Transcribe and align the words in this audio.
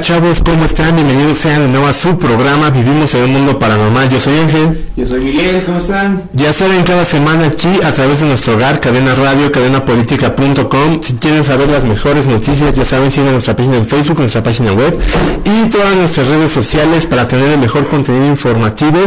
Hola 0.00 0.06
chavos, 0.06 0.40
¿cómo 0.42 0.64
están? 0.64 0.96
Bienvenidos 0.96 1.36
sean 1.36 1.60
de 1.60 1.68
nuevo 1.68 1.86
a 1.86 1.92
su 1.92 2.16
programa 2.16 2.70
Vivimos 2.70 3.14
en 3.14 3.24
un 3.24 3.32
Mundo 3.34 3.58
Paranormal. 3.58 4.08
Yo 4.08 4.18
soy 4.18 4.38
Ángel. 4.38 4.86
Yo 4.96 5.06
soy 5.06 5.20
Miguel, 5.20 5.62
¿cómo 5.66 5.76
están? 5.76 6.22
Ya 6.32 6.54
saben, 6.54 6.84
cada 6.84 7.04
semana 7.04 7.48
aquí 7.48 7.68
a 7.84 7.92
través 7.92 8.20
de 8.20 8.26
nuestro 8.26 8.54
hogar, 8.54 8.80
Cadena 8.80 9.14
Radio, 9.14 9.52
cadenapolítica.com. 9.52 11.02
Si 11.02 11.12
quieren 11.16 11.44
saber 11.44 11.68
las 11.68 11.84
mejores 11.84 12.26
noticias, 12.26 12.74
ya 12.74 12.86
saben, 12.86 13.12
sigan 13.12 13.32
nuestra 13.32 13.54
página 13.54 13.76
en 13.76 13.86
Facebook, 13.86 14.20
nuestra 14.20 14.42
página 14.42 14.72
web 14.72 14.98
y 15.44 15.68
todas 15.68 15.94
nuestras 15.94 16.28
redes 16.28 16.50
sociales 16.50 17.04
para 17.04 17.28
tener 17.28 17.50
el 17.50 17.58
mejor 17.58 17.86
contenido 17.88 18.24
informativo 18.24 18.98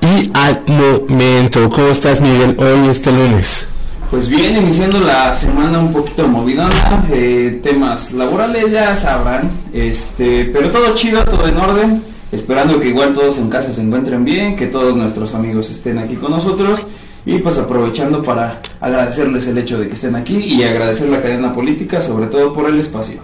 y 0.00 0.30
al 0.32 0.62
momento. 0.66 1.68
¿Cómo 1.68 1.88
estás 1.88 2.22
Miguel 2.22 2.56
hoy 2.58 2.88
este 2.88 3.12
lunes? 3.12 3.66
Pues 4.10 4.30
bien, 4.30 4.56
iniciando 4.56 5.00
la 5.00 5.34
semana 5.34 5.78
un 5.80 5.92
poquito 5.92 6.26
movidona, 6.26 7.04
eh, 7.12 7.60
temas 7.62 8.12
laborales 8.12 8.70
ya 8.70 8.96
sabrán, 8.96 9.50
este, 9.70 10.46
pero 10.46 10.70
todo 10.70 10.94
chido, 10.94 11.22
todo 11.24 11.46
en 11.46 11.58
orden, 11.58 12.02
esperando 12.32 12.80
que 12.80 12.88
igual 12.88 13.12
todos 13.12 13.36
en 13.36 13.50
casa 13.50 13.70
se 13.70 13.82
encuentren 13.82 14.24
bien, 14.24 14.56
que 14.56 14.66
todos 14.66 14.96
nuestros 14.96 15.34
amigos 15.34 15.68
estén 15.68 15.98
aquí 15.98 16.14
con 16.14 16.30
nosotros 16.30 16.80
y 17.26 17.36
pues 17.38 17.58
aprovechando 17.58 18.22
para 18.22 18.62
agradecerles 18.80 19.46
el 19.46 19.58
hecho 19.58 19.78
de 19.78 19.88
que 19.88 19.94
estén 19.94 20.16
aquí 20.16 20.36
y 20.38 20.62
agradecer 20.62 21.10
la 21.10 21.20
cadena 21.20 21.52
política 21.52 22.00
sobre 22.00 22.28
todo 22.28 22.54
por 22.54 22.66
el 22.70 22.80
espacio. 22.80 23.20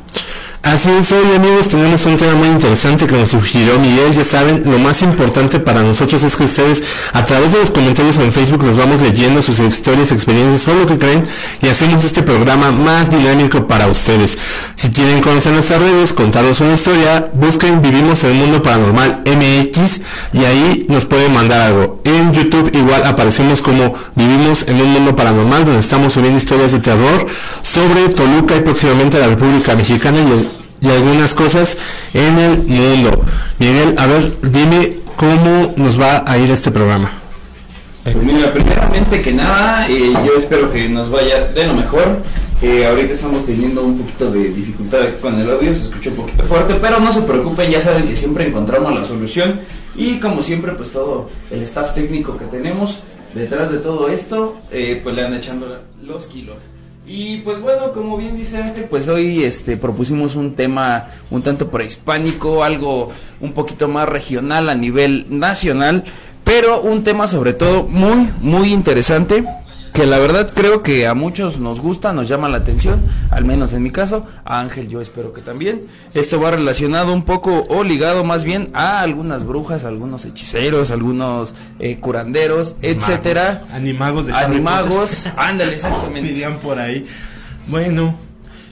Así 0.65 0.89
es, 0.89 1.13
hoy 1.13 1.37
amigos 1.37 1.69
tenemos 1.69 2.07
un 2.07 2.17
tema 2.17 2.37
muy 2.37 2.49
interesante 2.49 3.07
que 3.07 3.15
nos 3.15 3.29
sugirió 3.29 3.79
Miguel, 3.79 4.15
ya 4.15 4.25
saben, 4.25 4.63
lo 4.65 4.79
más 4.79 5.03
importante 5.03 5.61
para 5.61 5.83
nosotros 5.83 6.23
es 6.23 6.37
que 6.37 6.45
ustedes 6.45 6.83
a 7.13 7.23
través 7.27 7.53
de 7.53 7.59
los 7.59 7.71
comentarios 7.71 8.17
en 8.17 8.33
Facebook 8.33 8.65
nos 8.65 8.75
vamos 8.75 9.03
leyendo 9.03 9.43
sus 9.43 9.59
historias, 9.59 10.11
experiencias 10.11 10.67
o 10.67 10.75
lo 10.75 10.87
que 10.87 10.99
creen 10.99 11.23
y 11.61 11.69
hacemos 11.69 12.03
este 12.03 12.23
programa 12.23 12.73
más 12.73 13.11
dinámico 13.11 13.67
para 13.69 13.89
ustedes. 13.89 14.39
Si 14.75 14.89
quieren 14.89 15.21
conocer 15.21 15.53
nuestras 15.53 15.83
redes, 15.83 16.15
contarnos 16.15 16.59
una 16.63 16.73
historia, 16.73 17.29
busquen 17.35 17.83
Vivimos 17.83 18.25
en 18.25 18.31
el 18.31 18.37
Mundo 18.39 18.63
Paranormal 18.63 19.21
MX 19.27 20.01
y 20.33 20.45
ahí 20.47 20.87
nos 20.89 21.05
pueden 21.05 21.35
mandar 21.35 21.61
algo. 21.61 22.01
En 22.05 22.33
YouTube 22.33 22.75
igual 22.75 23.05
aparecemos 23.05 23.61
como 23.61 23.93
Vivimos 24.15 24.65
en 24.67 24.81
un 24.81 24.95
Mundo 24.95 25.15
Paranormal 25.15 25.67
donde 25.67 25.81
estamos 25.81 26.15
subiendo 26.15 26.39
historias 26.39 26.73
de 26.73 26.79
terror 26.79 27.27
sobre 27.61 28.09
Toluca 28.09 28.57
y 28.57 28.61
próximamente 28.61 29.19
la 29.19 29.27
República 29.27 29.77
Mexicana 29.77 30.19
y 30.21 30.33
el 30.33 30.54
y 30.85 30.91
algunas 30.91 31.35
cosas 31.35 31.77
en 32.13 32.39
el 32.39 32.59
mundo. 32.63 33.25
Miguel, 33.59 33.95
a 33.97 34.07
ver, 34.07 34.33
dime 34.43 34.97
cómo 35.17 35.73
nos 35.77 35.99
va 35.99 36.23
a 36.27 36.39
ir 36.39 36.51
este 36.51 36.71
programa. 36.71 37.11
Pues 38.05 38.17
mira, 38.17 38.53
primeramente 38.53 39.23
que 39.23 39.33
nada, 39.33 39.89
eh, 39.89 40.13
yo 40.27 40.37
espero 40.37 40.71
que 40.71 40.89
nos 40.91 41.11
vaya 41.11 41.47
de 41.47 41.67
lo 41.67 41.73
mejor. 41.73 42.19
Eh, 42.61 42.87
ahorita 42.87 43.15
estamos 43.15 43.47
teniendo 43.47 43.83
un 43.83 43.99
poquito 43.99 44.31
de 44.31 44.51
dificultad 44.51 45.01
con 45.21 45.41
el 45.41 45.51
audio, 45.51 45.75
se 45.75 45.85
escuchó 45.85 46.11
un 46.11 46.17
poquito 46.17 46.45
fuerte, 46.45 46.75
pero 46.81 47.01
no 47.01 47.13
se 47.13 47.23
preocupen, 47.23 47.71
ya 47.71 47.81
saben 47.81 48.07
que 48.07 48.15
siempre 48.15 48.47
encontramos 48.47 48.95
la 48.95 49.05
solución. 49.05 49.61
Y 49.97 50.19
como 50.19 50.43
siempre, 50.43 50.73
pues 50.73 50.91
todo 50.91 51.31
el 51.51 51.63
staff 51.63 51.95
técnico 51.95 52.37
que 52.37 52.45
tenemos 52.47 53.03
detrás 53.35 53.71
de 53.71 53.79
todo 53.79 54.09
esto, 54.09 54.59
eh, 54.71 55.01
pues 55.03 55.15
le 55.15 55.25
han 55.25 55.35
echando 55.35 55.79
los 56.03 56.27
kilos. 56.27 56.59
Y 57.07 57.39
pues 57.39 57.61
bueno, 57.61 57.93
como 57.93 58.17
bien 58.17 58.35
dice 58.35 58.59
Ángel, 58.63 58.87
pues 58.89 59.09
hoy 59.09 59.45
este 59.45 59.77
propusimos 59.77 60.37
un 60.37 60.55
tema 60.55 61.09
un 61.31 61.43
tanto 61.43 61.71
prehispánico, 61.71 62.65
algo 62.65 63.11
un 63.41 63.53
poquito 63.53 63.89
más 63.89 64.09
regional 64.09 64.71
a 64.71 64.75
nivel 64.75 65.27
nacional, 65.29 66.05
pero 66.45 66.81
un 66.81 67.05
tema 67.05 67.29
sobre 67.29 67.53
todo 67.53 67.83
muy 67.83 68.31
muy 68.41 68.73
interesante 68.73 69.45
que 69.95 70.07
la 70.07 70.19
verdad 70.19 70.51
creo 70.53 70.83
que 70.83 71.07
a 71.07 71.15
muchos 71.15 71.61
nos 71.61 71.79
gusta, 71.79 72.13
nos 72.13 72.29
llama 72.29 72.49
la 72.49 72.59
atención, 72.59 73.01
al 73.31 73.45
menos 73.45 73.73
en 73.75 73.85
mi 73.85 73.93
caso, 73.93 74.27
a 74.45 74.59
Ángel 74.59 74.89
yo 74.89 75.01
espero 75.01 75.33
que 75.33 75.41
también. 75.41 75.83
Esto 76.15 76.41
va 76.41 76.51
relacionado 76.51 77.13
un 77.13 77.23
poco 77.23 77.63
o 77.69 77.85
ligado 77.85 78.25
más 78.25 78.43
bien 78.43 78.71
a 78.75 79.03
algunas 79.03 79.47
brujas, 79.47 79.85
algunos 79.85 80.25
hechiceros, 80.25 80.91
algunos 80.91 81.55
eh, 81.79 81.99
curanderos, 82.01 82.75
etcétera. 82.83 83.63
Animagos 83.73 84.27
de 84.27 84.33
Animagos, 84.33 85.29
ándale, 85.37 85.75
exactamente. 85.75 86.29
Dirían 86.29 86.59
por 86.59 86.81
ahí. 86.81 87.07
Bueno, 87.69 88.17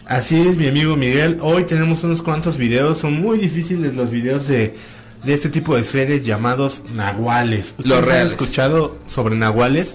así 0.06 0.40
es 0.40 0.56
mi 0.56 0.66
amigo 0.66 0.96
Miguel. 0.96 1.38
Hoy 1.40 1.62
tenemos 1.66 2.02
unos 2.02 2.20
cuantos 2.20 2.56
videos, 2.56 2.98
son 2.98 3.20
muy 3.22 3.38
difíciles 3.38 3.94
los 3.94 4.10
videos 4.10 4.48
de 4.48 4.74
de 5.22 5.34
este 5.34 5.48
tipo 5.48 5.76
de 5.76 5.84
seres 5.84 6.26
llamados 6.26 6.82
nahuales. 6.92 7.74
¿Ustedes 7.78 8.10
han 8.10 8.26
escuchado 8.26 8.98
sobre 9.06 9.36
nahuales? 9.36 9.94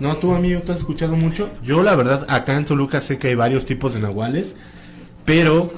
No, 0.00 0.16
tú 0.16 0.34
amigo, 0.34 0.60
¿tú 0.62 0.72
has 0.72 0.78
escuchado 0.78 1.16
mucho? 1.16 1.50
Yo 1.62 1.82
la 1.82 1.94
verdad, 1.94 2.26
acá 2.28 2.54
en 2.56 2.64
Toluca 2.64 3.00
sé 3.00 3.18
que 3.18 3.28
hay 3.28 3.34
varios 3.34 3.64
tipos 3.64 3.94
de 3.94 4.00
nahuales, 4.00 4.54
pero 5.24 5.72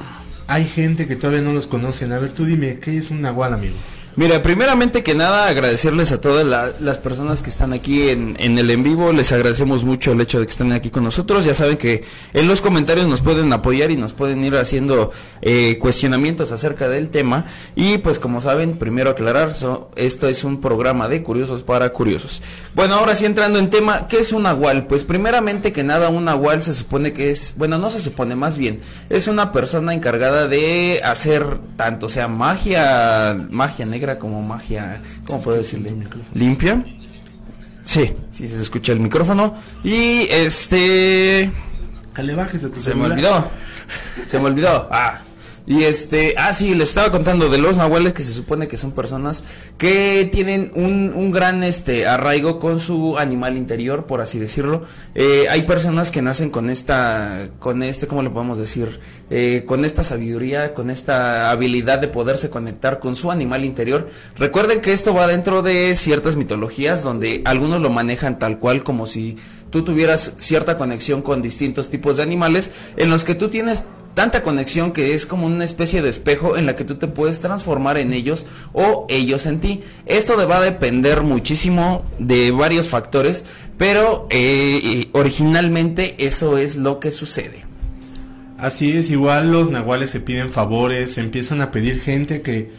hay 0.49 0.65
gente 0.65 1.07
que 1.07 1.17
todavía 1.17 1.43
no 1.43 1.53
los 1.53 1.67
conocen. 1.67 2.13
A 2.13 2.19
ver, 2.19 2.33
tú 2.33 2.45
dime, 2.45 2.79
¿qué 2.81 2.99
es 2.99 3.11
un 3.11 3.21
nahual, 3.21 3.55
amigo? 3.55 3.77
Mira, 4.19 4.43
primeramente 4.43 5.05
que 5.05 5.15
nada 5.15 5.47
agradecerles 5.47 6.11
a 6.11 6.21
todas 6.21 6.45
las 6.81 6.99
personas 6.99 7.41
que 7.41 7.51
están 7.51 7.73
aquí 7.73 8.09
en, 8.09 8.37
el 8.37 8.69
en 8.69 8.83
vivo, 8.83 9.13
les 9.13 9.31
agradecemos 9.31 9.85
mucho 9.85 10.11
el 10.11 10.21
hecho 10.21 10.41
de 10.41 10.47
que 10.47 10.51
estén 10.51 10.73
aquí 10.73 10.91
con 10.91 11.05
nosotros, 11.05 11.45
ya 11.45 11.55
saben 11.55 11.77
que 11.77 12.03
en 12.35 12.49
los 12.49 12.61
comentarios 12.61 13.07
nos 13.07 13.23
pueden 13.23 13.53
apoyar 13.53 13.93
y 13.93 13.97
nos 13.97 14.15
pueden 14.15 14.43
ir 14.43 14.57
haciendo 14.57 15.13
eh, 15.41 15.79
cuestionamientos 15.79 16.51
acerca 16.51 16.89
del 16.89 17.11
tema 17.11 17.47
y 17.77 17.99
pues 17.99 18.19
como 18.19 18.41
saben, 18.41 18.77
primero 18.77 19.11
aclarar, 19.11 19.53
esto 19.95 20.27
es 20.27 20.43
un 20.43 20.61
programa 20.61 21.07
de 21.07 21.23
curiosos 21.23 21.63
para 21.63 21.91
curiosos. 21.91 22.43
Bueno, 22.75 22.97
ahora 22.97 23.15
sí 23.15 23.25
entrando 23.25 23.61
en 23.61 23.71
tema, 23.71 24.09
¿qué 24.09 24.19
es 24.19 24.33
un 24.33 24.43
nahual? 24.43 24.89
Pues 24.89 25.05
primeramente 25.05 25.71
que 25.71 25.85
nada 25.85 26.09
un 26.09 26.25
nahual 26.25 26.61
se 26.61 26.75
supone 26.75 27.13
que 27.13 27.31
es, 27.31 27.55
bueno, 27.57 27.79
no 27.79 27.89
se 27.89 28.01
supone 28.01 28.35
más 28.35 28.59
bien, 28.59 28.81
es 29.11 29.29
una 29.29 29.53
persona 29.53 29.95
encargada 29.95 30.49
de 30.49 31.03
hacer 31.05 31.59
tanto 31.77 32.09
sea 32.09 32.27
magia, 32.27 33.47
magia 33.49 33.87
negra, 33.87 34.08
como 34.17 34.41
magia, 34.41 35.03
¿cómo 35.27 35.43
puedo 35.43 35.59
decirle? 35.59 35.93
Limpia. 36.35 36.85
Sí, 37.83 38.13
sí 38.31 38.47
se 38.47 38.63
escucha 38.63 38.93
el 38.93 39.01
micrófono. 39.01 39.57
Y 39.83 40.29
este... 40.31 41.51
Se 42.81 42.95
me 42.95 43.07
olvidó. 43.07 43.51
Se 44.29 44.39
me 44.39 44.45
olvidó. 44.47 44.89
Ah, 44.93 45.21
y 45.69 45.85
este, 45.85 46.35
ah, 46.39 46.55
sí, 46.55 46.75
les 46.75 46.89
estaba 46.89 47.13
contando 47.13 47.51
de 47.51 47.59
los 47.59 47.77
nahuales 47.77 48.15
que 48.15 48.25
se 48.25 48.33
supone 48.33 48.69
que 48.69 48.79
son 48.79 48.93
personas 48.93 49.45
que 49.77 50.27
tienen 50.33 50.73
un, 50.75 51.13
un 51.15 51.31
gran 51.31 51.63
este 51.63 52.07
arraigo 52.07 52.59
con 52.59 52.81
su 52.81 53.19
animal 53.19 53.59
interior, 53.59 54.07
por 54.07 54.23
así 54.23 54.39
decirlo. 54.39 54.85
Eh, 55.15 55.47
hay 55.51 55.65
personas 55.65 56.11
que 56.11 56.23
nacen 56.23 56.49
con 56.49 56.71
esta, 56.71 57.51
con 57.59 57.83
este, 57.83 58.07
¿cómo 58.07 58.23
le 58.23 58.31
podemos 58.31 58.57
decir? 58.57 58.99
Eh, 59.29 59.65
con 59.67 59.85
esta 59.85 60.05
sabiduría, 60.05 60.73
con 60.73 60.89
esta 60.89 61.51
habilidad 61.51 61.99
de 61.99 62.09
poderse 62.09 62.49
conectar 62.49 62.99
con 62.99 63.15
su 63.15 63.31
animal 63.31 63.63
interior. 63.63 64.09
Recuerden 64.39 64.81
que 64.81 64.95
esto 64.95 65.13
va 65.13 65.27
dentro 65.27 65.61
de 65.61 65.97
ciertas 65.97 66.37
mitologías 66.37 67.03
donde 67.03 67.43
algunos 67.45 67.83
lo 67.83 67.91
manejan 67.91 68.39
tal 68.39 68.59
cual 68.59 68.85
como 68.85 69.07
si 69.07 69.37
tú 69.69 69.85
tuvieras 69.85 70.33
cierta 70.39 70.79
conexión 70.79 71.21
con 71.21 71.43
distintos 71.43 71.91
tipos 71.91 72.17
de 72.17 72.23
animales 72.23 72.71
en 72.97 73.11
los 73.11 73.25
que 73.25 73.35
tú 73.35 73.49
tienes 73.49 73.85
tanta 74.19 74.43
conexión 74.43 74.91
que 74.91 75.15
es 75.15 75.27
como 75.27 75.47
una 75.47 75.65
especie 75.65 76.03
de 76.03 76.09
espejo 76.09 76.57
en 76.57 76.67
la 76.67 76.75
que 76.75 76.83
tú 76.83 76.97
te 76.97 77.07
puedes 77.07 77.39
transformar 77.39 77.99
en 77.99 78.13
ellos 78.13 78.47
o 78.73 79.07
ellos 79.09 79.47
en 79.47 79.61
ti. 79.61 79.83
Esto 80.07 80.37
va 80.49 80.57
a 80.57 80.61
depender 80.61 81.23
muchísimo 81.23 82.05
de 82.19 82.51
varios 82.51 82.89
factores, 82.89 83.45
pero 83.77 84.27
eh, 84.31 85.09
originalmente 85.13 86.17
eso 86.19 86.59
es 86.59 86.75
lo 86.75 86.99
que 86.99 87.13
sucede. 87.13 87.65
Así 88.59 88.91
es, 88.91 89.09
igual 89.09 89.53
los 89.53 89.71
nahuales 89.71 90.11
se 90.11 90.19
piden 90.19 90.51
favores, 90.51 91.13
se 91.13 91.21
empiezan 91.21 91.61
a 91.61 91.71
pedir 91.71 92.01
gente 92.01 92.43
que, 92.43 92.73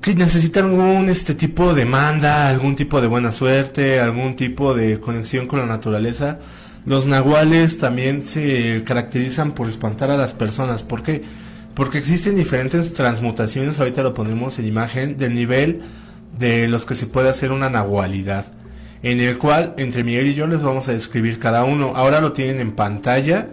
que 0.00 0.14
necesita 0.14 0.60
algún 0.60 1.08
este 1.10 1.34
tipo 1.34 1.74
de 1.74 1.84
manda, 1.84 2.48
algún 2.48 2.76
tipo 2.76 3.00
de 3.00 3.08
buena 3.08 3.32
suerte, 3.32 3.98
algún 3.98 4.36
tipo 4.36 4.72
de 4.72 5.00
conexión 5.00 5.48
con 5.48 5.58
la 5.58 5.66
naturaleza 5.66 6.38
los 6.86 7.06
nahuales 7.06 7.78
también 7.78 8.22
se 8.22 8.82
caracterizan 8.84 9.52
por 9.52 9.68
espantar 9.68 10.10
a 10.10 10.16
las 10.16 10.34
personas. 10.34 10.82
¿Por 10.82 11.02
qué? 11.02 11.22
Porque 11.74 11.98
existen 11.98 12.36
diferentes 12.36 12.94
transmutaciones, 12.94 13.78
ahorita 13.80 14.02
lo 14.02 14.14
ponemos 14.14 14.58
en 14.58 14.66
imagen, 14.66 15.16
del 15.16 15.34
nivel 15.34 15.80
de 16.38 16.68
los 16.68 16.84
que 16.84 16.94
se 16.94 17.06
puede 17.06 17.30
hacer 17.30 17.52
una 17.52 17.70
nahualidad. 17.70 18.46
En 19.02 19.20
el 19.20 19.38
cual 19.38 19.74
entre 19.76 20.04
Miguel 20.04 20.28
y 20.28 20.34
yo 20.34 20.46
les 20.46 20.62
vamos 20.62 20.88
a 20.88 20.92
describir 20.92 21.38
cada 21.38 21.64
uno. 21.64 21.92
Ahora 21.94 22.20
lo 22.20 22.32
tienen 22.32 22.60
en 22.60 22.72
pantalla. 22.72 23.48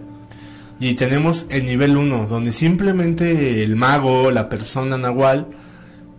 Y 0.80 0.94
tenemos 0.94 1.46
el 1.48 1.64
nivel 1.64 1.96
1, 1.96 2.26
donde 2.26 2.52
simplemente 2.52 3.62
el 3.62 3.76
mago, 3.76 4.32
la 4.32 4.48
persona 4.48 4.98
nahual, 4.98 5.46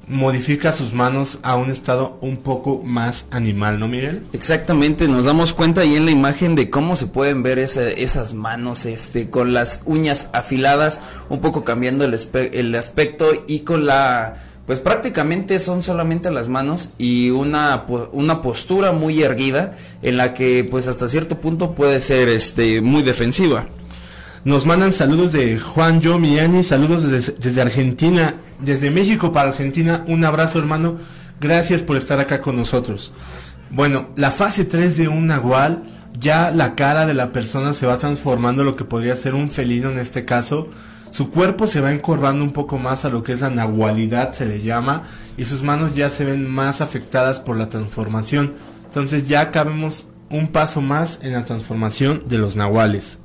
modifica 0.07 0.71
sus 0.71 0.94
manos 0.94 1.39
a 1.44 1.55
un 1.55 1.69
estado 1.69 2.17
un 2.21 2.38
poco 2.38 2.81
más 2.83 3.25
animal, 3.31 3.79
¿no, 3.79 3.88
Miguel? 3.88 4.23
Exactamente, 4.33 5.07
nos 5.07 5.25
damos 5.25 5.53
cuenta 5.53 5.81
ahí 5.81 5.95
en 5.95 6.05
la 6.05 6.11
imagen 6.11 6.55
de 6.55 6.69
cómo 6.69 6.95
se 6.95 7.07
pueden 7.07 7.44
ver 7.44 7.59
esas 7.59 8.33
manos, 8.33 8.85
este, 8.85 9.29
con 9.29 9.53
las 9.53 9.81
uñas 9.85 10.29
afiladas, 10.33 11.00
un 11.29 11.39
poco 11.39 11.63
cambiando 11.63 12.05
el, 12.05 12.17
el 12.53 12.75
aspecto 12.75 13.31
y 13.47 13.61
con 13.61 13.85
la, 13.85 14.38
pues 14.65 14.79
prácticamente 14.79 15.59
son 15.59 15.81
solamente 15.81 16.31
las 16.31 16.50
manos 16.50 16.89
y 16.97 17.29
una, 17.29 17.85
una 18.11 18.41
postura 18.41 18.91
muy 18.91 19.21
erguida 19.21 19.75
en 20.01 20.17
la 20.17 20.33
que, 20.33 20.65
pues 20.69 20.88
hasta 20.88 21.09
cierto 21.09 21.39
punto 21.39 21.73
puede 21.73 22.00
ser, 22.01 22.29
este, 22.29 22.81
muy 22.81 23.03
defensiva. 23.03 23.67
Nos 24.45 24.66
mandan 24.66 24.92
saludos 24.92 25.31
de 25.31 25.57
Juan 25.57 26.01
Yo 26.01 26.19
Millani, 26.19 26.63
saludos 26.63 27.10
desde, 27.10 27.34
desde 27.40 27.62
Argentina, 27.62 28.36
desde 28.60 28.92
México 28.92 29.31
para 29.31 29.50
Argentina. 29.50 30.04
Un 30.06 30.25
abrazo, 30.25 30.60
hermano. 30.60 30.98
Gracias 31.40 31.81
por 31.81 31.95
estar 31.95 32.19
acá 32.19 32.42
con 32.42 32.57
nosotros. 32.57 33.13
Bueno, 33.69 34.10
la 34.18 34.31
fase 34.31 34.66
3 34.66 34.98
de 34.98 35.07
un 35.07 35.28
nahual, 35.28 35.84
ya 36.19 36.51
la 36.51 36.75
cara 36.75 37.06
de 37.06 37.13
la 37.13 37.31
persona 37.31 37.72
se 37.72 37.88
va 37.88 37.98
transformando 37.98 38.66
lo 38.66 38.75
que 38.75 38.84
podría 38.84 39.16
ser 39.16 39.34
un 39.34 39.50
felino 39.50 39.90
en 39.90 39.98
este 39.98 40.25
caso. 40.25 40.68
Su 41.12 41.30
cuerpo 41.31 41.66
se 41.66 41.80
va 41.80 41.94
encorvando 41.94 42.44
un 42.44 42.51
poco 42.51 42.78
más 42.78 43.06
a 43.06 43.10
lo 43.10 43.24
que 43.24 43.31
es 43.31 43.39
la 43.39 43.50
nahualidad, 43.50 44.34
se 44.34 44.46
le 44.46 44.62
llama, 44.62 45.04
y 45.38 45.46
sus 45.46 45.63
manos 45.63 45.96
ya 45.96 46.10
se 46.10 46.25
ven 46.25 46.50
más 46.50 46.81
afectadas 46.81 47.39
por 47.39 47.56
la 47.56 47.69
transformación. 47.69 48.56
Entonces 48.88 49.25
ya 49.25 49.51
cabemos 49.51 50.07
un 50.30 50.50
paso 50.50 50.81
más 50.81 51.19
en 51.22 51.31
la 51.31 51.46
transformación 51.46 52.24
de 52.28 52.39
los 52.39 52.57
nahuales. 52.57 53.19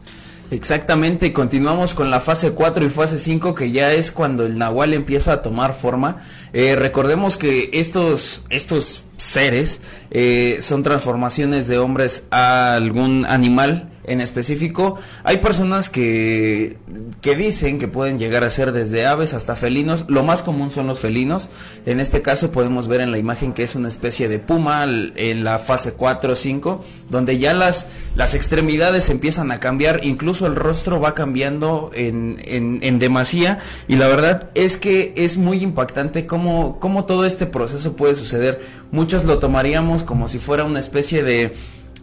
Exactamente, 0.50 1.34
continuamos 1.34 1.92
con 1.92 2.10
la 2.10 2.20
fase 2.20 2.52
4 2.52 2.86
y 2.86 2.88
fase 2.88 3.18
5 3.18 3.54
que 3.54 3.70
ya 3.70 3.92
es 3.92 4.10
cuando 4.10 4.46
el 4.46 4.56
nahual 4.56 4.94
empieza 4.94 5.32
a 5.32 5.42
tomar 5.42 5.74
forma. 5.74 6.16
Eh, 6.54 6.74
recordemos 6.74 7.36
que 7.36 7.68
estos, 7.74 8.42
estos 8.48 9.04
seres 9.18 9.82
eh, 10.10 10.58
son 10.62 10.82
transformaciones 10.82 11.68
de 11.68 11.76
hombres 11.76 12.24
a 12.30 12.76
algún 12.76 13.26
animal 13.26 13.90
en 14.08 14.20
específico. 14.20 14.96
Hay 15.24 15.38
personas 15.38 15.88
que, 15.88 16.76
que 17.20 17.36
dicen 17.36 17.78
que 17.78 17.88
pueden 17.88 18.18
llegar 18.18 18.44
a 18.44 18.50
ser 18.50 18.72
desde 18.72 19.06
aves 19.06 19.34
hasta 19.34 19.56
felinos. 19.56 20.04
Lo 20.08 20.22
más 20.22 20.42
común 20.42 20.70
son 20.70 20.86
los 20.86 21.00
felinos. 21.00 21.50
En 21.86 22.00
este 22.00 22.22
caso 22.22 22.50
podemos 22.50 22.88
ver 22.88 23.00
en 23.00 23.10
la 23.10 23.18
imagen 23.18 23.52
que 23.52 23.62
es 23.62 23.74
una 23.74 23.88
especie 23.88 24.28
de 24.28 24.38
puma 24.38 24.84
en 24.84 25.44
la 25.44 25.58
fase 25.58 25.92
4 25.92 26.32
o 26.32 26.36
5, 26.36 26.84
donde 27.10 27.38
ya 27.38 27.54
las, 27.54 27.88
las 28.14 28.34
extremidades 28.34 29.08
empiezan 29.10 29.50
a 29.50 29.60
cambiar, 29.60 30.00
incluso 30.04 30.46
el 30.46 30.56
rostro 30.56 31.00
va 31.00 31.14
cambiando 31.14 31.90
en, 31.94 32.36
en, 32.44 32.80
en 32.82 32.98
demasía. 32.98 33.58
Y 33.86 33.96
la 33.96 34.08
verdad 34.08 34.50
es 34.54 34.76
que 34.76 35.12
es 35.16 35.36
muy 35.36 35.62
impactante 35.62 36.26
cómo, 36.26 36.78
cómo 36.80 37.04
todo 37.04 37.24
este 37.24 37.46
proceso 37.46 37.96
puede 37.96 38.14
suceder. 38.14 38.60
Muchos 38.90 39.24
lo 39.24 39.38
tomaríamos 39.38 40.02
como 40.02 40.28
si 40.28 40.38
fuera 40.38 40.64
una 40.64 40.80
especie 40.80 41.22
de 41.22 41.52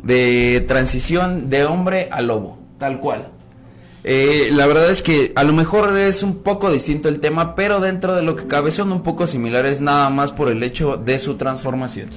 de 0.06 0.64
transición 0.68 1.50
de 1.50 1.66
hombre 1.66 2.08
a 2.12 2.22
lobo, 2.22 2.58
tal 2.78 3.00
cual. 3.02 3.28
Eh, 4.04 4.50
la 4.52 4.68
verdad 4.68 4.92
es 4.92 5.02
que 5.02 5.34
a 5.36 5.44
lo 5.44 5.52
mejor 5.52 5.98
es 5.98 6.22
un 6.22 6.36
poco 6.36 6.72
distinto 6.72 7.10
el 7.10 7.20
tema, 7.20 7.56
pero 7.56 7.80
dentro 7.80 8.16
de 8.16 8.22
lo 8.22 8.36
que 8.36 8.46
cabe 8.46 8.72
son 8.72 8.92
un 8.92 9.02
poco 9.02 9.26
similares 9.26 9.82
nada 9.82 10.12
más 10.12 10.32
por 10.32 10.50
el 10.50 10.62
hecho 10.62 10.96
de 10.96 11.18
su 11.18 11.36
transformación. 11.36 12.10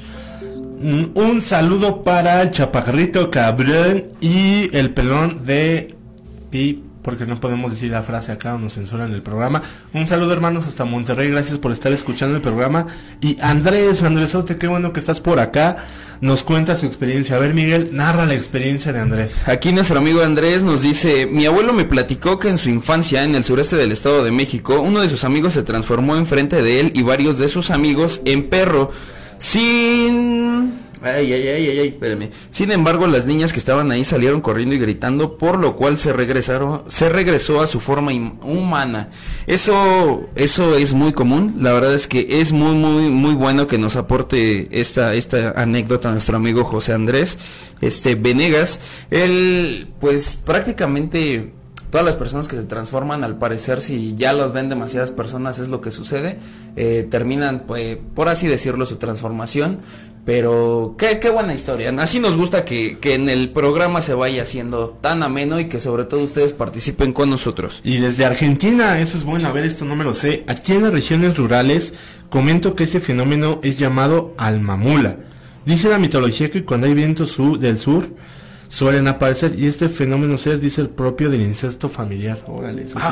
Mm, 0.80 1.04
Un 1.18 1.40
saludo 1.40 2.04
para 2.04 2.42
el 2.42 2.50
chaparrito 2.50 3.30
cabrón 3.30 4.04
y 4.20 4.68
el 4.76 4.92
pelón 4.92 5.46
de 5.46 5.94
y 6.52 6.80
porque 7.08 7.24
no 7.24 7.40
podemos 7.40 7.72
decir 7.72 7.90
la 7.90 8.02
frase 8.02 8.32
acá 8.32 8.54
o 8.54 8.58
nos 8.58 8.74
censuran 8.74 9.14
el 9.14 9.22
programa. 9.22 9.62
Un 9.94 10.06
saludo 10.06 10.34
hermanos 10.34 10.66
hasta 10.66 10.84
Monterrey, 10.84 11.30
gracias 11.30 11.56
por 11.56 11.72
estar 11.72 11.90
escuchando 11.90 12.36
el 12.36 12.42
programa. 12.42 12.86
Y 13.22 13.38
Andrés, 13.40 14.02
Andresote, 14.02 14.58
qué 14.58 14.66
bueno 14.66 14.92
que 14.92 15.00
estás 15.00 15.18
por 15.18 15.40
acá. 15.40 15.86
Nos 16.20 16.42
cuenta 16.42 16.76
su 16.76 16.84
experiencia. 16.84 17.36
A 17.36 17.38
ver 17.38 17.54
Miguel, 17.54 17.92
narra 17.92 18.26
la 18.26 18.34
experiencia 18.34 18.92
de 18.92 19.00
Andrés. 19.00 19.48
Aquí 19.48 19.72
nuestro 19.72 19.96
amigo 19.96 20.20
Andrés 20.20 20.62
nos 20.62 20.82
dice, 20.82 21.24
mi 21.24 21.46
abuelo 21.46 21.72
me 21.72 21.86
platicó 21.86 22.38
que 22.38 22.50
en 22.50 22.58
su 22.58 22.68
infancia 22.68 23.24
en 23.24 23.34
el 23.34 23.42
sureste 23.42 23.76
del 23.76 23.90
Estado 23.90 24.22
de 24.22 24.30
México, 24.30 24.78
uno 24.78 25.00
de 25.00 25.08
sus 25.08 25.24
amigos 25.24 25.54
se 25.54 25.62
transformó 25.62 26.14
enfrente 26.14 26.60
de 26.60 26.80
él 26.80 26.92
y 26.94 27.04
varios 27.04 27.38
de 27.38 27.48
sus 27.48 27.70
amigos 27.70 28.20
en 28.26 28.50
perro, 28.50 28.90
sin... 29.38 30.87
Ay, 31.02 31.32
ay, 31.32 31.48
ay, 31.48 31.68
ay, 31.78 31.88
espérame. 31.88 32.30
Sin 32.50 32.72
embargo, 32.72 33.06
las 33.06 33.24
niñas 33.24 33.52
que 33.52 33.58
estaban 33.58 33.92
ahí 33.92 34.04
salieron 34.04 34.40
corriendo 34.40 34.74
y 34.74 34.78
gritando, 34.78 35.38
por 35.38 35.58
lo 35.58 35.76
cual 35.76 35.98
se 35.98 36.12
regresaron, 36.12 36.82
se 36.88 37.08
regresó 37.08 37.60
a 37.60 37.66
su 37.66 37.78
forma 37.80 38.12
humana. 38.42 39.10
Eso, 39.46 40.28
eso 40.34 40.76
es 40.76 40.94
muy 40.94 41.12
común. 41.12 41.58
La 41.60 41.72
verdad 41.72 41.94
es 41.94 42.06
que 42.06 42.40
es 42.40 42.52
muy, 42.52 42.74
muy, 42.74 43.10
muy 43.10 43.34
bueno 43.34 43.66
que 43.66 43.78
nos 43.78 43.96
aporte 43.96 44.68
esta, 44.72 45.14
esta 45.14 45.50
anécdota 45.50 46.10
nuestro 46.10 46.36
amigo 46.36 46.64
José 46.64 46.92
Andrés, 46.92 47.38
este 47.80 48.14
Venegas. 48.14 48.80
Él, 49.10 49.88
pues, 50.00 50.36
prácticamente 50.44 51.52
todas 51.90 52.04
las 52.04 52.16
personas 52.16 52.48
que 52.48 52.56
se 52.56 52.64
transforman, 52.64 53.24
al 53.24 53.38
parecer, 53.38 53.80
si 53.80 54.14
ya 54.14 54.32
los 54.34 54.52
ven 54.52 54.68
demasiadas 54.68 55.10
personas, 55.10 55.58
es 55.58 55.68
lo 55.68 55.80
que 55.80 55.90
sucede. 55.90 56.38
eh, 56.76 57.08
terminan, 57.10 57.64
pues, 57.66 57.98
por 58.14 58.28
así 58.28 58.46
decirlo, 58.46 58.86
su 58.86 58.96
transformación. 58.96 59.78
Pero 60.28 60.94
qué, 60.98 61.18
qué 61.20 61.30
buena 61.30 61.54
historia. 61.54 61.88
Así 61.96 62.20
nos 62.20 62.36
gusta 62.36 62.62
que, 62.66 62.98
que 62.98 63.14
en 63.14 63.30
el 63.30 63.48
programa 63.48 64.02
se 64.02 64.12
vaya 64.12 64.42
haciendo 64.42 64.90
tan 65.00 65.22
ameno 65.22 65.58
y 65.58 65.70
que 65.70 65.80
sobre 65.80 66.04
todo 66.04 66.20
ustedes 66.20 66.52
participen 66.52 67.14
con 67.14 67.30
nosotros. 67.30 67.80
Y 67.82 67.96
desde 67.96 68.26
Argentina, 68.26 69.00
eso 69.00 69.16
es 69.16 69.24
bueno, 69.24 69.48
a 69.48 69.52
ver, 69.52 69.64
esto 69.64 69.86
no 69.86 69.96
me 69.96 70.04
lo 70.04 70.12
sé. 70.12 70.44
Aquí 70.46 70.74
en 70.74 70.82
las 70.82 70.92
regiones 70.92 71.34
rurales, 71.38 71.94
comento 72.28 72.74
que 72.74 72.84
ese 72.84 73.00
fenómeno 73.00 73.58
es 73.62 73.78
llamado 73.78 74.34
almamula. 74.36 75.16
Dice 75.64 75.88
la 75.88 75.98
mitología 75.98 76.50
que 76.50 76.62
cuando 76.62 76.88
hay 76.88 76.92
vientos 76.92 77.30
su- 77.30 77.56
del 77.58 77.78
sur, 77.78 78.04
suelen 78.68 79.08
aparecer, 79.08 79.58
y 79.58 79.64
este 79.66 79.88
fenómeno 79.88 80.36
ser, 80.36 80.60
dice 80.60 80.82
el 80.82 80.90
propio 80.90 81.30
del 81.30 81.40
incesto 81.40 81.88
familiar. 81.88 82.44
Órale, 82.48 82.82
eso 82.82 82.98
sí. 82.98 83.06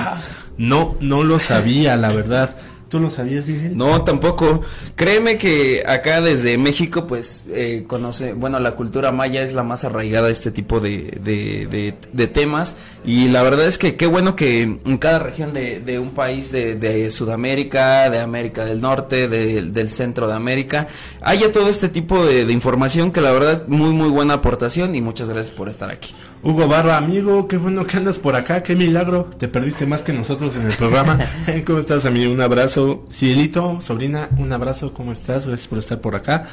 No, 0.58 0.98
no 1.00 1.24
lo 1.24 1.38
sabía, 1.38 1.96
la 1.96 2.12
verdad. 2.12 2.56
¿Tú 2.88 3.00
lo 3.00 3.10
sabías, 3.10 3.46
Miguel? 3.48 3.76
No, 3.76 4.02
tampoco. 4.02 4.60
Créeme 4.94 5.38
que 5.38 5.82
acá 5.86 6.20
desde 6.20 6.56
México, 6.56 7.08
pues, 7.08 7.42
eh, 7.50 7.84
conoce, 7.88 8.32
bueno, 8.32 8.60
la 8.60 8.76
cultura 8.76 9.10
maya 9.10 9.42
es 9.42 9.54
la 9.54 9.64
más 9.64 9.82
arraigada 9.84 10.28
a 10.28 10.30
este 10.30 10.52
tipo 10.52 10.78
de, 10.78 11.18
de, 11.20 11.66
de- 11.68 11.94
de 12.12 12.26
temas. 12.28 12.76
Y 13.04 13.26
la 13.28 13.42
verdad 13.42 13.66
es 13.66 13.76
que 13.78 13.96
qué 13.96 14.06
bueno 14.06 14.36
que 14.36 14.62
en 14.62 14.98
cada 14.98 15.18
región 15.18 15.52
de, 15.52 15.80
de 15.80 15.98
un 15.98 16.10
país 16.12 16.52
de, 16.52 16.76
de 16.76 17.10
Sudamérica, 17.10 18.08
de 18.08 18.20
América 18.20 18.64
del 18.64 18.80
Norte, 18.80 19.26
de- 19.26 19.62
del 19.62 19.90
centro 19.90 20.28
de 20.28 20.34
América, 20.34 20.86
haya 21.22 21.50
todo 21.50 21.68
este 21.68 21.88
tipo 21.88 22.24
de, 22.24 22.44
de 22.44 22.52
información 22.52 23.10
que 23.10 23.20
la 23.20 23.32
verdad, 23.32 23.64
muy, 23.66 23.90
muy 23.90 24.10
buena 24.10 24.34
aportación 24.34 24.94
y 24.94 25.00
muchas 25.00 25.28
gracias 25.28 25.54
por 25.54 25.68
estar 25.68 25.90
aquí. 25.90 26.14
Hugo 26.44 26.68
Barra, 26.68 26.96
amigo, 26.98 27.48
qué 27.48 27.56
bueno 27.56 27.84
que 27.84 27.96
andas 27.96 28.20
por 28.20 28.36
acá, 28.36 28.62
qué 28.62 28.76
milagro. 28.76 29.28
Te 29.38 29.48
perdiste 29.48 29.86
más 29.86 30.02
que 30.02 30.12
nosotros 30.12 30.54
en 30.54 30.66
el 30.66 30.72
programa. 30.74 31.18
¿Cómo 31.66 31.80
estás, 31.80 32.04
amigo? 32.04 32.32
Un 32.32 32.40
abrazo. 32.40 32.75
Cielito, 33.10 33.80
sobrina, 33.80 34.28
un 34.36 34.52
abrazo. 34.52 34.92
¿Cómo 34.92 35.12
estás? 35.12 35.46
Gracias 35.46 35.66
por 35.66 35.78
estar 35.78 36.00
por 36.00 36.14
acá. 36.14 36.46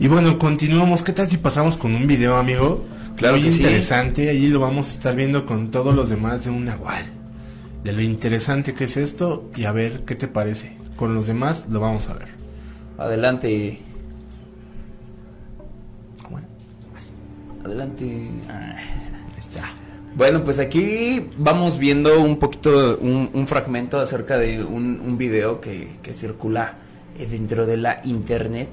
Y 0.00 0.08
bueno, 0.08 0.38
continuamos. 0.38 1.04
¿Qué 1.04 1.12
tal 1.12 1.30
si 1.30 1.36
pasamos 1.36 1.76
con 1.76 1.94
un 1.94 2.06
video, 2.08 2.36
amigo? 2.36 2.84
Claro 3.16 3.36
Muy 3.36 3.44
que 3.44 3.52
sí. 3.52 3.62
interesante. 3.62 4.30
Allí 4.30 4.48
lo 4.48 4.58
vamos 4.58 4.88
a 4.88 4.92
estar 4.94 5.14
viendo 5.14 5.46
con 5.46 5.70
todos 5.70 5.94
los 5.94 6.10
demás 6.10 6.44
de 6.44 6.50
un 6.50 6.64
nahual. 6.64 7.04
De 7.84 7.92
lo 7.92 8.02
interesante 8.02 8.74
que 8.74 8.84
es 8.84 8.96
esto 8.96 9.48
y 9.56 9.64
a 9.64 9.72
ver 9.72 10.04
qué 10.04 10.16
te 10.16 10.26
parece. 10.26 10.76
Con 10.96 11.14
los 11.14 11.26
demás 11.28 11.66
lo 11.68 11.78
vamos 11.78 12.08
a 12.08 12.14
ver. 12.14 12.28
Adelante. 12.98 13.80
Bueno, 16.28 16.46
Adelante. 17.64 18.30
Bueno, 20.14 20.42
pues 20.44 20.58
aquí 20.58 21.28
vamos 21.36 21.78
viendo 21.78 22.20
un 22.20 22.38
poquito, 22.38 22.98
un, 22.98 23.46
fragmento 23.46 24.00
acerca 24.00 24.38
de 24.38 24.62
un, 24.62 25.00
un 25.00 25.16
video 25.16 25.60
que, 25.60 25.88
que 26.02 26.14
circula 26.14 26.74
eh, 27.16 27.26
dentro 27.30 27.64
de 27.64 27.76
la 27.76 28.00
internet. 28.04 28.68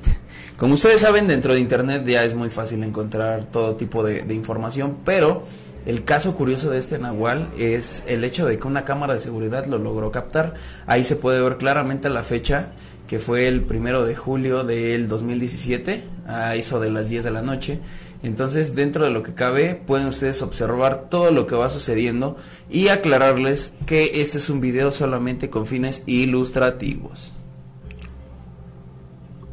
Como 0.58 0.74
ustedes 0.74 1.02
saben, 1.02 1.28
dentro 1.28 1.54
de 1.54 1.60
internet 1.60 2.04
ya 2.06 2.24
es 2.24 2.34
muy 2.34 2.50
fácil 2.50 2.84
encontrar 2.84 3.46
todo 3.52 3.76
tipo 3.76 4.04
de, 4.04 4.24
de 4.24 4.34
información, 4.34 4.98
pero 5.06 5.44
el 5.86 6.04
caso 6.04 6.36
curioso 6.36 6.72
de 6.72 6.80
este 6.80 6.98
Nahual 6.98 7.50
es 7.58 8.04
el 8.08 8.24
hecho 8.24 8.48
de 8.48 8.58
que 8.58 8.68
una 8.68 8.84
cámara 8.84 9.14
de 9.14 9.20
seguridad 9.20 9.68
lo 9.68 9.78
logró 9.78 10.12
captar. 10.12 10.56
Ahí 10.88 11.04
se 11.04 11.16
puede 11.16 11.40
ver 11.42 11.58
claramente 11.58 12.10
la 12.10 12.24
fecha, 12.24 12.70
que 13.08 13.20
fue 13.20 13.48
el 13.48 13.62
primero 13.62 14.06
de 14.06 14.16
julio 14.16 14.64
del 14.64 15.08
2017, 15.08 16.04
a 16.28 16.56
eso 16.56 16.80
de 16.80 16.90
las 16.90 17.10
10 17.10 17.24
de 17.24 17.32
la 17.32 17.42
noche. 17.42 17.80
Entonces, 18.24 18.74
dentro 18.76 19.04
de 19.06 19.12
lo 19.12 19.22
que 19.24 19.34
cabe, 19.36 19.76
pueden 19.76 20.08
ustedes 20.08 20.42
observar 20.42 21.06
todo 21.10 21.32
lo 21.32 21.46
que 21.46 21.56
va 21.56 21.70
sucediendo 21.70 22.36
y 22.70 22.88
aclararles 22.88 23.74
que 23.86 24.22
este 24.22 24.40
es 24.40 24.50
un 24.50 24.60
video 24.60 24.92
solamente 24.92 25.50
con 25.50 25.68
fines 25.68 26.02
ilustrativos. 26.08 27.32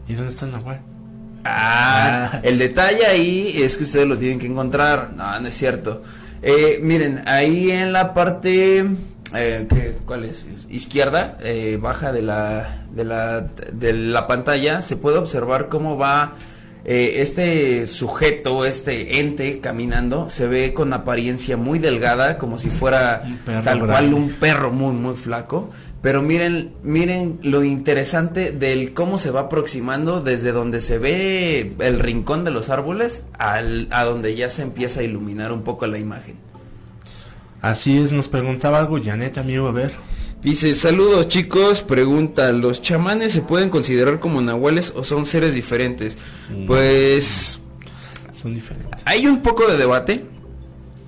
¿Y 0.08 0.14
dónde 0.14 0.30
está 0.30 0.46
el 0.46 0.52
nahual? 0.52 0.80
Ah, 1.44 2.40
el 2.42 2.58
detalle 2.58 3.06
ahí 3.06 3.52
es 3.62 3.76
que 3.76 3.84
ustedes 3.84 4.06
lo 4.06 4.16
tienen 4.16 4.38
que 4.38 4.46
encontrar. 4.46 5.12
No, 5.14 5.38
no 5.40 5.48
es 5.48 5.54
cierto. 5.54 6.02
Eh, 6.42 6.78
miren, 6.82 7.22
ahí 7.26 7.70
en 7.70 7.92
la 7.92 8.12
parte, 8.14 8.86
eh, 9.34 9.66
¿qué- 9.68 9.94
¿cuál 10.06 10.24
es? 10.24 10.48
Izquierda, 10.70 11.36
eh, 11.40 11.78
baja 11.80 12.12
de 12.12 12.22
la, 12.22 12.84
de 12.94 13.04
la, 13.04 13.40
de 13.72 13.92
la 13.92 14.26
pantalla, 14.26 14.82
se 14.82 14.96
puede 14.96 15.18
observar 15.18 15.68
cómo 15.68 15.96
va 15.96 16.32
eh, 16.84 17.22
este 17.22 17.86
sujeto, 17.86 18.64
este 18.64 19.20
ente 19.20 19.60
caminando. 19.60 20.28
Se 20.28 20.46
ve 20.46 20.74
con 20.74 20.92
apariencia 20.92 21.56
muy 21.56 21.78
delgada, 21.78 22.38
como 22.38 22.58
si 22.58 22.70
fuera 22.70 23.22
tal 23.64 23.86
cual 23.86 24.12
un 24.12 24.30
perro 24.30 24.70
muy, 24.70 24.92
muy 24.92 25.14
flaco. 25.14 25.70
Pero 26.02 26.20
miren, 26.20 26.74
miren 26.82 27.38
lo 27.42 27.64
interesante 27.64 28.52
del 28.52 28.92
cómo 28.92 29.16
se 29.16 29.30
va 29.30 29.40
aproximando 29.42 30.20
desde 30.20 30.52
donde 30.52 30.82
se 30.82 30.98
ve 30.98 31.74
el 31.78 31.98
rincón 31.98 32.44
de 32.44 32.50
los 32.50 32.68
árboles 32.68 33.24
al, 33.38 33.88
a 33.90 34.04
donde 34.04 34.36
ya 34.36 34.50
se 34.50 34.60
empieza 34.60 35.00
a 35.00 35.02
iluminar 35.02 35.50
un 35.50 35.62
poco 35.62 35.86
la 35.86 35.96
imagen. 35.96 36.36
Así 37.62 37.96
es, 37.96 38.12
nos 38.12 38.28
preguntaba 38.28 38.78
algo 38.78 39.02
Janet, 39.02 39.38
amigo, 39.38 39.66
a 39.68 39.72
ver. 39.72 39.92
Dice, 40.44 40.74
saludos 40.74 41.28
chicos, 41.28 41.80
pregunta, 41.80 42.52
¿los 42.52 42.82
chamanes 42.82 43.32
se 43.32 43.40
pueden 43.40 43.70
considerar 43.70 44.20
como 44.20 44.42
nahuales 44.42 44.92
o 44.94 45.02
son 45.02 45.24
seres 45.24 45.54
diferentes? 45.54 46.18
Mm. 46.50 46.66
Pues 46.66 47.60
Son 48.30 48.54
diferentes. 48.54 49.02
hay 49.06 49.26
un 49.26 49.40
poco 49.40 49.66
de 49.66 49.78
debate, 49.78 50.22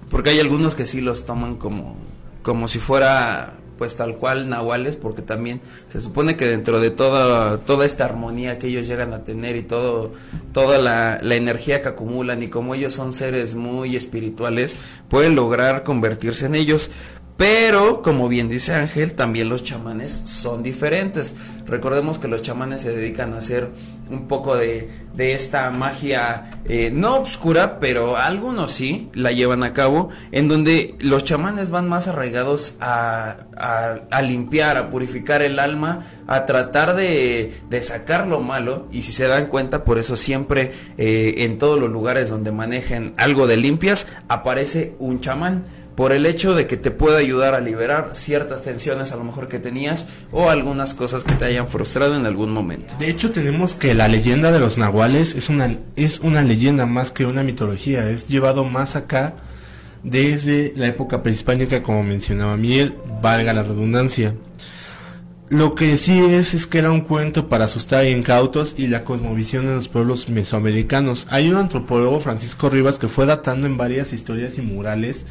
porque 0.09 0.31
hay 0.31 0.41
algunos 0.41 0.75
que 0.75 0.87
sí 0.87 1.03
los 1.03 1.27
toman 1.27 1.57
como, 1.57 1.97
como 2.43 2.67
si 2.67 2.79
fuera 2.79 3.59
pues 3.77 3.95
tal 3.95 4.17
cual 4.17 4.49
nahuales, 4.49 4.97
porque 4.97 5.21
también 5.21 5.61
se 5.89 6.01
supone 6.01 6.37
que 6.37 6.49
dentro 6.49 6.81
de 6.81 6.91
toda, 6.91 7.59
toda 7.59 7.85
esta 7.85 8.07
armonía 8.07 8.59
que 8.59 8.69
ellos 8.69 8.87
llegan 8.87 9.13
a 9.13 9.25
tener 9.25 9.55
y 9.57 9.63
todo, 9.63 10.13
toda 10.53 10.79
la, 10.79 11.19
la 11.21 11.35
energía 11.35 11.83
que 11.83 11.89
acumulan 11.89 12.43
y 12.43 12.49
como 12.49 12.75
ellos 12.75 12.95
son 12.95 13.13
seres 13.13 13.55
muy 13.55 13.95
espirituales, 13.95 14.77
pueden 15.11 15.35
lograr 15.35 15.85
convertirse 15.85 16.47
en 16.47 16.55
ellos. 16.55 16.91
Pero, 17.37 18.01
como 18.01 18.29
bien 18.29 18.49
dice 18.49 18.73
Ángel, 18.75 19.13
también 19.13 19.51
los 19.51 19.63
chamanes 19.63 20.23
son 20.25 20.63
diferentes. 20.63 21.35
Recordemos 21.67 22.19
que 22.19 22.29
los 22.29 22.41
chamanes 22.41 22.81
se 22.81 22.97
dedican 22.97 23.35
a 23.35 23.39
hacer 23.39 23.69
un 24.09 24.27
poco 24.27 24.57
de, 24.57 24.89
de 25.15 25.35
esta 25.35 25.69
magia, 25.71 26.61
eh, 26.65 26.91
no 26.95 27.17
obscura, 27.17 27.79
pero 27.81 28.17
algunos 28.17 28.73
sí 28.73 29.11
la 29.13 29.33
llevan 29.33 29.65
a 29.65 29.75
cabo, 29.75 30.09
en 30.33 30.49
donde 30.49 30.95
los 31.01 31.25
chamanes 31.25 31.69
van 31.69 31.89
más 31.89 32.07
arraigados 32.09 32.77
a, 32.81 33.37
a- 34.11 34.23
limpiar, 34.23 34.77
a 34.79 34.89
purificar 34.91 35.43
el 35.43 35.59
alma, 35.59 36.07
a 36.29 36.47
tratar 36.47 36.97
de, 36.97 37.53
de 37.69 37.83
sacar 37.83 38.29
lo 38.29 38.41
malo. 38.41 38.87
Y 38.93 39.03
si 39.03 39.13
se 39.13 39.27
dan 39.27 39.47
cuenta, 39.49 39.85
por 39.85 39.99
eso 39.99 40.17
siempre 40.17 40.73
eh, 40.97 41.35
en 41.39 41.59
todos 41.59 41.79
los 41.79 41.91
lugares 41.91 42.31
donde 42.31 42.51
manejen 42.53 43.13
algo 43.19 43.47
de 43.47 43.57
limpias, 43.59 44.07
aparece 44.29 44.95
un 45.01 45.21
chamán 45.21 45.65
por 45.97 46.13
el 46.13 46.27
hecho 46.27 46.55
de 46.55 46.67
que 46.67 46.77
te 46.77 46.91
puede 46.91 47.19
ayudar 47.19 47.55
a 47.55 47.61
liberar 47.61 48.11
ciertas 48.13 48.63
tensiones 48.63 49.13
a 49.13 49.17
lo 49.17 49.25
mejor 49.25 49.49
que 49.49 49.59
tenías 49.59 50.07
o 50.31 50.51
algunas 50.51 50.93
cosas 50.93 51.25
que 51.25 51.35
te 51.35 51.47
hayan 51.47 51.69
frustrado 51.69 52.15
en 52.15 52.27
algún 52.27 52.53
momento. 52.53 52.95
De 52.99 53.09
hecho, 53.09 53.33
tenemos 53.33 53.75
que 53.75 53.95
la 53.95 54.07
leyenda 54.07 54.53
de 54.53 54.61
los 54.61 54.77
nahuales 54.77 55.35
es 55.35 55.49
una, 55.49 55.75
es 55.97 56.21
una 56.21 56.43
leyenda 56.43 56.85
más 56.85 57.13
que 57.13 57.25
una 57.25 57.43
mitología. 57.43 58.09
Es 58.11 58.29
llevado 58.29 58.65
más 58.65 58.95
acá 58.95 59.35
desde 60.03 60.75
la 60.77 60.87
época 60.87 61.23
prehispánica, 61.23 61.83
como 61.83 62.03
mencionaba 62.03 62.59
Miguel, 62.59 62.95
valga 63.23 63.55
la 63.55 63.63
redundancia. 63.63 64.35
Lo 65.49 65.77
que 65.77 65.97
sí 65.97 66.19
es 66.19 66.55
es 66.55 66.67
que 66.67 66.79
era 66.79 66.91
un 66.91 67.03
cuento 67.03 67.49
para 67.49 67.67
asustar 67.67 68.01
a 68.01 68.09
incautos 68.09 68.75
y 68.77 68.89
la 68.89 69.05
cosmovisión 69.05 69.65
de 69.65 69.75
los 69.75 69.89
pueblos 69.89 70.29
mesoamericanos. 70.29 71.27
Hay 71.31 71.49
un 71.49 71.57
antropólogo, 71.57 72.21
Francisco 72.21 72.69
Rivas, 72.69 72.99
que 72.99 73.09
fue 73.09 73.27
datando 73.27 73.67
en 73.67 73.77
varias 73.77 74.13
historias 74.13 74.59
y 74.59 74.63
murales 74.63 75.25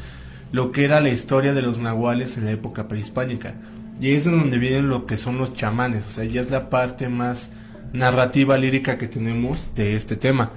lo 0.52 0.72
que 0.72 0.84
era 0.84 1.00
la 1.00 1.10
historia 1.10 1.52
de 1.52 1.62
los 1.62 1.78
nahuales 1.78 2.36
en 2.36 2.44
la 2.44 2.52
época 2.52 2.88
prehispánica. 2.88 3.54
Y 4.00 4.10
es 4.10 4.24
de 4.24 4.30
donde 4.30 4.58
vienen 4.58 4.88
lo 4.88 5.06
que 5.06 5.16
son 5.16 5.38
los 5.38 5.54
chamanes, 5.54 6.06
o 6.06 6.10
sea, 6.10 6.24
ya 6.24 6.40
es 6.40 6.50
la 6.50 6.68
parte 6.68 7.08
más 7.08 7.50
narrativa 7.92 8.58
lírica 8.58 8.98
que 8.98 9.08
tenemos 9.08 9.74
de 9.74 9.96
este 9.96 10.16
tema. 10.16 10.52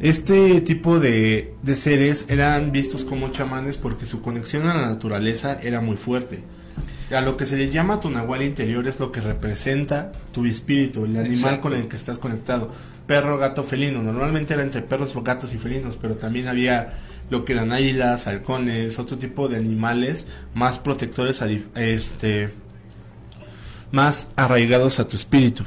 Este 0.00 0.62
tipo 0.62 0.98
de, 0.98 1.54
de 1.62 1.76
seres 1.76 2.24
eran 2.28 2.72
vistos 2.72 3.04
como 3.04 3.28
chamanes 3.28 3.76
porque 3.76 4.06
su 4.06 4.22
conexión 4.22 4.66
a 4.66 4.74
la 4.74 4.88
naturaleza 4.88 5.58
era 5.60 5.82
muy 5.82 5.98
fuerte. 5.98 6.42
A 7.14 7.20
lo 7.20 7.36
que 7.36 7.44
se 7.44 7.56
le 7.56 7.70
llama 7.70 8.00
tu 8.00 8.08
nahual 8.08 8.42
interior 8.42 8.86
es 8.86 9.00
lo 9.00 9.12
que 9.12 9.20
representa 9.20 10.12
tu 10.32 10.46
espíritu, 10.46 11.04
el 11.04 11.16
animal 11.16 11.34
Exacto. 11.34 11.60
con 11.60 11.74
el 11.74 11.88
que 11.88 11.96
estás 11.96 12.18
conectado. 12.18 12.70
Perro, 13.10 13.38
gato, 13.38 13.64
felino. 13.64 14.04
Normalmente 14.04 14.54
era 14.54 14.62
entre 14.62 14.82
perros, 14.82 15.12
gatos 15.24 15.52
y 15.52 15.58
felinos, 15.58 15.98
pero 16.00 16.14
también 16.14 16.46
había 16.46 16.92
lo 17.28 17.44
que 17.44 17.54
eran 17.54 17.72
águilas, 17.72 18.28
halcones, 18.28 19.00
otro 19.00 19.18
tipo 19.18 19.48
de 19.48 19.56
animales 19.56 20.28
más 20.54 20.78
protectores, 20.78 21.42
este, 21.74 22.54
más 23.90 24.28
arraigados 24.36 25.00
a 25.00 25.08
tu 25.08 25.16
espíritu. 25.16 25.64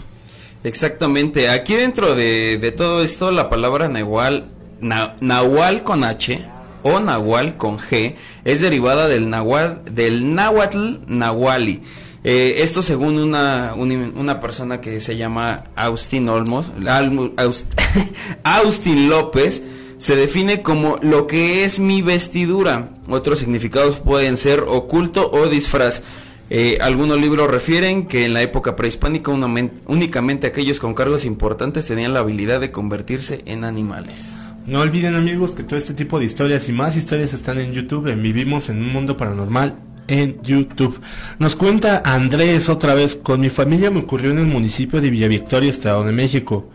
Exactamente, 0.63 1.49
aquí 1.49 1.73
dentro 1.73 2.15
de, 2.15 2.57
de 2.61 2.71
todo 2.71 3.03
esto 3.03 3.29
la 3.29 3.49
palabra 3.49 3.89
nahual, 3.89 4.45
na- 4.79 5.17
nahual 5.19 5.83
con 5.83 6.05
H 6.05 6.45
o 6.81 7.01
nahual 7.01 7.57
con 7.57 7.77
G 7.77 8.15
es 8.45 8.61
derivada 8.61 9.09
del 9.09 9.29
nahual, 9.29 9.81
del 9.91 10.33
náhuatl 10.33 10.99
nahuali. 11.07 11.83
Eh, 12.25 12.55
esto 12.63 12.81
según 12.81 13.17
una, 13.17 13.73
un- 13.75 14.13
una 14.15 14.39
persona 14.39 14.79
que 14.79 14.99
se 15.01 15.17
llama 15.17 15.65
Austin 15.75 16.29
Olmos, 16.29 16.67
Austin 18.43 19.09
López, 19.09 19.63
se 19.97 20.15
define 20.15 20.61
como 20.61 20.97
lo 21.01 21.27
que 21.27 21.65
es 21.65 21.79
mi 21.79 22.01
vestidura. 22.01 22.89
Otros 23.07 23.39
significados 23.39 23.99
pueden 23.99 24.37
ser 24.37 24.61
oculto 24.67 25.29
o 25.31 25.47
disfraz. 25.47 26.01
Eh, 26.49 26.77
algunos 26.81 27.19
libros 27.19 27.49
refieren 27.49 28.05
que 28.07 28.25
en 28.25 28.33
la 28.33 28.41
época 28.41 28.75
prehispánica 28.75 29.31
únicamente 29.87 30.45
aquellos 30.47 30.79
con 30.79 30.93
cargos 30.93 31.25
importantes 31.25 31.85
tenían 31.87 32.13
la 32.13 32.19
habilidad 32.19 32.59
de 32.59 32.71
convertirse 32.71 33.41
en 33.45 33.63
animales. 33.63 34.33
No 34.67 34.81
olviden 34.81 35.15
amigos 35.15 35.51
que 35.51 35.63
todo 35.63 35.77
este 35.77 35.93
tipo 35.93 36.19
de 36.19 36.25
historias 36.25 36.69
y 36.69 36.73
más 36.73 36.95
historias 36.95 37.33
están 37.33 37.59
en 37.59 37.73
YouTube, 37.73 38.13
Vivimos 38.15 38.69
en 38.69 38.81
un 38.81 38.93
Mundo 38.93 39.17
Paranormal 39.17 39.75
en 40.07 40.41
YouTube. 40.41 40.99
Nos 41.39 41.55
cuenta 41.55 42.01
Andrés 42.05 42.69
otra 42.69 42.93
vez, 42.93 43.15
con 43.15 43.39
mi 43.41 43.49
familia 43.49 43.91
me 43.91 43.99
ocurrió 43.99 44.31
en 44.31 44.39
el 44.39 44.45
municipio 44.45 45.01
de 45.01 45.09
Villa 45.09 45.27
Victoria, 45.27 45.69
Estado 45.69 46.03
de 46.03 46.11
México. 46.11 46.69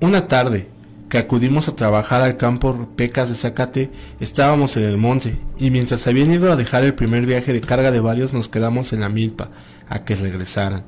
Una 0.00 0.28
tarde 0.28 0.68
que 1.08 1.18
acudimos 1.18 1.68
a 1.68 1.76
trabajar 1.76 2.22
al 2.22 2.36
campo 2.36 2.88
Pecas 2.96 3.28
de 3.28 3.36
Zacate, 3.36 3.90
estábamos 4.20 4.76
en 4.76 4.84
el 4.84 4.98
monte 4.98 5.38
y 5.58 5.70
mientras 5.70 6.06
habían 6.06 6.32
ido 6.32 6.50
a 6.50 6.56
dejar 6.56 6.84
el 6.84 6.94
primer 6.94 7.26
viaje 7.26 7.52
de 7.52 7.60
carga 7.60 7.90
de 7.90 8.00
varios 8.00 8.32
nos 8.32 8.48
quedamos 8.48 8.92
en 8.92 9.00
la 9.00 9.08
milpa 9.08 9.50
a 9.88 10.04
que 10.04 10.16
regresaran. 10.16 10.82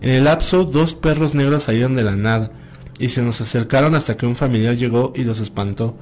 En 0.00 0.10
el 0.10 0.24
lapso 0.24 0.64
dos 0.64 0.94
perros 0.94 1.34
negros 1.34 1.64
salieron 1.64 1.94
de 1.94 2.02
la 2.02 2.16
nada 2.16 2.50
y 2.98 3.10
se 3.10 3.22
nos 3.22 3.40
acercaron 3.40 3.94
hasta 3.94 4.16
que 4.16 4.26
un 4.26 4.36
familiar 4.36 4.74
llegó 4.74 5.12
y 5.14 5.22
los 5.22 5.38
espantó, 5.38 5.96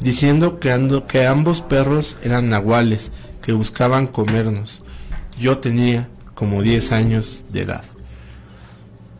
diciendo 0.00 0.58
que, 0.60 0.72
ando- 0.72 1.06
que 1.06 1.26
ambos 1.26 1.62
perros 1.62 2.16
eran 2.22 2.48
nahuales 2.48 3.12
que 3.42 3.52
buscaban 3.52 4.06
comernos. 4.06 4.82
Yo 5.38 5.58
tenía 5.58 6.08
como 6.34 6.62
10 6.62 6.92
años 6.92 7.44
de 7.52 7.62
edad. 7.62 7.84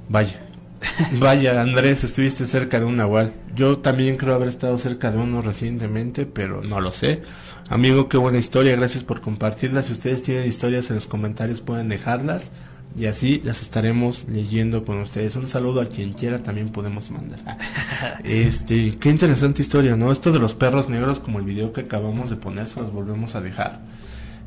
Vaya. 0.09 0.43
Vaya, 1.19 1.61
Andrés, 1.63 2.05
estuviste 2.05 2.47
cerca 2.47 2.79
de 2.79 2.85
un 2.87 2.97
nahual. 2.97 3.33
Yo 3.55 3.79
también 3.79 4.17
creo 4.17 4.35
haber 4.35 4.49
estado 4.49 4.77
cerca 4.79 5.11
de 5.11 5.19
uno 5.19 5.41
recientemente, 5.41 6.27
pero 6.27 6.63
no 6.63 6.81
lo 6.81 6.93
sé. 6.93 7.23
Amigo, 7.69 8.09
qué 8.09 8.17
buena 8.19 8.39
historia, 8.39 8.77
gracias 8.77 9.03
por 9.03 9.21
compartirla. 9.21 9.83
Si 9.83 9.93
ustedes 9.93 10.23
tienen 10.23 10.47
historias 10.49 10.89
en 10.91 10.97
los 10.97 11.07
comentarios 11.07 11.61
pueden 11.61 11.89
dejarlas 11.89 12.53
y 12.99 13.07
así 13.07 13.41
las 13.45 13.63
estaremos 13.63 14.27
leyendo 14.29 14.85
con 14.85 15.01
ustedes. 15.01 15.37
Un 15.37 15.49
saludo 15.49 15.81
a 15.81 15.87
quien 15.87 16.13
quiera 16.13 16.43
también 16.43 16.71
podemos 16.71 17.11
mandar. 17.11 17.41
Este, 18.25 18.97
qué 18.99 19.11
interesante 19.11 19.63
historia, 19.63 19.97
¿no? 19.97 20.13
Esto 20.13 20.33
de 20.33 20.39
los 20.39 20.55
perros 20.55 20.89
negros 20.89 21.21
como 21.21 21.39
el 21.39 21.45
video 21.45 21.73
que 21.73 21.83
acabamos 21.83 22.31
de 22.31 22.37
poner, 22.37 22.67
se 22.67 22.81
los 22.81 22.93
volvemos 22.93 23.35
a 23.35 23.41
dejar. 23.41 23.81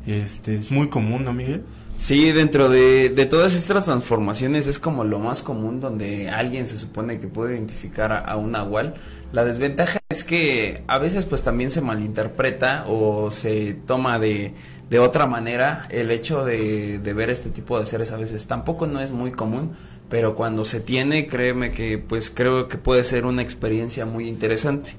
Este, 0.06 0.54
es 0.56 0.70
muy 0.70 0.88
común, 0.88 1.24
¿no, 1.24 1.32
Miguel? 1.32 1.64
Sí, 1.96 2.32
dentro 2.32 2.68
de, 2.70 3.10
de 3.10 3.26
todas 3.26 3.54
estas 3.54 3.84
transformaciones 3.84 4.66
es 4.66 4.78
como 4.78 5.04
lo 5.04 5.18
más 5.18 5.42
común 5.42 5.80
donde 5.80 6.30
alguien 6.30 6.66
se 6.66 6.78
supone 6.78 7.18
que 7.18 7.26
puede 7.26 7.56
identificar 7.56 8.12
a, 8.12 8.18
a 8.20 8.36
un 8.36 8.52
nahual. 8.52 8.94
La 9.32 9.44
desventaja 9.44 10.00
es 10.08 10.24
que 10.24 10.82
a 10.86 10.98
veces 10.98 11.26
pues 11.26 11.42
también 11.42 11.70
se 11.70 11.82
malinterpreta 11.82 12.84
o 12.88 13.30
se 13.30 13.74
toma 13.86 14.18
de, 14.18 14.54
de 14.90 14.98
otra 14.98 15.26
manera 15.26 15.86
el 15.90 16.10
hecho 16.10 16.44
de, 16.44 16.98
ver 16.98 17.30
este 17.30 17.48
tipo 17.48 17.78
de 17.78 17.86
seres 17.86 18.10
a 18.10 18.16
veces. 18.16 18.46
Tampoco 18.46 18.86
no 18.86 19.00
es 19.00 19.12
muy 19.12 19.30
común, 19.30 19.72
pero 20.08 20.34
cuando 20.34 20.64
se 20.64 20.80
tiene, 20.80 21.28
créeme 21.28 21.70
que 21.70 21.98
pues 21.98 22.30
creo 22.30 22.68
que 22.68 22.76
puede 22.76 23.04
ser 23.04 23.24
una 23.24 23.42
experiencia 23.42 24.04
muy 24.04 24.28
interesante. 24.28 24.96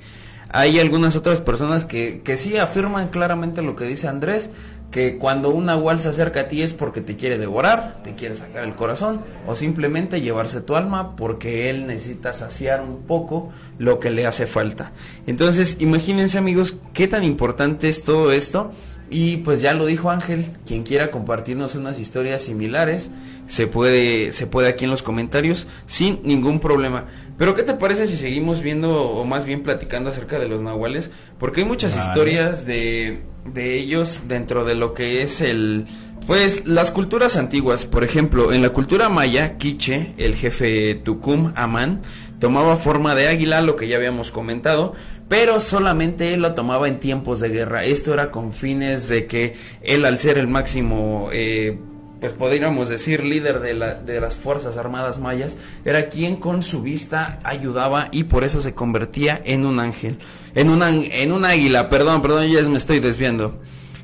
Hay 0.50 0.80
algunas 0.80 1.16
otras 1.16 1.42
personas 1.42 1.86
que, 1.86 2.22
que 2.24 2.38
sí 2.38 2.58
afirman 2.58 3.10
claramente 3.10 3.62
lo 3.62 3.76
que 3.76 3.86
dice 3.86 4.08
Andrés, 4.08 4.50
que 4.92 5.18
cuando 5.18 5.50
un 5.50 5.66
nahual 5.66 6.02
se 6.02 6.10
acerca 6.10 6.42
a 6.42 6.48
ti 6.50 6.62
es 6.62 6.74
porque 6.74 7.00
te 7.00 7.16
quiere 7.16 7.38
devorar, 7.38 8.02
te 8.04 8.14
quiere 8.14 8.36
sacar 8.36 8.66
el 8.66 8.76
corazón 8.76 9.22
o 9.48 9.56
simplemente 9.56 10.20
llevarse 10.20 10.62
tu 10.62 10.76
alma 10.76 11.16
porque 11.16 11.70
él 11.70 11.88
necesita 11.88 12.34
saciar 12.34 12.82
un 12.82 13.04
poco 13.04 13.52
lo 13.78 14.00
que 14.00 14.10
le 14.10 14.28
hace 14.28 14.48
falta. 14.48 14.92
Entonces, 15.28 15.78
imagínense 15.80 16.38
amigos, 16.38 16.76
qué 16.94 17.08
tan 17.08 17.24
importante 17.24 17.88
es 17.88 18.04
todo 18.04 18.34
esto. 18.34 18.72
Y 19.12 19.38
pues 19.38 19.62
ya 19.62 19.74
lo 19.74 19.86
dijo 19.86 20.10
Ángel, 20.10 20.46
quien 20.66 20.84
quiera 20.84 21.12
compartirnos 21.12 21.76
unas 21.76 22.00
historias 22.00 22.44
similares, 22.44 23.12
se 23.48 23.68
puede, 23.68 24.32
se 24.32 24.48
puede 24.48 24.70
aquí 24.70 24.86
en 24.86 24.92
los 24.92 25.04
comentarios 25.04 25.68
sin 25.86 26.22
ningún 26.24 26.62
problema. 26.62 27.06
Pero 27.38 27.54
¿qué 27.54 27.64
te 27.64 27.74
parece 27.74 28.08
si 28.08 28.16
seguimos 28.16 28.62
viendo 28.62 29.04
o 29.04 29.26
más 29.26 29.44
bien 29.44 29.64
platicando 29.64 30.12
acerca 30.12 30.40
de 30.40 30.48
los 30.48 30.62
nahuales? 30.62 31.12
Porque 31.38 31.62
hay 31.62 31.68
muchas 31.68 31.98
Vale. 31.98 32.08
historias 32.08 32.66
de, 32.66 33.22
de 33.54 33.78
ellos 33.78 34.22
dentro 34.30 34.64
de 34.64 34.76
lo 34.76 34.94
que 34.94 35.24
es 35.24 35.42
el 35.42 35.88
Pues 36.26 36.66
las 36.66 36.92
culturas 36.92 37.36
antiguas, 37.36 37.86
por 37.86 38.04
ejemplo, 38.06 38.54
en 38.54 38.62
la 38.62 38.70
cultura 38.70 39.10
maya, 39.10 39.58
Quiche, 39.58 40.14
el 40.18 40.36
jefe 40.36 40.96
Tucum 40.96 41.52
Amán, 41.56 42.02
tomaba 42.40 42.78
forma 42.78 43.16
de 43.16 43.28
águila, 43.28 43.62
lo 43.62 43.76
que 43.76 43.88
ya 43.88 43.98
habíamos 43.98 44.32
comentado, 44.32 44.94
pero 45.32 45.62
solamente 45.62 46.34
él 46.34 46.42
lo 46.42 46.54
tomaba 46.56 46.90
en 46.90 47.00
tiempos 47.00 47.40
de 47.40 47.48
guerra. 47.48 47.86
Esto 47.86 48.14
era 48.14 48.32
con 48.32 48.52
fines 48.52 49.08
de 49.08 49.28
que 49.28 49.56
él, 49.82 50.04
al 50.04 50.20
ser 50.20 50.38
el 50.38 50.50
máximo, 50.50 51.30
eh, 51.32 51.80
pues 52.20 52.34
podríamos 52.34 52.90
decir, 52.90 53.24
líder 53.24 53.62
de, 53.62 53.74
la, 53.74 53.94
de 53.94 54.20
las 54.20 54.36
Fuerzas 54.36 54.76
Armadas 54.76 55.20
mayas, 55.20 55.56
era 55.86 56.10
quien 56.10 56.36
con 56.36 56.64
su 56.64 56.82
vista 56.82 57.40
ayudaba 57.46 58.10
y 58.12 58.26
por 58.26 58.44
eso 58.44 58.60
se 58.60 58.74
convertía 58.74 59.42
en 59.46 59.66
un 59.66 59.80
ángel, 59.80 60.18
en 60.54 60.70
un, 60.70 60.84
en 60.84 61.32
un 61.32 61.46
águila, 61.46 61.88
perdón, 61.88 62.22
perdón, 62.22 62.50
ya 62.50 62.62
me 62.64 62.78
estoy 62.78 63.00
desviando. 63.00 63.58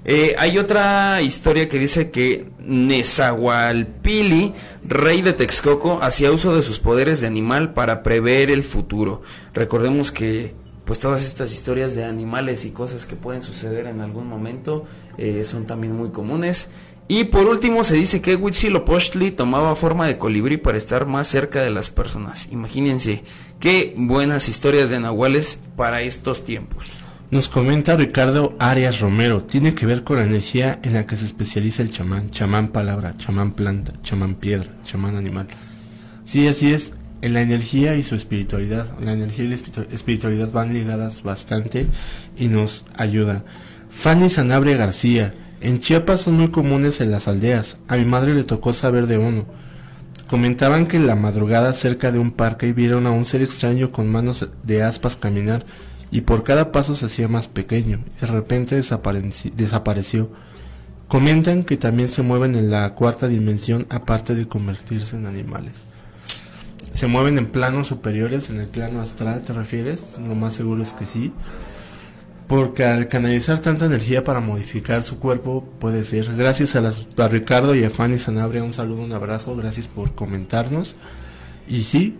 Eh, 0.05 0.33
hay 0.39 0.57
otra 0.57 1.21
historia 1.21 1.67
que 1.67 1.77
dice 1.77 2.09
que 2.09 2.47
Nezahualpili, 2.59 4.53
rey 4.85 5.21
de 5.21 5.33
Texcoco, 5.33 5.99
hacía 6.01 6.31
uso 6.31 6.55
de 6.55 6.61
sus 6.61 6.79
poderes 6.79 7.19
de 7.19 7.27
animal 7.27 7.73
para 7.73 8.01
prever 8.01 8.49
el 8.49 8.63
futuro. 8.63 9.23
Recordemos 9.53 10.13
que 10.13 10.55
pues 10.87 10.99
todas 10.99 11.25
estas 11.25 11.51
historias 11.51 11.95
de 11.95 12.05
animales 12.05 12.63
y 12.63 12.71
cosas 12.71 13.05
que 13.05 13.17
pueden 13.17 13.43
suceder 13.43 13.87
en 13.87 13.99
algún 13.99 14.25
momento 14.25 14.85
eh, 15.17 15.43
son 15.45 15.67
también 15.67 15.93
muy 15.93 16.11
comunes. 16.11 16.69
Y 17.09 17.25
por 17.25 17.45
último 17.45 17.83
se 17.83 17.95
dice 17.95 18.21
que 18.21 18.37
Huitzilopochtli 18.37 19.31
tomaba 19.31 19.75
forma 19.75 20.07
de 20.07 20.17
colibrí 20.17 20.55
para 20.55 20.77
estar 20.77 21.05
más 21.05 21.27
cerca 21.27 21.61
de 21.61 21.71
las 21.71 21.89
personas. 21.89 22.47
Imagínense 22.51 23.23
qué 23.59 23.93
buenas 23.97 24.47
historias 24.47 24.89
de 24.89 25.01
nahuales 25.01 25.59
para 25.75 26.01
estos 26.01 26.45
tiempos. 26.45 26.85
Nos 27.31 27.49
comenta 27.49 27.97
Ricardo 27.97 28.55
Arias 28.57 29.01
Romero, 29.01 29.43
tiene 29.43 29.75
que 29.75 29.85
ver 29.85 30.05
con 30.05 30.15
la 30.15 30.23
energía 30.23 30.79
en 30.83 30.93
la 30.93 31.05
que 31.05 31.17
se 31.17 31.25
especializa 31.25 31.81
el 31.81 31.91
chamán, 31.91 32.29
chamán 32.29 32.69
palabra, 32.69 33.15
chamán 33.17 33.51
planta, 33.51 33.93
chamán 34.01 34.35
piedra, 34.35 34.69
chamán 34.83 35.17
animal. 35.17 35.49
Sí, 36.23 36.47
así 36.47 36.71
es, 36.71 36.93
en 37.21 37.33
la 37.33 37.41
energía 37.41 37.95
y 37.95 38.03
su 38.03 38.15
espiritualidad, 38.15 38.87
la 38.99 39.13
energía 39.13 39.45
y 39.45 39.47
la 39.49 39.55
espiritualidad 39.55 40.51
van 40.51 40.73
ligadas 40.73 41.23
bastante 41.23 41.87
y 42.37 42.47
nos 42.47 42.85
ayuda. 42.95 43.43
Fanny 43.89 44.29
Sanabria 44.29 44.77
García, 44.77 45.33
en 45.59 45.79
Chiapas 45.79 46.21
son 46.21 46.35
muy 46.35 46.49
comunes 46.49 47.01
en 47.01 47.11
las 47.11 47.27
aldeas, 47.27 47.77
a 47.87 47.97
mi 47.97 48.05
madre 48.05 48.33
le 48.33 48.43
tocó 48.43 48.73
saber 48.73 49.07
de 49.07 49.17
uno. 49.17 49.45
Comentaban 50.27 50.87
que 50.87 50.97
en 50.97 51.07
la 51.07 51.15
madrugada 51.15 51.73
cerca 51.73 52.11
de 52.11 52.19
un 52.19 52.31
parque 52.31 52.73
vieron 52.73 53.07
a 53.07 53.11
un 53.11 53.25
ser 53.25 53.41
extraño 53.41 53.91
con 53.91 54.11
manos 54.11 54.49
de 54.63 54.83
aspas 54.83 55.15
caminar 55.15 55.65
y 56.11 56.21
por 56.21 56.43
cada 56.43 56.71
paso 56.71 56.95
se 56.95 57.05
hacía 57.05 57.27
más 57.27 57.47
pequeño 57.47 57.99
de 58.19 58.27
repente 58.27 58.75
desapareció. 58.75 60.29
Comentan 61.07 61.63
que 61.63 61.77
también 61.77 62.09
se 62.09 62.21
mueven 62.21 62.55
en 62.55 62.69
la 62.69 62.93
cuarta 62.93 63.29
dimensión 63.29 63.87
aparte 63.89 64.35
de 64.35 64.47
convertirse 64.47 65.15
en 65.15 65.25
animales. 65.25 65.85
Se 66.97 67.05
mueven 67.05 67.37
en 67.37 67.45
planos 67.45 67.85
superiores, 67.85 68.49
en 68.49 68.59
el 68.59 68.65
plano 68.65 69.01
astral, 69.01 69.43
¿te 69.43 69.53
refieres? 69.53 70.17
Lo 70.27 70.33
más 70.33 70.55
seguro 70.55 70.81
es 70.81 70.93
que 70.93 71.05
sí. 71.05 71.31
Porque 72.47 72.85
al 72.85 73.07
canalizar 73.07 73.59
tanta 73.59 73.85
energía 73.85 74.23
para 74.23 74.39
modificar 74.39 75.03
su 75.03 75.19
cuerpo, 75.19 75.63
puede 75.77 76.03
ser. 76.03 76.35
Gracias 76.35 76.75
a, 76.75 76.81
las, 76.81 77.07
a 77.15 77.27
Ricardo 77.27 77.75
y 77.75 77.83
a 77.83 77.91
Fanny 77.91 78.17
Sanabria, 78.17 78.63
un 78.63 78.73
saludo, 78.73 79.03
un 79.03 79.13
abrazo, 79.13 79.55
gracias 79.55 79.87
por 79.87 80.15
comentarnos. 80.15 80.95
Y 81.67 81.83
sí, 81.83 82.17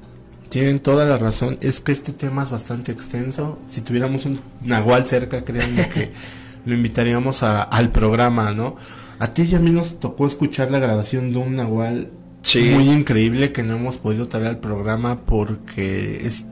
tienen 0.49 0.77
toda 0.77 1.05
la 1.05 1.17
razón. 1.17 1.57
Es 1.61 1.81
que 1.81 1.91
este 1.91 2.13
tema 2.13 2.43
es 2.43 2.51
bastante 2.51 2.91
extenso. 2.91 3.57
Si 3.69 3.81
tuviéramos 3.81 4.27
un 4.27 4.39
Nahual 4.61 5.05
cerca, 5.05 5.43
créanme 5.43 5.89
que 5.89 6.11
lo 6.67 6.75
invitaríamos 6.75 7.41
a, 7.41 7.63
al 7.63 7.89
programa, 7.89 8.53
¿no? 8.53 8.75
A 9.17 9.33
ti 9.33 9.41
y 9.41 9.55
a 9.55 9.59
mí 9.59 9.71
nos 9.71 9.99
tocó 9.99 10.27
escuchar 10.27 10.69
la 10.69 10.77
grabación 10.77 11.31
de 11.31 11.39
un 11.39 11.55
Nahual 11.55 12.11
muy 12.55 12.89
increíble 12.89 13.51
que 13.51 13.63
no 13.63 13.75
hemos 13.75 13.97
podido 13.97 14.27
traer 14.27 14.47
al 14.47 14.59
programa 14.59 15.21
porque 15.25 16.25
es 16.25 16.45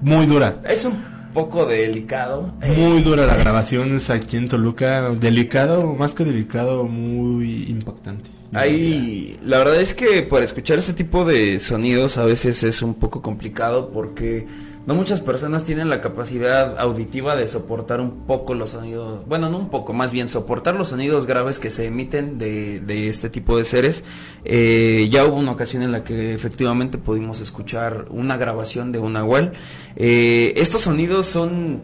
muy 0.00 0.26
dura. 0.26 0.54
Es 0.68 0.84
un 0.84 1.02
poco 1.32 1.66
delicado. 1.66 2.54
Muy 2.76 3.02
dura 3.02 3.26
la 3.26 3.36
grabación, 3.36 3.96
es 3.96 4.10
aquí 4.10 4.36
en 4.36 4.48
Toluca. 4.48 5.10
Delicado, 5.10 5.94
más 5.94 6.14
que 6.14 6.24
delicado, 6.24 6.84
muy 6.84 7.64
impactante. 7.64 8.30
Ahí, 8.52 9.38
la 9.44 9.58
verdad 9.58 9.80
es 9.80 9.94
que 9.94 10.22
para 10.22 10.44
escuchar 10.44 10.78
este 10.78 10.92
tipo 10.92 11.24
de 11.24 11.60
sonidos 11.60 12.18
a 12.18 12.24
veces 12.24 12.64
es 12.64 12.82
un 12.82 12.94
poco 12.94 13.22
complicado 13.22 13.90
porque 13.90 14.46
no 14.86 14.94
muchas 14.94 15.20
personas 15.20 15.64
tienen 15.64 15.90
la 15.90 16.00
capacidad 16.00 16.78
auditiva 16.78 17.36
de 17.36 17.46
soportar 17.48 18.00
un 18.00 18.26
poco 18.26 18.54
los 18.54 18.70
sonidos, 18.70 19.26
bueno, 19.26 19.50
no 19.50 19.58
un 19.58 19.68
poco, 19.68 19.92
más 19.92 20.10
bien 20.10 20.28
soportar 20.28 20.74
los 20.74 20.88
sonidos 20.88 21.26
graves 21.26 21.58
que 21.58 21.70
se 21.70 21.86
emiten 21.86 22.38
de, 22.38 22.80
de 22.80 23.08
este 23.08 23.28
tipo 23.28 23.58
de 23.58 23.64
seres. 23.66 24.04
Eh, 24.44 25.08
ya 25.10 25.26
hubo 25.26 25.36
una 25.36 25.52
ocasión 25.52 25.82
en 25.82 25.92
la 25.92 26.02
que 26.02 26.32
efectivamente 26.32 26.96
pudimos 26.96 27.40
escuchar 27.40 28.06
una 28.08 28.38
grabación 28.38 28.90
de 28.90 28.98
un 28.98 29.12
nahual. 29.12 29.52
Eh, 29.96 30.54
estos 30.56 30.82
sonidos 30.82 31.26
son 31.26 31.82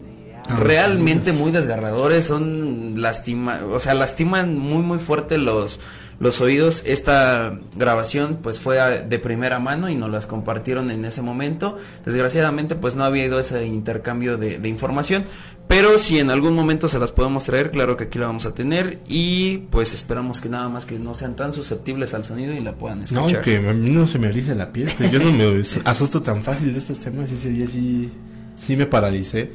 ah, 0.49 0.57
realmente 0.57 1.33
muy 1.33 1.51
desgarradores, 1.51 2.25
son 2.25 2.99
lastima, 2.99 3.61
o 3.71 3.79
sea, 3.79 3.93
lastiman 3.93 4.57
muy 4.57 4.81
muy 4.81 4.97
fuerte 4.97 5.37
los 5.37 5.79
los 6.19 6.41
oídos. 6.41 6.83
Esta 6.85 7.59
grabación 7.75 8.39
pues 8.41 8.59
fue 8.59 8.77
de 8.77 9.19
primera 9.19 9.59
mano 9.59 9.89
y 9.89 9.95
nos 9.95 10.09
las 10.09 10.27
compartieron 10.27 10.91
en 10.91 11.05
ese 11.05 11.21
momento. 11.21 11.77
Desgraciadamente 12.05 12.75
pues 12.75 12.95
no 12.95 13.03
había 13.03 13.25
ido 13.25 13.39
ese 13.39 13.65
intercambio 13.65 14.37
de, 14.37 14.67
información, 14.67 15.23
pero 15.67 15.97
si 15.97 16.19
en 16.19 16.29
algún 16.29 16.53
momento 16.53 16.89
se 16.89 16.99
las 16.99 17.11
podemos 17.11 17.45
traer, 17.45 17.71
claro 17.71 17.95
que 17.95 18.05
aquí 18.05 18.19
la 18.19 18.27
vamos 18.27 18.45
a 18.45 18.53
tener 18.53 18.99
y 19.07 19.59
pues 19.69 19.93
esperamos 19.93 20.41
que 20.41 20.49
nada 20.49 20.67
más 20.69 20.85
que 20.85 20.99
no 20.99 21.13
sean 21.13 21.35
tan 21.35 21.53
susceptibles 21.53 22.13
al 22.13 22.25
sonido 22.25 22.53
y 22.53 22.59
la 22.59 22.73
puedan 22.73 23.03
escuchar. 23.03 23.37
No, 23.37 23.41
que 23.41 23.57
a 23.57 23.73
mí 23.73 23.89
no 23.89 24.07
se 24.07 24.19
me 24.19 24.27
eriza 24.27 24.55
la 24.55 24.71
piel, 24.71 24.89
yo 25.11 25.19
no 25.19 25.31
me 25.31 25.63
asusto 25.85 26.21
tan 26.21 26.43
fácil 26.43 26.73
de 26.73 26.79
estos 26.79 26.99
temas, 26.99 27.31
ese 27.31 27.49
día 27.49 27.67
sí, 27.67 28.11
sí 28.57 28.75
me 28.75 28.85
paralicé. 28.85 29.51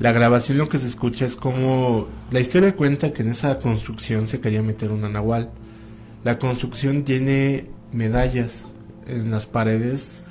La 0.00 0.12
grabación 0.12 0.58
lo 0.58 0.68
que 0.68 0.78
se 0.78 0.88
escucha 0.88 1.24
es 1.24 1.36
como 1.36 2.08
la 2.30 2.40
historia 2.40 2.74
cuenta 2.74 3.12
que 3.12 3.22
en 3.22 3.30
esa 3.30 3.58
construcción 3.60 4.26
se 4.26 4.40
quería 4.40 4.62
meter 4.62 4.90
una 4.90 5.08
nahual. 5.08 5.50
La 6.24 6.38
construcción 6.38 7.04
tiene 7.04 7.66
medallas 7.92 8.64
en 9.06 9.30
las 9.30 9.44
paredes 9.44 10.22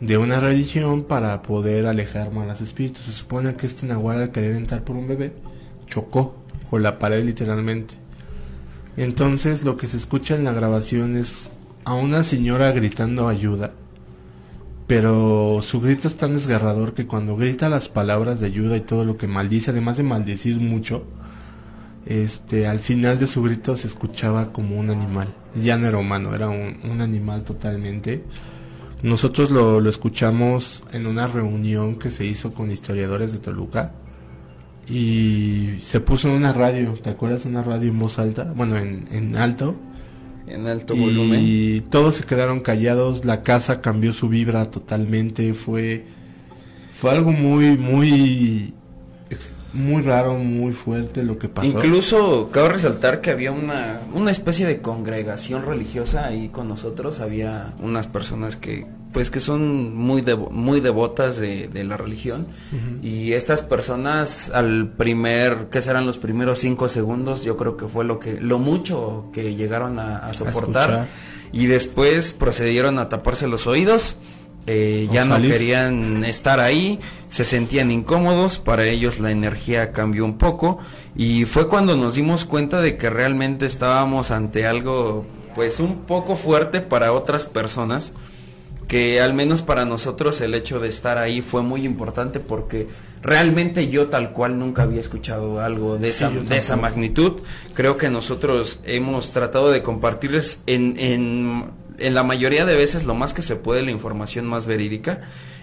de 0.00 0.18
una 0.18 0.40
religión 0.40 1.04
para 1.04 1.42
poder 1.42 1.86
alejar 1.86 2.32
malos 2.32 2.60
espíritus. 2.60 3.04
Se 3.04 3.12
supone 3.12 3.54
que 3.54 3.66
este 3.66 3.86
nahual 3.86 4.20
al 4.20 4.32
querer 4.32 4.56
entrar 4.56 4.82
por 4.82 4.96
un 4.96 5.06
bebé 5.06 5.32
chocó 5.86 6.34
con 6.68 6.82
la 6.82 6.98
pared 6.98 7.24
literalmente. 7.24 7.94
Entonces 8.96 9.62
lo 9.62 9.76
que 9.76 9.86
se 9.86 9.96
escucha 9.96 10.34
en 10.34 10.42
la 10.42 10.52
grabación 10.52 11.16
es 11.16 11.52
a 11.84 11.94
una 11.94 12.24
señora 12.24 12.72
gritando 12.72 13.28
ayuda. 13.28 13.70
Pero 14.88 15.60
su 15.62 15.80
grito 15.80 16.08
es 16.08 16.16
tan 16.16 16.34
desgarrador 16.34 16.94
que 16.94 17.06
cuando 17.06 17.36
grita 17.36 17.68
las 17.68 17.88
palabras 17.88 18.40
de 18.40 18.46
ayuda 18.46 18.76
y 18.76 18.80
todo 18.80 19.04
lo 19.04 19.16
que 19.16 19.28
maldice, 19.28 19.70
además 19.70 19.98
de 19.98 20.02
maldecir 20.02 20.56
mucho, 20.58 21.04
este, 22.06 22.66
al 22.66 22.78
final 22.78 23.18
de 23.18 23.26
su 23.26 23.42
grito 23.42 23.76
se 23.76 23.86
escuchaba 23.86 24.52
como 24.52 24.78
un 24.78 24.90
animal. 24.90 25.34
Ya 25.60 25.76
no 25.76 25.86
era 25.86 25.98
humano, 25.98 26.34
era 26.34 26.48
un, 26.48 27.00
animal 27.00 27.44
totalmente. 27.44 28.24
Nosotros 29.02 29.50
lo, 29.50 29.80
lo, 29.80 29.90
escuchamos 29.90 30.82
en 30.92 31.06
una 31.06 31.26
reunión 31.26 31.96
que 31.98 32.10
se 32.10 32.24
hizo 32.24 32.54
con 32.54 32.70
historiadores 32.70 33.32
de 33.32 33.38
Toluca. 33.38 33.92
Y 34.88 35.76
se 35.80 36.00
puso 36.00 36.28
en 36.28 36.34
una 36.34 36.52
radio, 36.52 36.94
¿te 36.94 37.10
acuerdas? 37.10 37.44
Una 37.44 37.62
radio 37.62 37.88
en 37.88 37.98
voz 37.98 38.18
alta, 38.18 38.52
bueno, 38.54 38.76
en, 38.76 39.06
en 39.12 39.36
alto. 39.36 39.76
En 40.46 40.66
alto 40.66 40.96
volumen. 40.96 41.40
Y 41.40 41.80
todos 41.82 42.16
se 42.16 42.24
quedaron 42.24 42.60
callados, 42.60 43.24
la 43.24 43.42
casa 43.42 43.80
cambió 43.80 44.12
su 44.12 44.28
vibra 44.28 44.70
totalmente, 44.70 45.54
fue, 45.54 46.04
fue 46.92 47.12
algo 47.12 47.30
muy, 47.30 47.78
muy 47.78 48.74
muy 49.72 50.02
raro, 50.02 50.34
muy 50.34 50.72
fuerte 50.72 51.22
lo 51.22 51.38
que 51.38 51.48
pasó. 51.48 51.66
Incluso 51.66 52.50
cabe 52.52 52.70
resaltar 52.70 53.20
que 53.20 53.30
había 53.30 53.52
una, 53.52 54.00
una 54.12 54.30
especie 54.30 54.66
de 54.66 54.80
congregación 54.80 55.64
religiosa 55.64 56.26
ahí 56.26 56.48
con 56.48 56.68
nosotros, 56.68 57.20
había 57.20 57.74
unas 57.80 58.06
personas 58.06 58.56
que 58.56 58.86
pues 59.12 59.30
que 59.30 59.40
son 59.40 59.94
muy 59.94 60.24
muy 60.50 60.80
devotas 60.80 61.38
de, 61.38 61.68
la 61.84 61.96
religión. 61.96 62.46
Y 63.02 63.32
estas 63.32 63.62
personas 63.62 64.50
al 64.50 64.88
primer 64.88 65.68
que 65.70 65.82
serán 65.82 66.06
los 66.06 66.18
primeros 66.18 66.60
cinco 66.60 66.88
segundos 66.88 67.44
yo 67.44 67.56
creo 67.56 67.76
que 67.76 67.86
fue 67.86 68.04
lo 68.04 68.18
que 68.18 68.40
lo 68.40 68.58
mucho 68.58 69.26
que 69.32 69.54
llegaron 69.54 69.98
a, 69.98 70.32
soportar. 70.32 71.08
y 71.52 71.66
después 71.66 72.32
procedieron 72.32 72.98
a 72.98 73.08
taparse 73.10 73.46
los 73.48 73.66
oídos 73.66 74.16
eh, 74.66 75.08
ya 75.12 75.24
no 75.24 75.40
querían 75.40 76.24
estar 76.24 76.60
ahí, 76.60 77.00
se 77.30 77.44
sentían 77.44 77.90
incómodos, 77.90 78.58
para 78.58 78.84
ellos 78.84 79.18
la 79.18 79.30
energía 79.30 79.92
cambió 79.92 80.24
un 80.24 80.38
poco 80.38 80.78
y 81.16 81.44
fue 81.46 81.68
cuando 81.68 81.96
nos 81.96 82.14
dimos 82.14 82.44
cuenta 82.44 82.80
de 82.80 82.96
que 82.96 83.10
realmente 83.10 83.66
estábamos 83.66 84.30
ante 84.30 84.66
algo 84.66 85.26
pues 85.54 85.80
un 85.80 86.02
poco 86.02 86.36
fuerte 86.36 86.80
para 86.80 87.12
otras 87.12 87.46
personas 87.46 88.12
que 88.92 89.22
al 89.22 89.32
menos 89.32 89.62
para 89.62 89.86
nosotros 89.86 90.40
el 90.42 90.54
hecho 90.54 90.78
de 90.78 90.88
estar 90.88 91.16
ahí 91.16 91.40
fue 91.40 91.62
muy 91.62 91.86
importante 91.86 92.40
porque 92.40 92.88
realmente 93.22 93.88
yo 93.88 94.08
tal 94.08 94.32
cual 94.32 94.58
nunca 94.58 94.82
había 94.82 95.00
escuchado 95.00 95.62
algo 95.62 95.96
de 95.96 96.08
esa, 96.08 96.28
de 96.28 96.58
esa 96.58 96.76
magnitud. 96.76 97.40
Creo 97.72 97.96
que 97.96 98.10
nosotros 98.10 98.80
hemos 98.84 99.32
tratado 99.32 99.70
de 99.70 99.82
compartirles 99.82 100.60
en, 100.66 100.96
en, 100.98 101.70
en 101.98 102.14
la 102.14 102.22
mayoría 102.22 102.64
de 102.64 102.76
veces 102.76 103.04
lo 103.04 103.14
más 103.14 103.34
que 103.34 103.42
se 103.42 103.56
puede 103.56 103.82
la 103.82 103.90
información 103.90 104.46
más 104.46 104.66
verídica. 104.66 105.20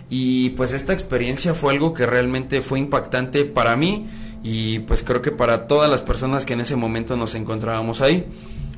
Y 0.10 0.52
pues 0.52 0.74
esta 0.74 0.94
experiencia 0.94 1.54
fue 1.54 1.74
algo 1.74 1.94
que 1.94 2.06
realmente 2.06 2.62
fue 2.62 2.80
impactante 2.80 3.46
para 3.46 3.76
mí 3.76 4.08
y 4.44 4.80
pues 4.80 5.04
creo 5.04 5.22
que 5.22 5.32
para 5.32 5.68
todas 5.68 5.90
las 5.90 6.02
personas 6.02 6.46
que 6.46 6.54
en 6.54 6.62
ese 6.62 6.76
momento 6.76 7.16
nos 7.16 7.36
encontrábamos 7.36 8.02
ahí. 8.02 8.26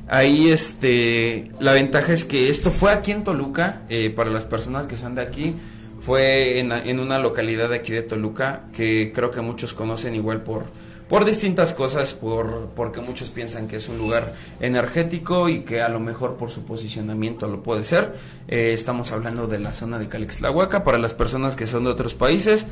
Ahí 0.08 0.48
este, 0.50 1.50
la 1.58 1.72
ventaja 1.72 2.12
es 2.12 2.24
que 2.24 2.50
esto 2.50 2.70
fue 2.70 2.92
aquí 2.92 3.12
en 3.12 3.24
Toluca, 3.24 3.82
eh, 3.88 4.10
para 4.10 4.30
las 4.30 4.44
personas 4.44 4.86
que 4.86 4.96
son 4.96 5.14
de 5.14 5.22
aquí, 5.22 5.54
fue 6.00 6.58
en, 6.58 6.72
en, 6.72 6.98
una 6.98 7.18
localidad 7.18 7.70
de 7.70 7.76
aquí 7.76 7.92
de 7.92 8.02
Toluca, 8.02 8.64
que 8.74 9.12
creo 9.14 9.30
que 9.30 9.40
muchos 9.40 9.72
conocen 9.72 10.14
igual 10.14 10.42
por, 10.42 10.64
por 11.12 11.26
distintas 11.26 11.74
cosas, 11.74 12.14
por, 12.14 12.70
porque 12.74 13.02
muchos 13.02 13.28
piensan 13.28 13.68
que 13.68 13.76
es 13.76 13.86
un 13.86 13.98
lugar 13.98 14.32
energético 14.60 15.50
y 15.50 15.60
que 15.60 15.82
a 15.82 15.90
lo 15.90 16.00
mejor 16.00 16.38
por 16.38 16.50
su 16.50 16.64
posicionamiento 16.64 17.46
lo 17.48 17.62
puede 17.62 17.84
ser. 17.84 18.14
Eh, 18.48 18.70
estamos 18.72 19.12
hablando 19.12 19.46
de 19.46 19.58
la 19.58 19.74
zona 19.74 19.98
de 19.98 20.08
Calixtlahuaca, 20.08 20.84
para 20.84 20.96
las 20.96 21.12
personas 21.12 21.54
que 21.54 21.66
son 21.66 21.84
de 21.84 21.90
otros 21.90 22.14
países, 22.14 22.66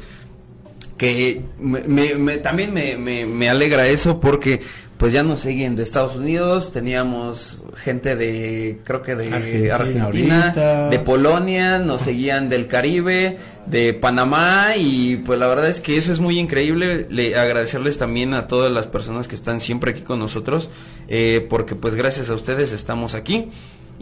que 1.00 1.40
me, 1.58 1.80
me, 2.14 2.36
también 2.36 2.74
me, 2.74 3.24
me, 3.24 3.48
alegra 3.48 3.86
eso 3.86 4.20
porque 4.20 4.60
pues 4.98 5.14
ya 5.14 5.22
nos 5.22 5.40
siguen 5.40 5.74
de 5.74 5.82
Estados 5.82 6.16
Unidos, 6.16 6.74
teníamos 6.74 7.56
gente 7.74 8.16
de, 8.16 8.80
creo 8.84 9.00
que 9.00 9.16
de 9.16 9.72
Argentina, 9.72 10.52
de 10.90 10.98
Polonia, 10.98 11.78
nos 11.78 12.02
seguían 12.02 12.50
del 12.50 12.66
Caribe, 12.66 13.38
de 13.64 13.94
Panamá 13.94 14.76
y 14.76 15.16
pues 15.24 15.38
la 15.38 15.46
verdad 15.46 15.70
es 15.70 15.80
que 15.80 15.96
eso 15.96 16.12
es 16.12 16.20
muy 16.20 16.38
increíble, 16.38 17.06
le, 17.08 17.34
agradecerles 17.34 17.96
también 17.96 18.34
a 18.34 18.46
todas 18.46 18.70
las 18.70 18.86
personas 18.86 19.26
que 19.26 19.36
están 19.36 19.62
siempre 19.62 19.92
aquí 19.92 20.02
con 20.02 20.18
nosotros, 20.18 20.68
eh, 21.08 21.46
porque 21.48 21.76
pues 21.76 21.94
gracias 21.94 22.28
a 22.28 22.34
ustedes 22.34 22.72
estamos 22.72 23.14
aquí. 23.14 23.48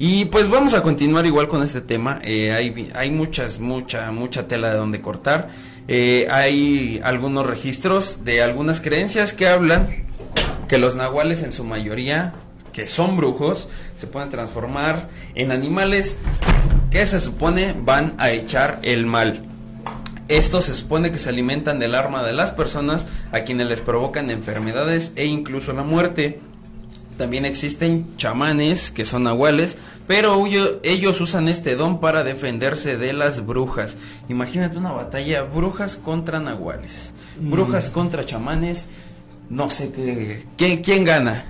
Y 0.00 0.26
pues 0.26 0.48
vamos 0.48 0.74
a 0.74 0.82
continuar 0.84 1.26
igual 1.26 1.48
con 1.48 1.60
este 1.64 1.80
tema, 1.80 2.20
eh, 2.24 2.52
hay, 2.52 2.90
hay 2.94 3.10
muchas, 3.10 3.58
mucha, 3.58 4.12
mucha 4.12 4.46
tela 4.46 4.70
de 4.70 4.76
donde 4.76 5.00
cortar. 5.00 5.50
Eh, 5.90 6.28
hay 6.30 7.00
algunos 7.02 7.46
registros 7.46 8.22
de 8.24 8.42
algunas 8.42 8.82
creencias 8.82 9.32
que 9.32 9.48
hablan 9.48 10.06
que 10.68 10.76
los 10.76 10.96
nahuales 10.96 11.42
en 11.42 11.52
su 11.52 11.64
mayoría, 11.64 12.34
que 12.74 12.86
son 12.86 13.16
brujos, 13.16 13.70
se 13.96 14.06
pueden 14.06 14.28
transformar 14.28 15.08
en 15.34 15.50
animales 15.50 16.18
que 16.90 17.06
se 17.06 17.20
supone 17.20 17.74
van 17.76 18.14
a 18.18 18.30
echar 18.30 18.78
el 18.82 19.06
mal. 19.06 19.44
Estos 20.28 20.66
se 20.66 20.74
supone 20.74 21.10
que 21.10 21.18
se 21.18 21.30
alimentan 21.30 21.78
del 21.78 21.94
arma 21.94 22.22
de 22.22 22.34
las 22.34 22.52
personas 22.52 23.06
a 23.32 23.40
quienes 23.40 23.66
les 23.66 23.80
provocan 23.80 24.30
enfermedades 24.30 25.12
e 25.16 25.24
incluso 25.24 25.72
la 25.72 25.84
muerte. 25.84 26.38
También 27.16 27.46
existen 27.46 28.14
chamanes 28.18 28.90
que 28.90 29.06
son 29.06 29.24
nahuales, 29.24 29.78
pero 30.08 30.46
ellos 30.82 31.20
usan 31.20 31.48
este 31.48 31.76
don 31.76 32.00
para 32.00 32.24
defenderse 32.24 32.96
de 32.96 33.12
las 33.12 33.44
brujas. 33.44 33.98
Imagínate 34.30 34.78
una 34.78 34.90
batalla 34.90 35.42
brujas 35.42 35.98
contra 35.98 36.40
nahuales, 36.40 37.12
mm. 37.38 37.50
brujas 37.50 37.90
contra 37.90 38.24
chamanes. 38.24 38.88
No 39.50 39.68
sé 39.68 39.92
qué, 39.92 40.44
¿quién, 40.56 40.82
quién 40.82 41.04
gana? 41.04 41.44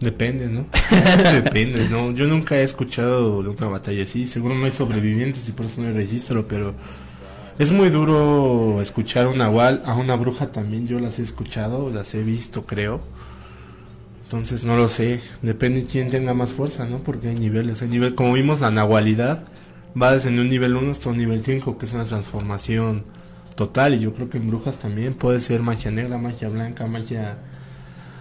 Depende, 0.00 0.48
¿no? 0.48 0.66
Depende, 1.32 1.88
¿no? 1.88 2.10
Yo 2.10 2.26
nunca 2.26 2.56
he 2.56 2.64
escuchado 2.64 3.44
de 3.44 3.50
una 3.50 3.68
batalla 3.68 4.02
así. 4.02 4.26
Seguro 4.26 4.56
no 4.56 4.64
hay 4.64 4.72
sobrevivientes 4.72 5.48
y 5.48 5.52
por 5.52 5.66
eso 5.66 5.80
no 5.82 5.88
hay 5.88 5.94
registro, 5.94 6.48
pero 6.48 6.74
es 7.60 7.70
muy 7.70 7.90
duro 7.90 8.80
escuchar 8.82 9.28
un 9.28 9.38
nahual. 9.38 9.82
A 9.86 9.94
una 9.94 10.16
bruja 10.16 10.50
también 10.50 10.88
yo 10.88 10.98
las 10.98 11.20
he 11.20 11.22
escuchado, 11.22 11.90
las 11.90 12.12
he 12.14 12.24
visto, 12.24 12.66
creo 12.66 13.00
entonces 14.30 14.62
no 14.62 14.76
lo 14.76 14.88
sé, 14.88 15.20
depende 15.42 15.80
de 15.80 15.86
quién 15.88 16.08
tenga 16.08 16.34
más 16.34 16.52
fuerza, 16.52 16.86
¿no? 16.86 16.98
Porque 16.98 17.30
hay 17.30 17.34
niveles, 17.34 17.82
hay 17.82 17.88
nivel, 17.88 18.14
como 18.14 18.32
vimos 18.34 18.60
la 18.60 18.70
nahualidad 18.70 19.42
va 20.00 20.12
desde 20.12 20.28
un 20.28 20.48
nivel 20.48 20.76
1 20.76 20.92
hasta 20.92 21.08
un 21.08 21.16
nivel 21.16 21.42
5, 21.42 21.76
que 21.76 21.84
es 21.84 21.92
una 21.94 22.04
transformación 22.04 23.02
total 23.56 23.94
y 23.94 23.98
yo 23.98 24.12
creo 24.12 24.30
que 24.30 24.38
en 24.38 24.46
brujas 24.46 24.78
también 24.78 25.14
puede 25.14 25.40
ser 25.40 25.62
magia 25.62 25.90
negra, 25.90 26.16
magia 26.16 26.48
blanca, 26.48 26.86
magia 26.86 27.38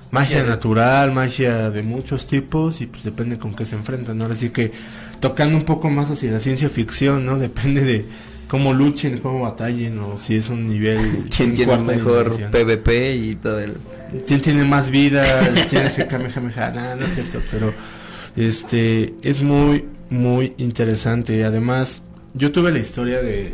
magia 0.09 0.43
natural, 0.43 1.11
magia 1.11 1.69
de 1.69 1.83
muchos 1.83 2.25
tipos 2.25 2.81
y 2.81 2.87
pues 2.87 3.03
depende 3.03 3.37
con 3.37 3.53
qué 3.53 3.67
se 3.67 3.75
enfrentan, 3.75 4.17
¿no? 4.17 4.25
Así 4.25 4.49
que 4.49 4.71
tocando 5.19 5.57
un 5.57 5.63
poco 5.63 5.91
más 5.91 6.09
hacia 6.09 6.31
la 6.31 6.39
ciencia 6.39 6.69
ficción, 6.69 7.23
¿no? 7.23 7.37
Depende 7.49 7.83
de 7.83 8.05
cómo 8.47 8.73
luchen, 8.73 9.19
cómo 9.19 9.41
batallen 9.41 9.99
o 9.99 10.17
si 10.17 10.37
es 10.37 10.49
un 10.49 10.65
nivel 10.65 11.29
quién 11.37 11.53
tiene 11.53 11.77
mejor 11.77 12.35
PvP 12.49 13.15
y 13.15 13.35
todo 13.35 13.59
el 13.59 13.77
quién 14.25 14.41
tiene 14.41 14.63
más 14.65 14.89
vida, 14.89 15.23
quién 15.69 15.83
es 15.83 15.99
el 15.99 16.07
Kamehameha, 16.07 16.71
nada, 16.71 16.95
no 16.95 17.05
es 17.05 17.13
cierto, 17.13 17.41
pero 17.51 17.73
este 18.35 19.13
es 19.21 19.41
muy 19.43 19.85
muy 20.09 20.53
interesante. 20.57 21.43
Además, 21.45 22.01
yo 22.33 22.51
tuve 22.51 22.71
la 22.71 22.79
historia 22.79 23.21
de 23.21 23.53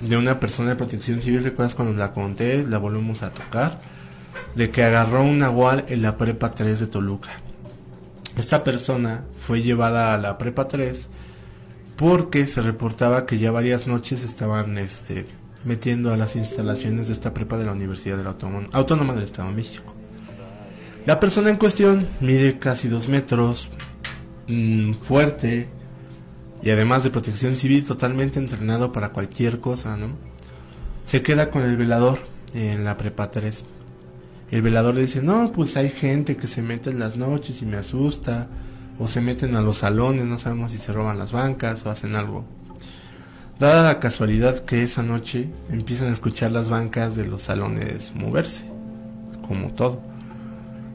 de 0.00 0.16
una 0.16 0.38
persona 0.38 0.70
de 0.70 0.76
protección 0.76 1.20
civil, 1.20 1.42
¿recuerdas 1.42 1.74
cuando 1.74 1.96
la 1.96 2.12
conté? 2.12 2.64
La 2.66 2.78
volvemos 2.78 3.22
a 3.22 3.30
tocar 3.30 3.80
de 4.54 4.70
que 4.70 4.84
agarró 4.84 5.22
un 5.22 5.38
nahual 5.38 5.84
en 5.88 6.02
la 6.02 6.16
prepa 6.16 6.54
3 6.54 6.80
de 6.80 6.86
Toluca. 6.86 7.30
Esta 8.36 8.62
persona 8.62 9.24
fue 9.38 9.62
llevada 9.62 10.14
a 10.14 10.18
la 10.18 10.38
prepa 10.38 10.68
3 10.68 11.08
porque 11.96 12.46
se 12.46 12.62
reportaba 12.62 13.26
que 13.26 13.38
ya 13.38 13.50
varias 13.50 13.86
noches 13.86 14.22
estaban 14.22 14.78
este 14.78 15.26
metiendo 15.64 16.12
a 16.12 16.16
las 16.16 16.36
instalaciones 16.36 17.08
de 17.08 17.12
esta 17.12 17.34
prepa 17.34 17.58
de 17.58 17.66
la 17.66 17.72
Universidad 17.72 18.16
de 18.16 18.24
la 18.24 18.36
Autónoma 18.72 19.14
del 19.14 19.24
Estado 19.24 19.48
de 19.48 19.56
México. 19.56 19.94
La 21.06 21.20
persona 21.20 21.50
en 21.50 21.56
cuestión 21.56 22.06
mide 22.20 22.58
casi 22.58 22.88
dos 22.88 23.08
metros, 23.08 23.70
mm, 24.46 24.94
fuerte 24.94 25.68
y 26.62 26.70
además 26.70 27.02
de 27.02 27.10
protección 27.10 27.54
civil 27.54 27.84
totalmente 27.84 28.38
entrenado 28.38 28.92
para 28.92 29.10
cualquier 29.10 29.60
cosa, 29.60 29.96
¿no? 29.96 30.08
Se 31.04 31.22
queda 31.22 31.50
con 31.50 31.62
el 31.62 31.76
velador 31.76 32.18
en 32.52 32.84
la 32.84 32.96
prepa 32.96 33.30
3. 33.30 33.64
El 34.50 34.62
velador 34.62 34.94
le 34.94 35.02
dice, 35.02 35.22
no, 35.22 35.52
pues 35.52 35.76
hay 35.76 35.90
gente 35.90 36.36
que 36.36 36.46
se 36.46 36.62
mete 36.62 36.90
en 36.90 36.98
las 36.98 37.16
noches 37.16 37.62
y 37.62 37.66
me 37.66 37.76
asusta, 37.76 38.48
o 38.98 39.06
se 39.08 39.20
meten 39.20 39.54
a 39.56 39.60
los 39.60 39.78
salones, 39.78 40.26
no 40.26 40.38
sabemos 40.38 40.72
si 40.72 40.78
se 40.78 40.92
roban 40.92 41.18
las 41.18 41.32
bancas 41.32 41.86
o 41.86 41.90
hacen 41.90 42.16
algo. 42.16 42.44
Dada 43.58 43.82
la 43.82 43.98
casualidad 43.98 44.60
que 44.60 44.84
esa 44.84 45.02
noche 45.02 45.48
empiezan 45.68 46.08
a 46.08 46.12
escuchar 46.12 46.52
las 46.52 46.68
bancas 46.68 47.16
de 47.16 47.26
los 47.26 47.42
salones 47.42 48.12
moverse, 48.14 48.64
como 49.48 49.70
todo. 49.70 50.00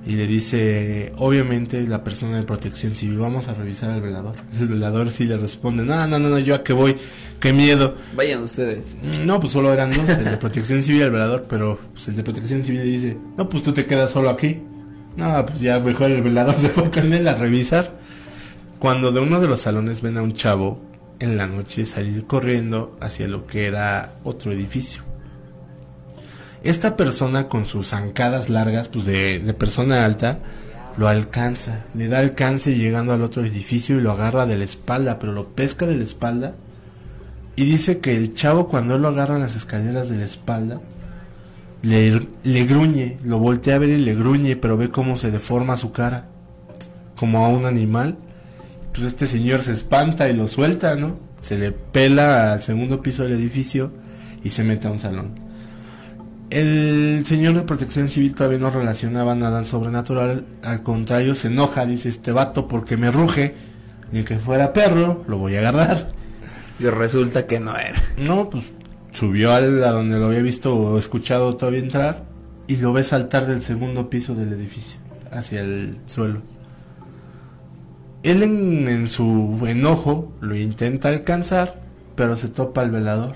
Y 0.05 0.15
le 0.15 0.27
dice, 0.27 1.11
obviamente, 1.17 1.85
la 1.85 2.05
persona 2.05 2.37
de 2.37 2.43
protección 2.43 2.95
civil, 2.95 3.17
vamos 3.17 3.49
a 3.49 3.53
revisar 3.53 3.89
al 3.89 4.01
velador. 4.01 4.35
El 4.59 4.69
velador 4.69 5.11
sí 5.11 5.25
le 5.25 5.35
responde, 5.35 5.83
no, 5.83 6.07
no, 6.07 6.19
no, 6.19 6.29
no, 6.29 6.39
yo 6.39 6.55
a 6.55 6.63
qué 6.63 6.71
voy, 6.71 6.95
qué 7.41 7.51
miedo. 7.51 7.95
Vayan 8.15 8.43
ustedes. 8.43 8.95
Mm, 9.01 9.25
no, 9.25 9.41
pues 9.41 9.51
solo 9.51 9.73
eran 9.73 9.91
dos, 9.91 10.07
el 10.07 10.23
de 10.23 10.37
protección 10.37 10.83
civil 10.83 11.01
y 11.01 11.03
el 11.03 11.11
velador, 11.11 11.45
pero 11.49 11.79
pues, 11.91 12.07
el 12.07 12.15
de 12.15 12.23
protección 12.23 12.63
civil 12.63 12.79
le 12.79 12.85
dice, 12.85 13.17
no, 13.37 13.49
pues 13.49 13.63
tú 13.63 13.73
te 13.73 13.85
quedas 13.85 14.11
solo 14.11 14.29
aquí. 14.29 14.61
No, 15.17 15.45
pues 15.45 15.59
ya 15.59 15.79
mejor 15.79 16.11
el 16.11 16.21
velador 16.21 16.55
se 16.59 16.69
fue 16.69 16.89
con 16.89 17.11
él 17.11 17.27
a 17.27 17.35
revisar. 17.35 17.91
Cuando 18.79 19.11
de 19.11 19.19
uno 19.19 19.41
de 19.41 19.49
los 19.49 19.59
salones 19.59 20.01
ven 20.01 20.17
a 20.17 20.21
un 20.21 20.31
chavo 20.31 20.92
en 21.23 21.37
la 21.37 21.47
noche 21.47 21.85
salir 21.85 22.25
corriendo 22.27 22.97
hacia 22.99 23.29
lo 23.29 23.47
que 23.47 23.65
era 23.65 24.15
otro 24.23 24.51
edificio. 24.51 25.03
Esta 26.63 26.97
persona 26.97 27.47
con 27.47 27.65
sus 27.65 27.87
zancadas 27.87 28.49
largas, 28.49 28.89
pues 28.89 29.05
de, 29.05 29.39
persona 29.57 30.03
alta, 30.03 30.39
lo 30.97 31.07
alcanza, 31.07 31.85
le 31.93 32.09
da 32.09 32.19
alcance 32.19 32.75
llegando 32.75 33.13
al 33.13 33.21
otro 33.21 33.43
edificio 33.43 33.97
y 33.97 34.01
lo 34.01 34.11
agarra 34.11 34.45
de 34.45 34.57
la 34.57 34.65
espalda, 34.65 35.17
pero 35.17 35.31
lo 35.31 35.47
pesca 35.49 35.85
de 35.85 35.95
la 35.95 36.03
espalda 36.03 36.55
y 37.55 37.65
dice 37.65 37.99
que 37.99 38.15
el 38.17 38.33
chavo 38.33 38.67
cuando 38.67 38.95
él 38.95 39.01
lo 39.01 39.07
agarra 39.07 39.35
en 39.35 39.41
las 39.41 39.55
escaleras 39.55 40.09
de 40.09 40.17
la 40.17 40.25
espalda, 40.25 40.81
le, 41.83 42.27
le 42.43 42.65
gruñe, 42.65 43.17
lo 43.23 43.39
voltea 43.39 43.75
a 43.75 43.79
ver 43.79 43.89
y 43.89 43.97
le 43.97 44.15
gruñe, 44.15 44.55
pero 44.55 44.77
ve 44.77 44.89
cómo 44.89 45.17
se 45.17 45.31
deforma 45.31 45.77
su 45.77 45.91
cara, 45.91 46.27
como 47.15 47.45
a 47.45 47.49
un 47.49 47.65
animal 47.65 48.17
pues 48.93 49.07
este 49.07 49.27
señor 49.27 49.61
se 49.61 49.73
espanta 49.73 50.29
y 50.29 50.33
lo 50.33 50.47
suelta, 50.47 50.95
¿no? 50.95 51.17
Se 51.41 51.57
le 51.57 51.71
pela 51.71 52.53
al 52.53 52.61
segundo 52.61 53.01
piso 53.01 53.23
del 53.23 53.33
edificio 53.33 53.91
y 54.43 54.49
se 54.49 54.63
mete 54.63 54.87
a 54.87 54.91
un 54.91 54.99
salón. 54.99 55.31
El 56.49 57.23
señor 57.25 57.55
de 57.55 57.63
protección 57.63 58.07
civil 58.07 58.35
todavía 58.35 58.59
no 58.59 58.69
relacionaba 58.69 59.33
nada 59.33 59.65
sobrenatural, 59.65 60.45
al 60.63 60.83
contrario 60.83 61.33
se 61.33 61.47
enoja, 61.47 61.85
dice 61.85 62.09
este 62.09 62.31
vato 62.31 62.67
porque 62.67 62.95
me 62.95 63.09
ruge, 63.09 63.55
ni 64.11 64.23
que 64.23 64.37
fuera 64.37 64.71
perro, 64.71 65.23
lo 65.27 65.39
voy 65.39 65.55
a 65.55 65.59
agarrar. 65.59 66.09
Y 66.79 66.85
resulta 66.85 67.47
que 67.47 67.59
no 67.59 67.75
era. 67.75 68.01
No, 68.17 68.49
pues 68.49 68.65
subió 69.11 69.51
a 69.51 69.61
donde 69.61 70.19
lo 70.19 70.27
había 70.27 70.41
visto 70.41 70.75
o 70.75 70.97
escuchado 70.99 71.55
todavía 71.55 71.79
entrar 71.79 72.25
y 72.67 72.77
lo 72.77 72.93
ve 72.93 73.03
saltar 73.03 73.47
del 73.47 73.61
segundo 73.61 74.09
piso 74.09 74.35
del 74.35 74.53
edificio 74.53 74.99
hacia 75.31 75.61
el 75.61 75.97
suelo. 76.05 76.41
Él 78.23 78.41
en, 78.43 78.87
en 78.87 79.07
su 79.07 79.59
enojo 79.67 80.31
lo 80.41 80.55
intenta 80.55 81.09
alcanzar, 81.09 81.81
pero 82.15 82.35
se 82.35 82.47
topa 82.47 82.81
al 82.81 82.91
velador. 82.91 83.33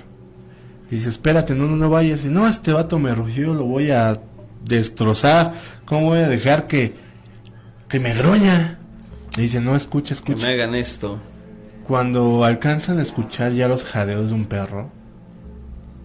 Y 0.89 0.95
dice, 0.95 1.09
espérate, 1.09 1.53
no, 1.55 1.65
no, 1.67 1.75
no 1.75 1.89
vayas. 1.89 2.23
Y 2.25 2.29
no, 2.29 2.47
este 2.47 2.71
vato 2.71 2.97
me 2.97 3.13
rugió, 3.13 3.53
lo 3.53 3.65
voy 3.65 3.91
a 3.91 4.21
destrozar. 4.63 5.51
¿Cómo 5.85 6.07
voy 6.07 6.19
a 6.19 6.29
dejar 6.29 6.67
que, 6.67 6.95
que 7.89 7.99
me 7.99 8.13
gruña? 8.13 8.79
Y 9.37 9.41
dice, 9.41 9.59
no, 9.59 9.75
escucha, 9.75 10.09
Que 10.09 10.13
escucha. 10.13 10.45
me 10.47 10.53
hagan 10.53 10.73
esto. 10.75 11.19
Cuando 11.85 12.43
alcanzan 12.45 12.99
a 12.99 13.01
escuchar 13.01 13.51
ya 13.53 13.67
los 13.67 13.83
jadeos 13.83 14.29
de 14.29 14.35
un 14.35 14.45
perro 14.45 14.89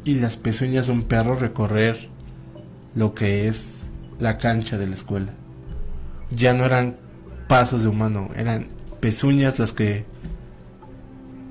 y 0.04 0.16
las 0.16 0.36
pezuñas 0.36 0.86
de 0.88 0.92
un 0.92 1.02
perro 1.04 1.36
recorrer 1.36 2.08
lo 2.94 3.14
que 3.14 3.46
es 3.48 3.76
la 4.18 4.38
cancha 4.38 4.78
de 4.78 4.86
la 4.88 4.94
escuela. 4.96 5.32
Ya 6.30 6.54
no 6.54 6.64
eran 6.64 6.96
pasos 7.52 7.82
de 7.82 7.90
humano, 7.90 8.30
eran 8.34 8.64
pezuñas 9.00 9.58
las 9.58 9.74
que 9.74 10.06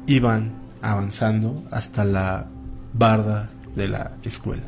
iban 0.07 0.51
avanzando 0.81 1.63
hasta 1.69 2.03
la 2.05 2.47
barda 2.91 3.51
de 3.75 3.87
la 3.87 4.13
escuela. 4.23 4.63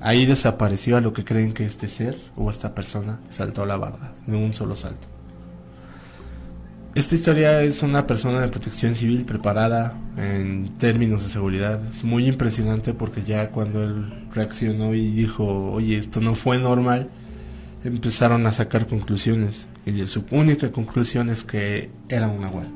Ahí 0.00 0.26
desapareció 0.26 0.96
a 0.96 1.00
lo 1.00 1.12
que 1.12 1.24
creen 1.24 1.52
que 1.52 1.64
este 1.64 1.86
ser 1.86 2.16
o 2.34 2.50
esta 2.50 2.74
persona 2.74 3.20
saltó 3.28 3.62
a 3.62 3.66
la 3.66 3.76
barda 3.76 4.14
de 4.26 4.36
un 4.36 4.52
solo 4.52 4.74
salto. 4.74 5.06
Esta 6.96 7.14
historia 7.14 7.62
es 7.62 7.84
una 7.84 8.08
persona 8.08 8.40
de 8.40 8.48
protección 8.48 8.96
civil 8.96 9.24
preparada 9.24 9.94
en 10.16 10.78
términos 10.78 11.22
de 11.22 11.28
seguridad. 11.28 11.80
Es 11.88 12.02
muy 12.02 12.26
impresionante 12.26 12.92
porque 12.92 13.22
ya 13.22 13.50
cuando 13.50 13.84
él 13.84 14.26
reaccionó 14.34 14.94
y 14.94 15.12
dijo, 15.12 15.70
oye, 15.70 15.96
esto 15.96 16.20
no 16.20 16.34
fue 16.34 16.58
normal, 16.58 17.08
empezaron 17.86 18.46
a 18.46 18.52
sacar 18.52 18.86
conclusiones. 18.86 19.68
Y 19.84 20.04
su 20.06 20.24
única 20.30 20.70
conclusión 20.72 21.28
es 21.28 21.44
que 21.44 21.90
era 22.08 22.28
un 22.28 22.40
nahual. 22.40 22.68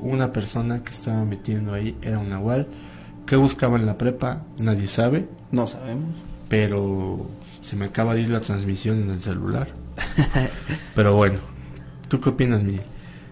Una 0.00 0.32
persona 0.32 0.82
que 0.82 0.92
estaba 0.92 1.24
metiendo 1.24 1.72
ahí 1.74 1.96
era 2.02 2.18
un 2.18 2.28
nahual. 2.28 2.66
¿Qué 3.26 3.36
buscaba 3.36 3.78
en 3.78 3.86
la 3.86 3.96
prepa? 3.98 4.44
Nadie 4.58 4.88
sabe, 4.88 5.26
No 5.52 5.66
sabemos. 5.66 6.10
pero 6.48 7.28
se 7.62 7.76
me 7.76 7.84
acaba 7.86 8.14
de 8.14 8.22
ir 8.22 8.30
la 8.30 8.40
transmisión 8.40 9.02
en 9.02 9.10
el 9.10 9.20
celular. 9.20 9.68
pero 10.94 11.14
bueno, 11.14 11.38
¿tú 12.08 12.20
qué 12.20 12.30
opinas, 12.30 12.62
Miguel? 12.62 12.82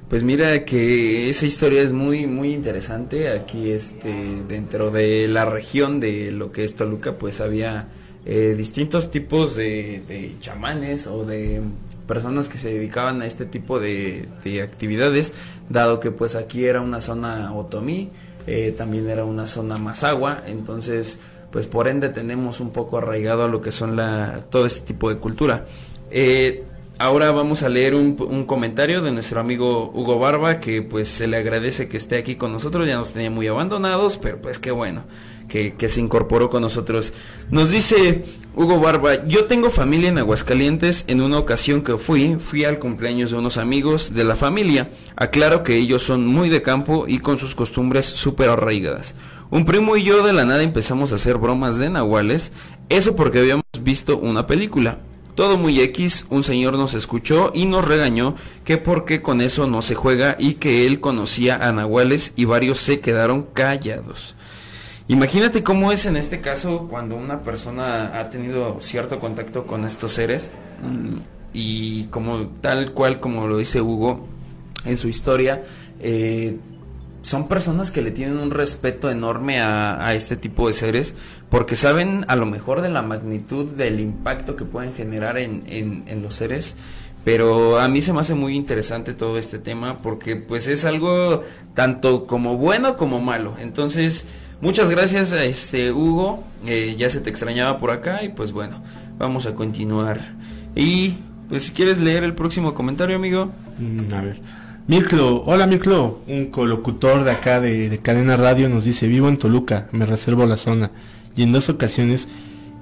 Pues 0.09 0.23
mira 0.25 0.65
que 0.65 1.31
esa 1.31 1.47
historia 1.47 1.83
es 1.83 1.93
muy 1.93 2.27
muy 2.27 2.53
interesante. 2.53 3.31
Aquí 3.31 3.71
este 3.71 4.43
dentro 4.49 4.91
de 4.91 5.29
la 5.29 5.45
región 5.45 6.01
de 6.01 6.33
lo 6.33 6.51
que 6.51 6.65
es 6.65 6.75
Toluca 6.75 7.13
pues 7.17 7.41
había 7.41 7.87
eh, 8.27 8.55
distintos 8.57 9.11
tipos 9.11 9.55
de, 9.57 10.03
de 10.07 10.37
chamanes 10.41 11.07
o 11.07 11.25
de 11.25 11.63
personas 12.07 12.49
que 12.49 12.59
se 12.59 12.73
dedicaban 12.73 13.23
a 13.23 13.27
este 13.27 13.47
tipo 13.47 13.79
de, 13.79 14.29
de 14.43 14.63
actividades, 14.63 15.33
dado 15.69 16.01
que 16.01 16.11
pues 16.11 16.35
aquí 16.35 16.65
era 16.65 16.81
una 16.81 17.01
zona 17.01 17.55
otomí, 17.55 18.11
eh, 18.47 18.75
también 18.77 19.09
era 19.09 19.25
una 19.25 19.47
zona 19.47 19.79
mazagua, 19.79 20.43
entonces 20.47 21.21
pues 21.53 21.67
por 21.67 21.89
ende 21.89 22.09
tenemos 22.09 22.61
un 22.61 22.71
poco 22.71 22.99
arraigado 22.99 23.45
a 23.45 23.49
lo 23.49 23.61
que 23.61 23.71
son 23.71 23.97
la 23.97 24.41
todo 24.51 24.67
este 24.67 24.81
tipo 24.81 25.09
de 25.09 25.19
cultura. 25.19 25.67
Eh, 26.11 26.65
Ahora 27.01 27.33
vamos 27.33 27.63
a 27.63 27.71
leer 27.71 27.95
un, 27.95 28.45
comentario 28.45 29.01
de 29.01 29.11
nuestro 29.11 29.41
amigo 29.41 29.91
Hugo 29.95 30.19
Barba, 30.19 30.61
que 30.61 30.83
pues 30.83 31.09
se 31.09 31.27
le 31.27 31.39
agradece 31.39 31.89
que 31.89 31.97
esté 31.97 32.19
aquí 32.19 32.35
con 32.35 32.53
nosotros, 32.53 32.87
ya 32.87 32.97
nos 32.97 33.15
tenía 33.15 33.31
muy 33.31 33.47
abandonados, 33.47 34.19
pero 34.19 34.43
pues 34.43 34.59
qué 34.59 34.71
bueno 34.71 35.05
que, 35.49 35.73
que 35.77 35.89
se 35.89 36.03
incorporó 36.03 36.51
con 36.51 36.61
nosotros. 36.61 37.15
Nos 37.49 37.71
dice 37.71 38.27
Hugo 38.55 38.81
Barba, 38.81 39.27
yo 39.27 39.47
tengo 39.47 39.71
familia 39.71 40.11
en 40.11 40.19
Aguascalientes, 40.19 41.05
en 41.07 41.23
una 41.23 41.39
ocasión 41.39 41.81
que 41.81 41.97
fui, 41.97 42.37
fui 42.39 42.67
al 42.67 42.79
cumpleaños 42.79 43.31
de 43.31 43.39
unos 43.39 43.57
amigos 43.57 44.13
de 44.13 44.25
la 44.25 44.37
familia, 44.37 44.91
aclaro 45.17 45.63
que 45.63 45.77
ellos 45.77 46.03
son 46.03 46.27
muy 46.27 46.51
de 46.51 46.61
campo 46.61 47.07
y 47.09 47.21
con 47.21 47.39
sus 47.39 47.55
costumbres 47.55 48.05
súper 48.05 48.51
arraigadas. 48.51 49.15
Un 49.49 49.65
primo 49.65 49.97
y 49.97 50.03
yo 50.03 50.23
de 50.23 50.35
la 50.35 50.45
nada 50.45 50.63
empezamos 50.63 51.13
a 51.13 51.15
hacer 51.15 51.39
bromas 51.39 51.79
de 51.79 51.89
nahuales, 51.89 52.53
eso 52.91 53.17
porque 53.17 53.39
habíamos 53.39 53.65
visto 53.81 54.19
una 54.19 54.47
película. 54.47 54.99
Todo 55.35 55.57
muy 55.57 55.81
X, 55.81 56.27
un 56.31 56.45
señor 56.45 56.75
nos 56.75 56.95
escuchó 56.95 57.53
y 57.55 57.67
nos 57.67 57.85
regañó 57.85 58.37
que 58.65 58.77
porque 58.77 59.23
con 59.23 59.41
eso 59.41 59.67
no 59.67 59.83
se 59.83 59.95
juega 59.95 60.37
y 60.39 60.55
que 60.55 60.87
él 60.87 61.01
conocía 61.01 61.57
a 61.57 61.73
nahuales 61.73 62.33
y 62.37 62.45
varios 62.45 62.81
se 62.81 63.01
quedaron 63.01 63.43
callados. 63.53 64.35
Imagínate 65.09 65.65
cómo 65.65 65.91
es 65.91 66.07
en 66.07 66.17
este 66.17 66.41
caso 66.41 66.87
cuando 66.89 67.17
una 67.17 67.41
persona 67.43 68.19
ha 68.19 68.31
tenido 68.31 68.81
cierto 68.81 69.19
contacto 69.19 69.67
con 69.67 69.85
estos 69.85 70.13
seres 70.13 70.51
mm, 70.85 71.19
y 71.53 72.05
como 72.05 72.47
tal 72.61 72.93
cual 72.93 73.19
como 73.19 73.49
lo 73.49 73.57
dice 73.59 73.81
Hugo 73.81 74.29
en 74.85 74.97
su 74.97 75.09
historia, 75.09 75.65
eh, 75.99 76.57
son 77.23 77.49
personas 77.49 77.91
que 77.91 78.03
le 78.03 78.11
tienen 78.11 78.39
un 78.39 78.51
respeto 78.51 79.11
enorme 79.11 79.61
a, 79.61 80.15
este 80.15 80.37
tipo 80.37 80.69
de 80.69 80.75
seres 80.75 81.15
porque 81.49 81.77
saben 81.77 82.25
a 82.29 82.37
lo 82.37 82.47
mejor 82.47 82.81
de 82.81 82.89
la 82.89 83.03
magnitud 83.03 83.67
del 83.67 84.01
impacto 84.01 84.57
que 84.57 84.65
pueden 84.65 84.95
generar 84.95 85.39
en, 85.39 85.63
en, 85.67 86.05
en, 86.07 86.23
los 86.23 86.35
seres 86.35 86.77
pero 87.25 87.79
a 87.79 87.89
mí 87.89 88.01
se 88.01 88.13
me 88.13 88.21
hace 88.21 88.35
muy 88.35 88.57
interesante 88.57 89.13
todo 89.13 89.37
este 89.37 89.59
tema 89.59 89.99
porque 89.99 90.37
pues 90.37 90.67
es 90.67 90.85
algo 90.85 91.43
tanto 91.75 92.27
como 92.27 92.57
bueno 92.57 92.97
como 92.97 93.21
malo. 93.21 93.57
Entonces 93.59 94.27
muchas 94.63 94.89
gracias 94.89 95.33
a 95.33 95.45
este 95.45 95.93
Hugo. 95.93 96.43
Eh, 96.67 96.97
ya 96.99 97.11
se 97.11 97.21
te 97.21 97.29
extrañaba 97.29 97.79
por 97.79 97.91
acá 97.91 98.23
y 98.25 98.31
pues 98.31 98.53
bueno 98.53 98.83
vamos 99.19 99.45
a 99.45 99.55
continuar. 99.55 100.19
Y 100.75 101.17
pues 101.51 101.65
si 101.65 101.73
quieres 101.73 101.99
leer 101.99 102.25
el 102.25 102.35
próximo 102.35 102.73
comentario 102.73 103.17
amigo. 103.17 103.51
Mm, 103.79 104.15
a 104.15 104.21
ver 104.23 104.41
Mirclo, 104.87 105.45
hola 105.45 105.67
Mirclo, 105.67 106.21
un 106.27 106.47
colocutor 106.47 107.23
de 107.23 107.31
acá 107.31 107.61
de, 107.61 107.89
de, 107.89 107.99
Cadena 107.99 108.37
Radio 108.37 108.69
nos 108.69 108.85
dice, 108.85 109.07
vivo 109.07 109.29
en 109.29 109.37
Toluca, 109.37 109.89
me 109.93 110.05
reservo 110.05 110.47
la 110.47 110.57
zona, 110.57 110.91
y 111.37 111.43
en 111.43 111.53
dos 111.53 111.69
ocasiones 111.69 112.29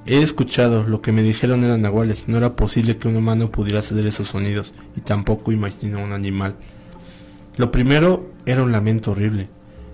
he 0.06 0.22
escuchado 0.22 0.84
lo 0.84 1.02
que 1.02 1.12
me 1.12 1.22
dijeron 1.22 1.64
eran 1.64 1.82
nahuales, 1.82 2.26
no 2.26 2.38
era 2.38 2.56
posible 2.56 2.96
que 2.96 3.08
un 3.08 3.16
humano 3.16 3.50
pudiera 3.50 3.80
hacer 3.80 4.06
esos 4.06 4.28
sonidos, 4.28 4.72
y 4.96 5.00
tampoco 5.00 5.52
imagino 5.52 6.02
un 6.02 6.12
animal. 6.12 6.54
Lo 7.58 7.70
primero 7.70 8.30
era 8.46 8.62
un 8.62 8.72
lamento 8.72 9.10
horrible, 9.10 9.48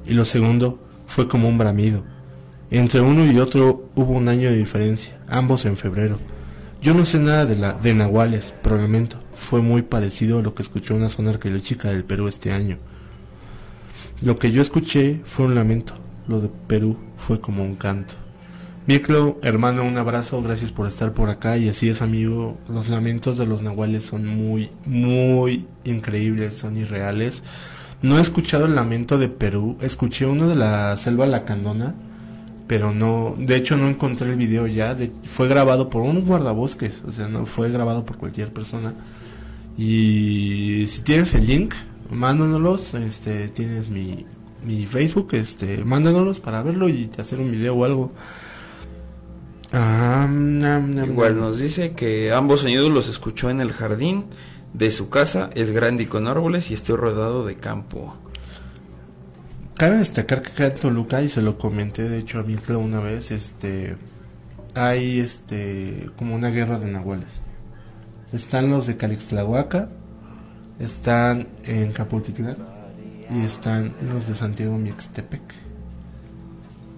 y 0.06 0.14
lo 0.14 0.24
segundo 0.24 0.78
fue 1.06 1.26
como 1.26 1.48
un 1.48 1.58
bramido. 1.58 2.04
Entre 2.70 3.00
uno 3.00 3.26
y 3.26 3.38
otro 3.40 3.88
hubo 3.96 4.12
un 4.12 4.28
año 4.28 4.50
de 4.50 4.56
diferencia, 4.56 5.18
ambos 5.26 5.64
en 5.64 5.76
febrero. 5.76 6.18
Yo 6.80 6.94
no 6.94 7.06
sé 7.06 7.18
nada 7.18 7.44
de, 7.46 7.56
la, 7.56 7.72
de 7.72 7.94
nahuales, 7.94 8.54
pero 8.62 8.76
lamento 8.76 9.23
fue 9.36 9.60
muy 9.60 9.82
parecido 9.82 10.38
a 10.38 10.42
lo 10.42 10.54
que 10.54 10.62
escuchó 10.62 10.94
una 10.94 11.08
zona 11.08 11.30
arqueológica 11.30 11.88
del 11.88 12.04
Perú 12.04 12.28
este 12.28 12.52
año. 12.52 12.78
Lo 14.22 14.38
que 14.38 14.52
yo 14.52 14.62
escuché 14.62 15.20
fue 15.24 15.46
un 15.46 15.54
lamento, 15.54 15.94
lo 16.28 16.40
de 16.40 16.50
Perú 16.66 16.96
fue 17.16 17.40
como 17.40 17.62
un 17.62 17.76
canto. 17.76 18.14
Mirclo, 18.86 19.38
hermano, 19.42 19.82
un 19.82 19.96
abrazo, 19.96 20.42
gracias 20.42 20.70
por 20.70 20.86
estar 20.86 21.12
por 21.12 21.30
acá 21.30 21.56
y 21.56 21.70
así 21.70 21.88
es 21.88 22.02
amigo, 22.02 22.58
los 22.68 22.88
lamentos 22.88 23.38
de 23.38 23.46
los 23.46 23.62
nahuales 23.62 24.04
son 24.04 24.26
muy, 24.26 24.70
muy 24.84 25.66
increíbles, 25.84 26.58
son 26.58 26.76
irreales. 26.76 27.42
No 28.02 28.18
he 28.18 28.20
escuchado 28.20 28.66
el 28.66 28.74
lamento 28.74 29.16
de 29.16 29.30
Perú, 29.30 29.78
escuché 29.80 30.26
uno 30.26 30.48
de 30.48 30.56
la 30.56 30.94
selva 30.98 31.24
lacandona, 31.24 31.94
pero 32.66 32.92
no, 32.92 33.34
de 33.38 33.56
hecho 33.56 33.78
no 33.78 33.88
encontré 33.88 34.30
el 34.30 34.36
video 34.36 34.66
ya, 34.66 34.94
fue 35.22 35.48
grabado 35.48 35.88
por 35.88 36.02
un 36.02 36.20
guardabosques, 36.20 37.02
o 37.06 37.12
sea, 37.12 37.28
no 37.28 37.46
fue 37.46 37.70
grabado 37.70 38.04
por 38.04 38.18
cualquier 38.18 38.52
persona. 38.52 38.92
Y 39.76 40.86
si 40.88 41.00
tienes 41.00 41.34
el 41.34 41.46
link, 41.46 41.74
mándanos, 42.10 42.94
este, 42.94 43.48
tienes 43.48 43.90
mi, 43.90 44.26
mi 44.64 44.86
Facebook, 44.86 45.28
este, 45.32 45.84
mándanos 45.84 46.40
para 46.40 46.62
verlo 46.62 46.88
y 46.88 47.10
hacer 47.18 47.40
un 47.40 47.50
video 47.50 47.74
o 47.74 47.84
algo. 47.84 48.12
Ah, 49.72 50.28
Igual 50.30 51.36
nos 51.36 51.58
dice 51.58 51.92
que 51.92 52.32
ambos 52.32 52.60
sonidos 52.60 52.90
los 52.90 53.08
escuchó 53.08 53.50
en 53.50 53.60
el 53.60 53.72
jardín 53.72 54.26
de 54.72 54.90
su 54.92 55.08
casa, 55.08 55.50
es 55.54 55.72
grande 55.72 56.04
y 56.04 56.06
con 56.06 56.28
árboles 56.28 56.70
y 56.70 56.74
estoy 56.74 56.96
rodeado 56.96 57.44
de 57.44 57.56
campo. 57.56 58.14
Cabe 59.76 59.96
destacar 59.96 60.42
que 60.42 60.50
acá 60.50 60.66
en 60.66 60.76
Toluca, 60.76 61.22
y 61.22 61.28
se 61.28 61.42
lo 61.42 61.58
comenté 61.58 62.08
de 62.08 62.18
hecho 62.18 62.38
a 62.38 62.44
mí 62.44 62.56
una 62.68 63.00
vez, 63.00 63.32
este, 63.32 63.96
hay 64.74 65.18
este, 65.18 66.10
como 66.16 66.36
una 66.36 66.50
guerra 66.50 66.78
de 66.78 66.92
nahuales. 66.92 67.43
Están 68.34 68.68
los 68.68 68.88
de 68.88 68.96
Calixtlahuaca, 68.96 69.88
están 70.80 71.46
en 71.62 71.92
Capultitlán 71.92 72.56
y 73.30 73.44
están 73.44 73.94
los 74.02 74.26
de 74.26 74.34
Santiago 74.34 74.76
Mixtepec, 74.76 75.40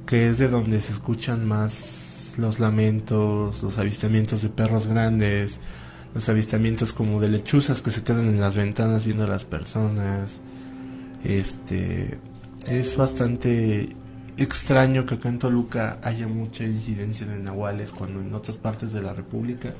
que 0.06 0.28
es 0.28 0.38
de 0.38 0.48
donde 0.48 0.80
se 0.80 0.94
escuchan 0.94 1.46
más 1.46 2.36
los 2.38 2.58
lamentos, 2.58 3.62
los 3.62 3.78
avistamientos 3.78 4.40
de 4.40 4.48
perros 4.48 4.86
grandes, 4.86 5.60
los 6.14 6.26
avistamientos 6.30 6.94
como 6.94 7.20
de 7.20 7.28
lechuzas 7.28 7.82
que 7.82 7.90
se 7.90 8.02
quedan 8.02 8.28
en 8.28 8.40
las 8.40 8.56
ventanas 8.56 9.04
viendo 9.04 9.24
a 9.24 9.28
las 9.28 9.44
personas. 9.44 10.40
Este 11.22 12.18
es 12.66 12.96
bastante 12.96 13.94
extraño 14.38 15.04
que 15.04 15.16
acá 15.16 15.28
en 15.28 15.38
Toluca 15.38 15.98
haya 16.02 16.28
mucha 16.28 16.64
incidencia 16.64 17.26
de 17.26 17.38
nahuales 17.38 17.92
cuando 17.92 18.22
en 18.22 18.32
otras 18.32 18.56
partes 18.56 18.94
de 18.94 19.02
la 19.02 19.12
República 19.12 19.74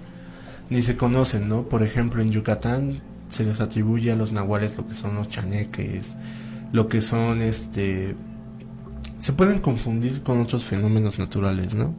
ni 0.71 0.83
se 0.83 0.97
conocen, 0.97 1.49
¿no? 1.49 1.69
Por 1.69 1.83
ejemplo, 1.83 2.23
en 2.23 2.31
Yucatán 2.31 3.01
se 3.29 3.45
les 3.45 3.61
atribuye 3.61 4.13
a 4.13 4.17
los 4.17 4.33
nahuales 4.33 4.77
lo 4.77 4.87
que 4.87 4.95
son 4.95 5.15
los 5.15 5.29
chaneques, 5.29 6.17
lo 6.73 6.89
que 6.89 7.01
son 7.01 7.41
este 7.41 8.15
se 9.19 9.33
pueden 9.33 9.61
confundir 9.61 10.23
con 10.23 10.41
otros 10.41 10.65
fenómenos 10.65 11.19
naturales, 11.19 11.75
¿no? 11.75 11.95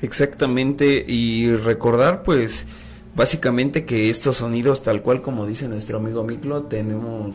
Exactamente, 0.00 1.04
y 1.06 1.54
recordar 1.56 2.22
pues 2.22 2.66
básicamente 3.14 3.84
que 3.84 4.10
estos 4.10 4.36
sonidos 4.38 4.82
tal 4.82 5.02
cual 5.02 5.22
como 5.22 5.46
dice 5.46 5.68
nuestro 5.68 5.98
amigo 5.98 6.24
Miklo 6.24 6.64
tenemos 6.64 7.34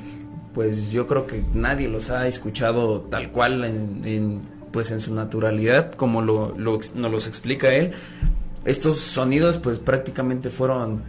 pues 0.54 0.92
yo 0.92 1.08
creo 1.08 1.28
que 1.28 1.44
nadie 1.54 1.90
los 1.90 2.10
ha 2.10 2.28
escuchado 2.28 3.02
tal 3.02 3.32
cual 3.32 3.66
en, 3.66 4.42
pues 4.72 4.92
en 4.92 5.02
su 5.02 5.14
naturalidad 5.14 5.92
como 5.94 6.22
lo, 6.22 6.56
nos 6.56 7.12
los 7.12 7.28
explica 7.28 7.74
él 7.74 7.92
estos 8.66 8.98
sonidos 8.98 9.58
pues 9.58 9.80
prácticamente 9.80 10.50
fueron 10.50 11.04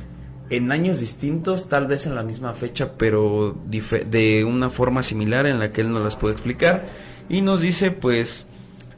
en 0.50 0.72
años 0.72 1.00
distintos, 1.00 1.68
tal 1.68 1.86
vez 1.86 2.06
en 2.06 2.14
la 2.14 2.22
misma 2.22 2.54
fecha, 2.54 2.92
pero 2.98 3.56
de 3.66 4.44
una 4.44 4.70
forma 4.70 5.02
similar 5.02 5.46
en 5.46 5.58
la 5.58 5.72
que 5.72 5.80
él 5.80 5.92
nos 5.92 6.02
las 6.02 6.16
puede 6.16 6.34
explicar. 6.34 6.86
Y 7.28 7.40
nos 7.40 7.62
dice 7.62 7.90
pues 7.90 8.46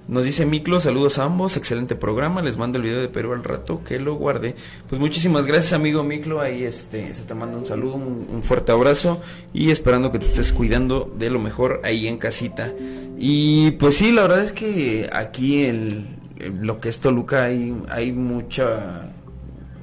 nos 0.09 0.23
dice 0.23 0.47
Miklo, 0.47 0.81
saludos 0.81 1.19
a 1.19 1.25
ambos, 1.25 1.57
excelente 1.57 1.97
programa, 1.97 2.41
les 2.41 2.59
mando 2.59 2.79
el 2.79 2.85
video 2.85 3.01
de 3.01 3.09
Perú 3.09 3.33
al 3.33 3.43
rato, 3.43 3.83
que 3.83 3.99
lo 3.99 4.15
guarde. 4.15 4.55
Pues 4.89 5.01
muchísimas 5.01 5.47
gracias 5.47 5.73
amigo 5.73 6.05
Miklo, 6.05 6.41
ahí 6.41 6.63
este, 6.63 7.13
se 7.13 7.25
te 7.25 7.35
manda 7.35 7.59
un 7.59 7.67
saludo, 7.67 7.97
un, 7.97 8.45
fuerte 8.45 8.71
abrazo 8.71 9.21
y 9.53 9.73
esperando 9.73 10.13
que 10.13 10.21
te 10.21 10.27
estés 10.27 10.53
cuidando 10.53 11.13
de 11.19 11.29
lo 11.29 11.41
mejor 11.41 11.81
ahí 11.83 12.07
en 12.07 12.19
casita. 12.19 12.73
Y 13.19 13.73
pues 13.73 13.97
sí, 13.97 14.13
la 14.13 14.23
verdad 14.23 14.43
es 14.43 14.53
que 14.53 15.11
aquí 15.13 15.65
en 15.65 16.16
lo 16.39 16.79
que 16.79 16.89
es 16.89 17.01
Toluca 17.01 17.45
hay, 17.45 17.77
hay 17.89 18.13
mucha 18.13 19.11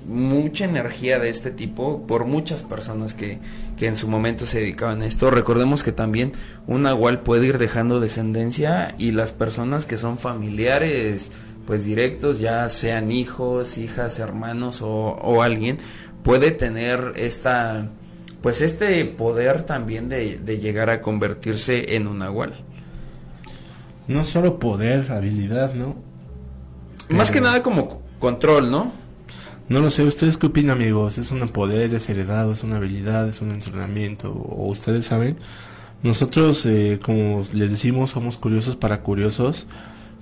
mucha 0.05 0.65
energía 0.65 1.17
de 1.19 1.29
este 1.29 1.49
tipo 1.51 2.05
por 2.05 2.25
muchas 2.25 2.63
personas 2.63 3.13
que, 3.13 3.39
que 3.77 3.87
en 3.87 3.95
su 3.95 4.07
momento 4.07 4.45
se 4.45 4.59
dedicaban 4.59 5.01
a 5.01 5.05
esto. 5.05 5.31
Recordemos 5.31 5.83
que 5.83 5.91
también 5.91 6.33
un 6.67 6.83
nahual 6.83 7.21
puede 7.21 7.47
ir 7.47 7.57
dejando 7.57 7.99
descendencia 7.99 8.95
y 8.97 9.11
las 9.11 9.31
personas 9.31 9.85
que 9.85 9.97
son 9.97 10.17
familiares 10.19 11.31
pues 11.65 11.85
directos, 11.85 12.41
ya 12.41 12.67
sean 12.67 13.11
hijos, 13.11 13.77
hijas, 13.77 14.19
hermanos 14.19 14.81
o, 14.81 14.89
o 14.89 15.41
alguien, 15.41 15.77
puede 16.23 16.51
tener 16.51 17.13
esta 17.15 17.89
pues 18.41 18.61
este 18.61 19.05
poder 19.05 19.63
también 19.63 20.09
de, 20.09 20.37
de 20.37 20.59
llegar 20.59 20.89
a 20.89 21.01
convertirse 21.01 21.95
en 21.95 22.07
un 22.07 22.19
nahual. 22.19 22.53
No 24.09 24.25
solo 24.25 24.59
poder, 24.59 25.13
habilidad, 25.13 25.73
¿no? 25.75 25.95
Más 27.09 27.31
que 27.31 27.41
nada 27.41 27.61
como 27.61 28.01
control, 28.19 28.71
¿no? 28.71 28.91
No 29.69 29.79
lo 29.79 29.89
sé, 29.89 30.03
¿ustedes 30.03 30.37
qué 30.37 30.47
opinan, 30.47 30.77
amigos? 30.77 31.17
¿Es 31.17 31.31
un 31.31 31.47
poder, 31.49 31.93
es 31.93 32.09
heredado, 32.09 32.53
es 32.53 32.63
una 32.63 32.77
habilidad, 32.77 33.27
es 33.27 33.41
un 33.41 33.51
entrenamiento? 33.51 34.31
¿O 34.31 34.69
ustedes 34.69 35.05
saben? 35.05 35.37
Nosotros, 36.03 36.65
eh, 36.65 36.99
como 37.03 37.43
les 37.53 37.71
decimos, 37.71 38.11
somos 38.11 38.37
curiosos 38.37 38.75
para 38.75 39.01
curiosos 39.01 39.67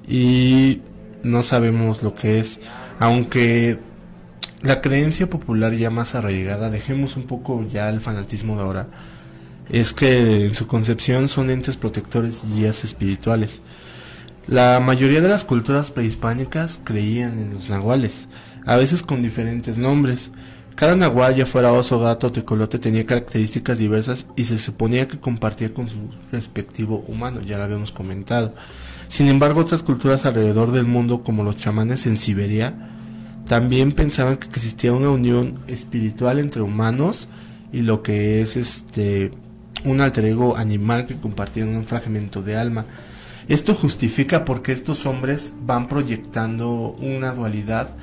y 0.07 0.81
no 1.23 1.41
sabemos 1.41 2.03
lo 2.03 2.13
que 2.13 2.39
es. 2.39 2.59
Aunque 2.99 3.79
la 4.61 4.81
creencia 4.81 5.27
popular 5.27 5.73
ya 5.73 5.89
más 5.89 6.13
arraigada, 6.13 6.69
dejemos 6.69 7.17
un 7.17 7.23
poco 7.23 7.65
ya 7.67 7.89
el 7.89 7.99
fanatismo 7.99 8.55
de 8.57 8.61
ahora, 8.61 8.87
es 9.69 9.91
que 9.91 10.45
en 10.45 10.53
su 10.53 10.67
concepción 10.67 11.29
son 11.29 11.49
entes 11.49 11.77
protectores 11.77 12.41
y 12.43 12.59
guías 12.59 12.83
espirituales. 12.83 13.61
La 14.51 14.81
mayoría 14.81 15.21
de 15.21 15.29
las 15.29 15.45
culturas 15.45 15.91
prehispánicas 15.91 16.77
creían 16.83 17.39
en 17.39 17.53
los 17.53 17.69
nahuales 17.69 18.27
a 18.65 18.75
veces 18.75 19.01
con 19.01 19.21
diferentes 19.21 19.77
nombres. 19.77 20.29
Cada 20.75 20.97
nahual, 20.97 21.37
ya 21.37 21.45
fuera 21.45 21.71
oso, 21.71 22.01
gato 22.01 22.27
o 22.27 22.31
tecolote, 22.33 22.77
tenía 22.77 23.05
características 23.05 23.77
diversas 23.77 24.25
y 24.35 24.43
se 24.43 24.59
suponía 24.59 25.07
que 25.07 25.21
compartía 25.21 25.73
con 25.73 25.87
su 25.87 25.99
respectivo 26.33 27.05
humano, 27.07 27.39
ya 27.39 27.57
lo 27.57 27.63
habíamos 27.63 27.93
comentado. 27.93 28.53
Sin 29.07 29.29
embargo, 29.29 29.61
otras 29.61 29.83
culturas 29.83 30.25
alrededor 30.25 30.73
del 30.73 30.85
mundo, 30.85 31.23
como 31.23 31.45
los 31.45 31.55
chamanes 31.55 32.05
en 32.05 32.17
Siberia, 32.17 32.73
también 33.47 33.93
pensaban 33.93 34.35
que 34.35 34.49
existía 34.49 34.91
una 34.91 35.11
unión 35.11 35.59
espiritual 35.67 36.39
entre 36.39 36.61
humanos 36.61 37.29
y 37.71 37.83
lo 37.83 38.03
que 38.03 38.41
es 38.41 38.57
este 38.57 39.31
un 39.85 40.01
alter 40.01 40.25
ego 40.25 40.57
animal 40.57 41.05
que 41.05 41.15
compartían 41.15 41.69
un 41.69 41.85
fragmento 41.85 42.41
de 42.41 42.57
alma. 42.57 42.85
Esto 43.47 43.73
justifica 43.73 44.45
por 44.45 44.61
qué 44.61 44.71
estos 44.71 45.05
hombres 45.05 45.53
van 45.65 45.87
proyectando 45.87 46.95
una 46.99 47.33
dualidad 47.33 47.95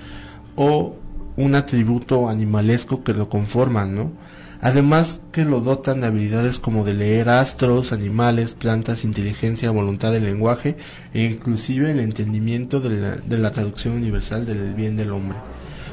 o 0.57 0.97
un 1.37 1.55
atributo 1.55 2.29
animalesco 2.29 3.05
que 3.05 3.15
lo 3.15 3.29
conforman, 3.29 3.95
¿no? 3.95 4.13
Además 4.61 5.21
que 5.31 5.45
lo 5.45 5.61
dotan 5.61 6.01
de 6.01 6.09
habilidades 6.09 6.59
como 6.59 6.85
de 6.85 6.93
leer 6.93 7.29
astros, 7.29 7.93
animales, 7.93 8.55
plantas, 8.55 9.05
inteligencia, 9.05 9.71
voluntad 9.71 10.11
del 10.11 10.25
lenguaje 10.25 10.77
e 11.15 11.23
inclusive 11.23 11.93
el 11.93 12.01
entendimiento 12.01 12.81
de 12.81 12.91
la, 12.91 13.17
de 13.17 13.39
la 13.39 13.53
traducción 13.53 13.95
universal 13.95 14.47
del 14.47 14.75
bien 14.75 14.97
del 14.97 15.13
hombre. 15.13 15.39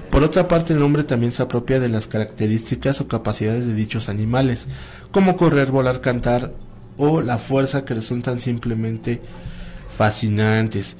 Por 0.09 0.23
otra 0.23 0.47
parte, 0.47 0.73
el 0.73 0.81
hombre 0.81 1.03
también 1.03 1.31
se 1.31 1.43
apropia 1.43 1.79
de 1.79 1.89
las 1.89 2.07
características 2.07 3.01
o 3.01 3.07
capacidades 3.07 3.67
de 3.67 3.75
dichos 3.75 4.09
animales, 4.09 4.65
como 5.11 5.37
correr, 5.37 5.71
volar, 5.71 6.01
cantar 6.01 6.53
o 6.97 7.21
la 7.21 7.37
fuerza 7.37 7.85
que 7.85 7.93
resultan 7.93 8.39
simplemente 8.39 9.21
fascinantes. 9.95 10.97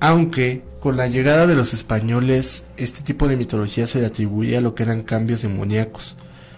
Aunque 0.00 0.62
con 0.80 0.96
la 0.96 1.08
llegada 1.08 1.46
de 1.46 1.56
los 1.56 1.74
españoles, 1.74 2.66
este 2.76 3.02
tipo 3.02 3.26
de 3.26 3.36
mitología 3.36 3.86
se 3.86 4.00
le 4.00 4.06
atribuía 4.06 4.58
a 4.58 4.60
lo 4.60 4.74
que 4.74 4.84
eran 4.84 5.02
cambios 5.02 5.42
demoníacos. 5.42 6.16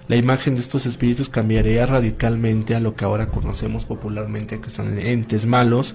La 0.08 0.16
imagen 0.16 0.56
de 0.56 0.60
estos 0.60 0.86
espíritus 0.86 1.28
cambiaría 1.28 1.86
radicalmente 1.86 2.74
a 2.74 2.80
lo 2.80 2.96
que 2.96 3.04
ahora 3.04 3.28
conocemos 3.28 3.84
popularmente 3.86 4.60
que 4.60 4.68
son 4.68 4.98
entes 4.98 5.46
malos 5.46 5.94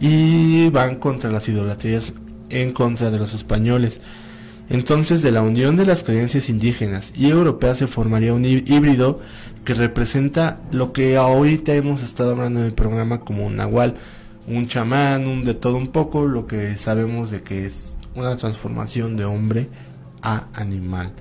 y 0.00 0.70
van 0.70 0.96
contra 0.96 1.30
las 1.30 1.46
idolatrías 1.46 2.14
en 2.48 2.72
contra 2.72 3.10
de 3.10 3.18
los 3.18 3.34
españoles. 3.34 4.00
Entonces 4.70 5.20
de 5.20 5.32
la 5.32 5.42
unión 5.42 5.74
de 5.74 5.84
las 5.84 6.04
creencias 6.04 6.48
indígenas 6.48 7.12
y 7.16 7.28
europeas 7.28 7.78
se 7.78 7.88
formaría 7.88 8.32
un 8.32 8.44
híbrido 8.44 9.20
que 9.64 9.74
representa 9.74 10.60
lo 10.70 10.92
que 10.92 11.16
ahorita 11.16 11.74
hemos 11.74 12.02
estado 12.02 12.30
hablando 12.30 12.60
en 12.60 12.66
el 12.66 12.72
programa 12.72 13.20
como 13.20 13.46
un 13.46 13.56
nahual, 13.56 13.96
un 14.46 14.68
chamán, 14.68 15.26
un 15.26 15.44
de 15.44 15.54
todo 15.54 15.76
un 15.76 15.88
poco, 15.88 16.26
lo 16.26 16.46
que 16.46 16.76
sabemos 16.76 17.32
de 17.32 17.42
que 17.42 17.66
es 17.66 17.96
una 18.14 18.36
transformación 18.36 19.16
de 19.16 19.24
hombre 19.24 19.68
a 20.22 20.46
animal. 20.54 21.12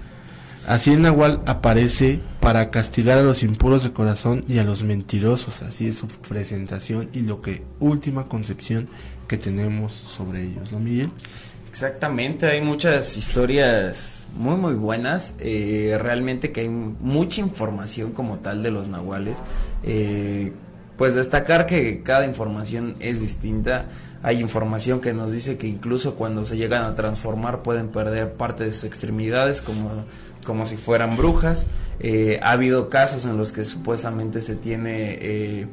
Así 0.67 0.91
el 0.91 1.01
Nahual 1.01 1.41
aparece 1.47 2.19
para 2.39 2.69
castigar 2.69 3.17
a 3.17 3.23
los 3.23 3.41
impuros 3.41 3.83
de 3.83 3.91
corazón 3.91 4.43
y 4.47 4.59
a 4.59 4.63
los 4.63 4.83
mentirosos, 4.83 5.63
así 5.63 5.87
es 5.87 5.97
su 5.97 6.07
presentación 6.07 7.09
y 7.13 7.21
lo 7.21 7.41
que 7.41 7.63
última 7.79 8.27
concepción 8.27 8.87
que 9.27 9.37
tenemos 9.37 9.93
sobre 9.93 10.43
ellos, 10.43 10.71
¿no 10.71 10.79
Miguel? 10.79 11.09
Exactamente, 11.69 12.47
hay 12.47 12.61
muchas 12.61 13.15
historias 13.15 14.27
muy 14.35 14.55
muy 14.55 14.73
buenas, 14.73 15.35
eh, 15.39 15.97
realmente 16.01 16.51
que 16.51 16.61
hay 16.61 16.69
mucha 16.69 17.41
información 17.41 18.11
como 18.11 18.39
tal 18.39 18.63
de 18.63 18.71
los 18.71 18.87
nahuales. 18.87 19.37
Eh, 19.83 20.51
pues 20.97 21.15
destacar 21.15 21.65
que 21.65 22.03
cada 22.03 22.25
información 22.25 22.95
es 22.99 23.21
distinta. 23.21 23.85
Hay 24.21 24.41
información 24.41 24.99
que 24.99 25.13
nos 25.13 25.31
dice 25.31 25.57
que 25.57 25.65
incluso 25.65 26.15
cuando 26.15 26.43
se 26.43 26.57
llegan 26.57 26.83
a 26.83 26.93
transformar 26.95 27.63
pueden 27.63 27.87
perder 27.87 28.33
parte 28.33 28.65
de 28.65 28.73
sus 28.73 28.83
extremidades 28.83 29.61
como, 29.61 30.03
como 30.45 30.65
si 30.65 30.75
fueran 30.75 31.15
brujas. 31.15 31.67
Eh, 32.01 32.39
ha 32.43 32.51
habido 32.51 32.89
casos 32.89 33.23
en 33.23 33.37
los 33.37 33.53
que 33.53 33.63
supuestamente 33.63 34.41
se 34.41 34.55
tiene 34.55 35.17
eh, 35.21 35.67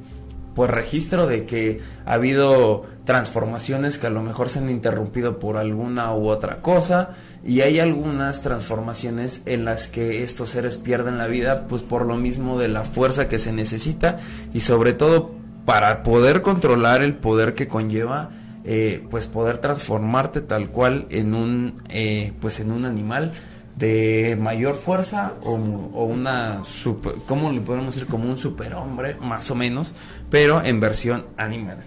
pues 0.57 0.70
registro 0.70 1.26
de 1.26 1.44
que 1.44 1.82
ha 2.07 2.14
habido 2.14 2.86
transformaciones 3.04 3.98
que 3.98 4.07
a 4.07 4.11
lo 4.11 4.22
mejor 4.22 4.48
se 4.48 4.59
han 4.59 4.70
interrumpido 4.70 5.38
por 5.38 5.59
alguna 5.59 6.14
u 6.14 6.28
otra 6.28 6.62
cosa 6.62 7.11
y 7.44 7.61
hay 7.61 7.78
algunas 7.78 8.40
transformaciones 8.40 9.42
en 9.44 9.66
las 9.66 9.86
que 9.86 10.24
estos 10.24 10.48
seres 10.48 10.78
pierden 10.78 11.18
la 11.18 11.26
vida 11.26 11.66
pues 11.68 11.82
por 11.82 12.07
lo 12.07 12.16
mismo 12.16 12.59
de 12.59 12.68
la 12.68 12.84
fuerza 12.84 13.28
que 13.28 13.38
se 13.38 13.52
necesita 13.52 14.16
y 14.54 14.61
sobre 14.61 14.94
todo 14.94 15.30
para 15.66 16.02
poder 16.02 16.40
controlar 16.40 17.02
el 17.02 17.14
poder 17.14 17.54
que 17.54 17.68
conlleva 17.68 18.30
eh, 18.64 19.04
pues 19.11 19.26
poder 19.26 19.59
transformarte 19.59 20.40
tal 20.40 20.70
cual 20.70 21.07
en 21.11 21.34
un 21.34 21.82
eh, 21.90 22.32
pues 22.40 22.61
en 22.61 22.72
un 22.72 22.86
animal 22.86 23.32
de 23.76 24.38
mayor 24.40 24.74
fuerza 24.74 25.34
o, 25.42 25.52
una 25.52 26.64
super, 26.64 27.14
¿cómo 27.28 27.52
le 27.52 27.61
podemos 27.61 27.94
decir? 27.94 28.09
Como 28.09 28.28
un 28.28 28.38
superhombre, 28.38 29.16
más 29.20 29.50
o 29.50 29.54
menos, 29.54 29.94
pero 30.31 30.62
en 30.64 30.81
versión 30.81 31.27
animal. 31.37 31.79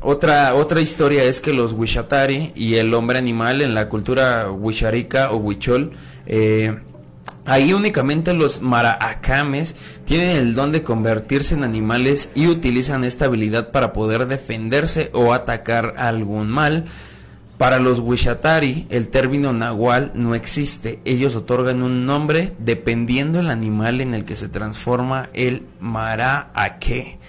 Otra, 0.00 0.54
otra 0.54 0.80
historia 0.80 1.22
es 1.22 1.40
que 1.40 1.52
los 1.52 1.74
Wishatari 1.74 2.52
y 2.56 2.74
el 2.74 2.92
hombre 2.92 3.18
animal 3.18 3.62
en 3.62 3.72
la 3.72 3.88
cultura 3.88 4.50
Wisharika 4.50 5.30
o 5.30 5.36
Huichol, 5.36 5.92
eh, 6.26 6.76
ahí 7.44 7.72
únicamente 7.72 8.34
los 8.34 8.60
Maraakames 8.62 9.76
tienen 10.04 10.30
el 10.36 10.54
don 10.54 10.72
de 10.72 10.82
convertirse 10.82 11.54
en 11.54 11.62
animales 11.62 12.30
y 12.34 12.48
utilizan 12.48 13.04
esta 13.04 13.26
habilidad 13.26 13.70
para 13.70 13.92
poder 13.92 14.26
defenderse 14.26 15.10
o 15.12 15.32
atacar 15.32 15.94
algún 15.98 16.48
mal 16.50 16.86
Para 17.62 17.78
los 17.78 18.00
Wishatari, 18.00 18.88
el 18.90 19.06
término 19.06 19.52
nahual 19.52 20.10
no 20.14 20.34
existe. 20.34 20.98
Ellos 21.04 21.36
otorgan 21.36 21.84
un 21.84 22.06
nombre 22.06 22.54
dependiendo 22.58 23.38
el 23.38 23.50
animal 23.50 24.00
en 24.00 24.14
el 24.14 24.24
que 24.24 24.34
se 24.34 24.48
transforma 24.48 25.28
el 25.32 25.62
maraaque. 25.78 27.20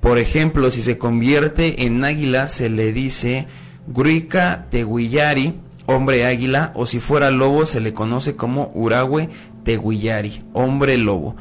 Por 0.00 0.18
ejemplo, 0.18 0.70
si 0.70 0.82
se 0.82 0.98
convierte 0.98 1.84
en 1.84 2.04
águila, 2.04 2.46
se 2.46 2.68
le 2.68 2.92
dice 2.92 3.46
Gruica 3.86 4.66
Teguillari, 4.70 5.54
hombre 5.86 6.24
águila, 6.24 6.72
o 6.74 6.86
si 6.86 7.00
fuera 7.00 7.30
lobo, 7.30 7.66
se 7.66 7.80
le 7.80 7.92
conoce 7.92 8.36
como 8.36 8.70
Urahue 8.74 9.28
Teguillari, 9.64 10.44
hombre 10.52 10.96
lobo. 10.98 11.36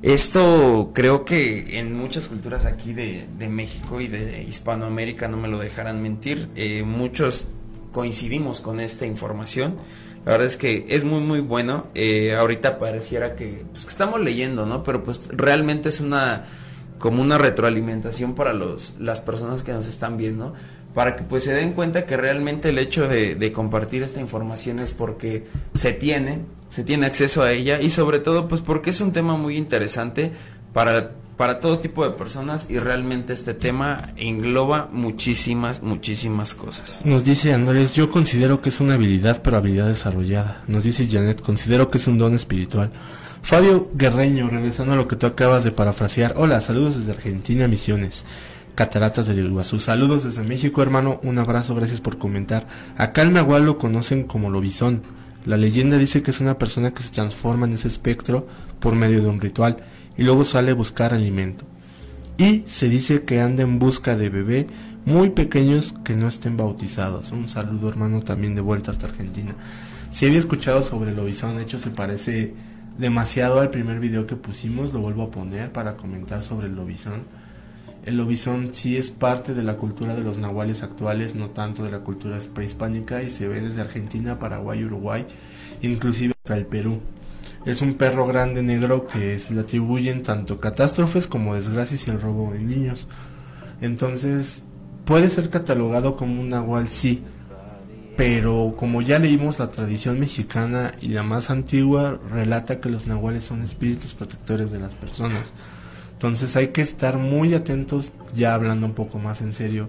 Esto 0.00 0.92
creo 0.94 1.24
que 1.24 1.78
en 1.78 1.96
muchas 1.96 2.28
culturas 2.28 2.66
aquí 2.66 2.92
de, 2.92 3.26
México 3.48 4.00
y 4.00 4.06
de 4.06 4.44
Hispanoamérica 4.44 5.26
no 5.26 5.36
me 5.36 5.48
lo 5.48 5.58
dejarán 5.58 6.00
mentir. 6.00 6.48
Eh, 6.54 6.84
muchos 6.84 7.48
coincidimos 7.92 8.60
con 8.60 8.78
esta 8.78 9.06
información. 9.06 9.76
La 10.24 10.32
verdad 10.32 10.46
es 10.46 10.56
que 10.56 10.86
es 10.88 11.02
muy 11.02 11.20
muy 11.20 11.40
bueno. 11.40 11.88
Eh, 11.94 12.36
ahorita 12.36 12.78
pareciera 12.78 13.34
que, 13.34 13.64
pues, 13.72 13.84
que 13.84 13.90
estamos 13.90 14.20
leyendo, 14.20 14.66
¿no? 14.66 14.84
Pero 14.84 15.02
pues 15.02 15.28
realmente 15.32 15.88
es 15.88 15.98
una 16.00 16.44
como 16.98 17.22
una 17.22 17.38
retroalimentación 17.38 18.34
para 18.34 18.52
los 18.52 18.94
las 18.98 19.20
personas 19.20 19.62
que 19.62 19.72
nos 19.72 19.86
están 19.86 20.16
viendo 20.16 20.54
para 20.94 21.16
que 21.16 21.22
pues 21.22 21.44
se 21.44 21.54
den 21.54 21.74
cuenta 21.74 22.06
que 22.06 22.16
realmente 22.16 22.70
el 22.70 22.78
hecho 22.78 23.08
de, 23.08 23.34
de 23.34 23.52
compartir 23.52 24.02
esta 24.02 24.20
información 24.20 24.78
es 24.78 24.92
porque 24.92 25.46
se 25.74 25.92
tiene 25.92 26.40
se 26.70 26.84
tiene 26.84 27.06
acceso 27.06 27.42
a 27.42 27.52
ella 27.52 27.80
y 27.80 27.90
sobre 27.90 28.18
todo 28.18 28.48
pues 28.48 28.60
porque 28.60 28.90
es 28.90 29.00
un 29.00 29.12
tema 29.12 29.36
muy 29.36 29.56
interesante 29.56 30.32
para 30.72 31.12
para 31.38 31.60
todo 31.60 31.78
tipo 31.78 32.02
de 32.04 32.10
personas 32.10 32.66
y 32.68 32.80
realmente 32.80 33.32
este 33.32 33.54
tema 33.54 34.10
engloba 34.16 34.88
muchísimas, 34.92 35.82
muchísimas 35.82 36.52
cosas. 36.52 37.00
Nos 37.04 37.24
dice 37.24 37.54
Andrés, 37.54 37.94
yo 37.94 38.10
considero 38.10 38.60
que 38.60 38.70
es 38.70 38.80
una 38.80 38.94
habilidad, 38.94 39.40
pero 39.40 39.56
habilidad 39.56 39.86
desarrollada. 39.86 40.64
Nos 40.66 40.82
dice 40.82 41.08
Janet, 41.08 41.40
considero 41.40 41.92
que 41.92 41.98
es 41.98 42.08
un 42.08 42.18
don 42.18 42.34
espiritual. 42.34 42.90
Fabio 43.42 43.90
Guerreño, 43.94 44.48
regresando 44.48 44.92
a 44.92 44.96
lo 44.96 45.08
que 45.08 45.16
tú 45.16 45.26
acabas 45.26 45.64
de 45.64 45.72
parafrasear. 45.72 46.34
Hola, 46.36 46.60
saludos 46.60 46.98
desde 46.98 47.12
Argentina, 47.12 47.68
Misiones. 47.68 48.24
Cataratas 48.74 49.26
del 49.26 49.40
Iguazú. 49.40 49.80
Saludos 49.80 50.24
desde 50.24 50.44
México, 50.44 50.82
hermano. 50.82 51.18
Un 51.22 51.38
abrazo, 51.38 51.74
gracias 51.74 52.00
por 52.00 52.18
comentar. 52.18 52.66
Acá 52.96 53.22
el 53.22 53.32
Nahual 53.32 53.64
lo 53.64 53.78
conocen 53.78 54.24
como 54.24 54.50
lobizón. 54.50 55.02
La 55.46 55.56
leyenda 55.56 55.98
dice 55.98 56.22
que 56.22 56.30
es 56.30 56.40
una 56.40 56.58
persona 56.58 56.92
que 56.92 57.02
se 57.02 57.10
transforma 57.10 57.66
en 57.66 57.72
ese 57.72 57.88
espectro 57.88 58.46
por 58.80 58.94
medio 58.94 59.22
de 59.22 59.28
un 59.28 59.40
ritual 59.40 59.78
y 60.16 60.22
luego 60.22 60.44
sale 60.44 60.72
a 60.72 60.74
buscar 60.74 61.14
alimento. 61.14 61.64
Y 62.36 62.64
se 62.66 62.88
dice 62.88 63.22
que 63.22 63.40
anda 63.40 63.62
en 63.62 63.78
busca 63.78 64.14
de 64.14 64.28
bebé 64.30 64.66
muy 65.04 65.30
pequeños 65.30 65.94
que 66.04 66.14
no 66.14 66.28
estén 66.28 66.56
bautizados. 66.56 67.32
Un 67.32 67.48
saludo 67.48 67.88
hermano 67.88 68.20
también 68.20 68.54
de 68.54 68.60
vuelta 68.60 68.90
hasta 68.90 69.06
Argentina. 69.06 69.54
Si 70.10 70.26
había 70.26 70.38
escuchado 70.38 70.82
sobre 70.82 71.10
el 71.10 71.16
lobizón, 71.16 71.56
de 71.56 71.62
hecho 71.62 71.78
se 71.78 71.90
parece 71.90 72.54
demasiado 72.98 73.60
al 73.60 73.70
primer 73.70 74.00
video 74.00 74.26
que 74.26 74.36
pusimos, 74.36 74.92
lo 74.92 75.00
vuelvo 75.00 75.22
a 75.22 75.30
poner 75.30 75.72
para 75.72 75.96
comentar 75.96 76.42
sobre 76.42 76.66
el 76.66 76.74
lobizón. 76.74 77.22
El 78.04 78.16
lobizón 78.16 78.70
sí 78.72 78.96
es 78.96 79.10
parte 79.10 79.54
de 79.54 79.62
la 79.62 79.76
cultura 79.76 80.14
de 80.14 80.22
los 80.22 80.38
nahuales 80.38 80.82
actuales, 80.82 81.34
no 81.34 81.50
tanto 81.50 81.84
de 81.84 81.90
la 81.90 82.00
cultura 82.00 82.38
prehispánica 82.52 83.22
y 83.22 83.30
se 83.30 83.48
ve 83.48 83.60
desde 83.60 83.80
Argentina, 83.80 84.38
Paraguay, 84.38 84.84
Uruguay, 84.84 85.26
inclusive 85.82 86.34
hasta 86.44 86.56
el 86.56 86.66
Perú. 86.66 87.00
Es 87.64 87.82
un 87.82 87.94
perro 87.94 88.26
grande 88.26 88.62
negro 88.62 89.06
que 89.06 89.38
se 89.38 89.54
le 89.54 89.60
atribuyen 89.60 90.22
tanto 90.22 90.60
catástrofes 90.60 91.26
como 91.26 91.54
desgracias 91.54 92.06
y 92.06 92.10
el 92.10 92.20
robo 92.20 92.52
de 92.52 92.60
niños. 92.60 93.08
Entonces, 93.80 94.64
puede 95.04 95.28
ser 95.28 95.50
catalogado 95.50 96.16
como 96.16 96.40
un 96.40 96.48
nahual, 96.48 96.88
sí, 96.88 97.22
pero 98.18 98.74
como 98.76 99.00
ya 99.00 99.20
leímos 99.20 99.60
la 99.60 99.70
tradición 99.70 100.18
mexicana 100.18 100.90
y 101.00 101.06
la 101.06 101.22
más 101.22 101.50
antigua 101.50 102.18
relata 102.32 102.80
que 102.80 102.90
los 102.90 103.06
nahuales 103.06 103.44
son 103.44 103.62
espíritus 103.62 104.12
protectores 104.14 104.72
de 104.72 104.80
las 104.80 104.96
personas. 104.96 105.52
Entonces 106.14 106.56
hay 106.56 106.68
que 106.68 106.82
estar 106.82 107.16
muy 107.16 107.54
atentos, 107.54 108.10
ya 108.34 108.54
hablando 108.54 108.86
un 108.86 108.94
poco 108.94 109.20
más 109.20 109.40
en 109.40 109.54
serio, 109.54 109.88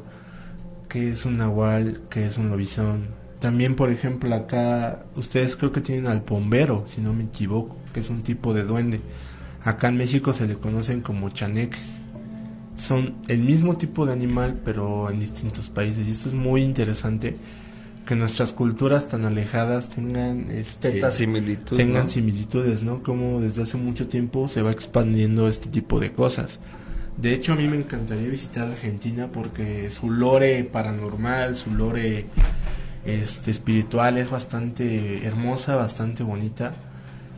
qué 0.90 1.10
es 1.10 1.26
un 1.26 1.38
nahual, 1.38 2.02
qué 2.12 2.28
es 2.28 2.38
un 2.38 2.52
lobizón, 2.52 3.08
también, 3.40 3.76
por 3.76 3.90
ejemplo, 3.90 4.36
acá 4.36 5.06
ustedes 5.16 5.56
creo 5.56 5.72
que 5.72 5.82
tienen 5.82 6.06
al 6.06 6.22
pombero, 6.22 6.84
si 6.86 7.02
no 7.02 7.14
me 7.14 7.24
equivoco, 7.24 7.78
que 7.94 8.02
es 8.02 8.12
un 8.12 8.22
tipo 8.22 8.54
de 8.54 8.64
duende. 8.64 9.02
Acá 9.64 9.88
en 9.88 9.98
México 9.98 10.34
se 10.34 10.46
le 10.46 10.54
conocen 10.54 11.02
como 11.02 11.32
chaneques. 11.32 11.96
Son 12.76 13.16
el 13.28 13.42
mismo 13.42 13.76
tipo 13.78 14.06
de 14.06 14.14
animal, 14.14 14.62
pero 14.64 15.10
en 15.10 15.20
distintos 15.20 15.72
países. 15.72 16.06
Y 16.06 16.12
esto 16.12 16.28
es 16.30 16.36
muy 16.36 16.62
interesante 16.62 17.38
que 18.10 18.16
nuestras 18.16 18.54
culturas 18.54 19.08
tan 19.08 19.24
alejadas 19.24 19.90
tengan 19.90 20.50
este, 20.50 21.00
tengan 21.76 22.10
similitudes, 22.10 22.82
¿no? 22.82 23.04
Como 23.04 23.40
desde 23.40 23.62
hace 23.62 23.78
mucho 23.78 24.08
tiempo 24.08 24.48
se 24.48 24.64
va 24.64 24.72
expandiendo 24.72 25.48
este 25.48 25.70
tipo 25.70 26.00
de 26.00 26.12
cosas. 26.12 26.60
De 27.18 27.36
hecho, 27.36 27.54
a 27.54 27.56
mí 27.56 27.68
me 27.68 27.76
encantaría 27.76 28.28
visitar 28.28 28.68
Argentina 28.68 29.28
porque 29.32 29.92
su 29.92 30.10
lore 30.10 30.64
paranormal, 30.64 31.56
su 31.56 31.70
lore 31.70 32.26
este, 33.06 33.52
espiritual, 33.52 34.18
es 34.18 34.32
bastante 34.32 35.28
hermosa, 35.28 35.76
bastante 35.76 36.24
bonita. 36.24 36.74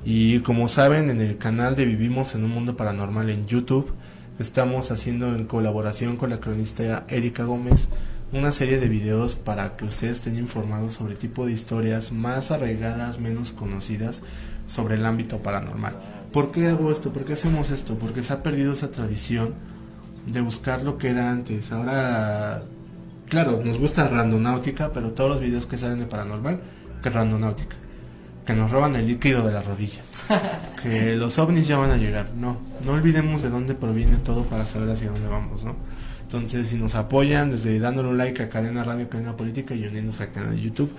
Y 0.06 0.40
como 0.40 0.70
saben, 0.70 1.10
en 1.10 1.20
el 1.20 1.38
canal 1.38 1.76
de 1.76 1.84
Vivimos 1.84 2.34
en 2.34 2.46
un 2.46 2.52
Mundo 2.52 2.78
Paranormal 2.78 3.30
en 3.30 3.46
YouTube, 3.46 3.92
estamos 4.40 4.90
haciendo 4.90 5.36
en 5.36 5.48
colaboración 5.48 6.16
con 6.16 6.30
la 6.30 6.40
cronista 6.40 7.04
Erika 7.10 7.44
Gómez 7.44 7.90
una 8.34 8.52
serie 8.52 8.80
de 8.80 8.88
videos 8.88 9.36
para 9.36 9.76
que 9.76 9.86
ustedes 9.86 10.18
estén 10.18 10.38
informados 10.38 10.94
sobre 10.94 11.14
el 11.14 11.20
tipo 11.20 11.46
de 11.46 11.52
historias 11.52 12.12
más 12.12 12.52
arraigadas, 12.52 13.20
menos 13.20 13.52
conocidas 13.52 14.22
sobre 14.68 14.96
el 14.96 15.06
ámbito 15.06 15.40
paranormal. 15.40 15.96
¿Por 16.32 16.52
qué 16.52 16.68
hago 16.68 16.92
esto? 16.92 17.12
¿Por 17.12 17.26
qué 17.26 17.34
hacemos 17.34 17.72
esto? 17.72 17.96
Porque 17.96 18.24
se 18.24 18.34
ha 18.34 18.42
perdido 18.42 18.72
esa 18.74 18.90
tradición 18.90 19.54
de 20.26 20.40
buscar 20.42 20.84
lo 20.84 20.98
que 20.98 21.10
era 21.10 21.30
antes. 21.32 21.72
Ahora 21.72 22.64
claro, 23.32 23.62
nos 23.64 23.80
gusta 23.80 24.08
randonáutica, 24.08 24.92
pero 24.94 25.12
todos 25.12 25.30
los 25.30 25.40
videos 25.40 25.66
que 25.66 25.78
salen 25.78 26.00
de 26.00 26.06
paranormal, 26.06 26.60
que 27.02 27.10
randonáutica. 27.10 27.76
Que 28.46 28.54
nos 28.54 28.72
roban 28.72 28.96
el 28.96 29.08
líquido 29.08 29.46
de 29.48 29.54
las 29.54 29.66
rodillas. 29.66 30.06
que 30.84 31.16
los 31.16 31.38
ovnis 31.38 31.68
ya 31.68 31.78
van 31.78 31.92
a 31.92 31.98
llegar. 31.98 32.32
No, 32.36 32.58
no 32.86 32.94
olvidemos 32.94 33.42
de 33.42 33.50
dónde 33.50 33.74
proviene 33.74 34.18
todo 34.18 34.46
para 34.46 34.66
saber 34.66 34.90
hacia 34.90 35.12
dónde 35.12 35.28
vamos, 35.28 35.64
¿no? 35.64 35.76
Entonces, 36.34 36.68
si 36.68 36.78
nos 36.78 36.96
apoyan 36.96 37.52
desde 37.52 37.78
dándole 37.78 38.08
un 38.08 38.18
like 38.18 38.42
a 38.42 38.48
Cadena 38.48 38.86
Radio, 38.86 39.10
Cadena 39.10 39.36
Política 39.36 39.76
y 39.76 39.86
uniéndose 39.86 40.24
al 40.24 40.32
canal 40.32 40.56
de 40.56 40.62
YouTube, 40.62 40.90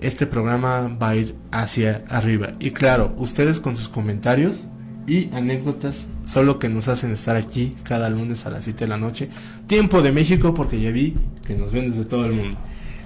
este 0.00 0.26
programa 0.26 0.88
va 0.88 1.10
a 1.10 1.16
ir 1.16 1.34
hacia 1.50 2.02
arriba. 2.08 2.54
Y 2.60 2.70
claro, 2.70 3.12
ustedes 3.18 3.60
con 3.60 3.76
sus 3.76 3.90
comentarios 3.90 4.68
y 5.06 5.28
anécdotas 5.34 6.08
solo 6.24 6.58
que 6.58 6.70
nos 6.70 6.88
hacen 6.88 7.12
estar 7.12 7.36
aquí 7.36 7.76
cada 7.82 8.08
lunes 8.08 8.46
a 8.46 8.50
las 8.50 8.64
7 8.64 8.86
de 8.86 8.88
la 8.88 8.96
noche. 8.96 9.28
Tiempo 9.66 10.00
de 10.00 10.12
México 10.12 10.54
porque 10.54 10.80
ya 10.80 10.92
vi 10.92 11.14
que 11.46 11.54
nos 11.54 11.72
ven 11.72 11.90
desde 11.90 12.06
todo 12.06 12.24
el 12.24 12.32
mundo. 12.32 12.56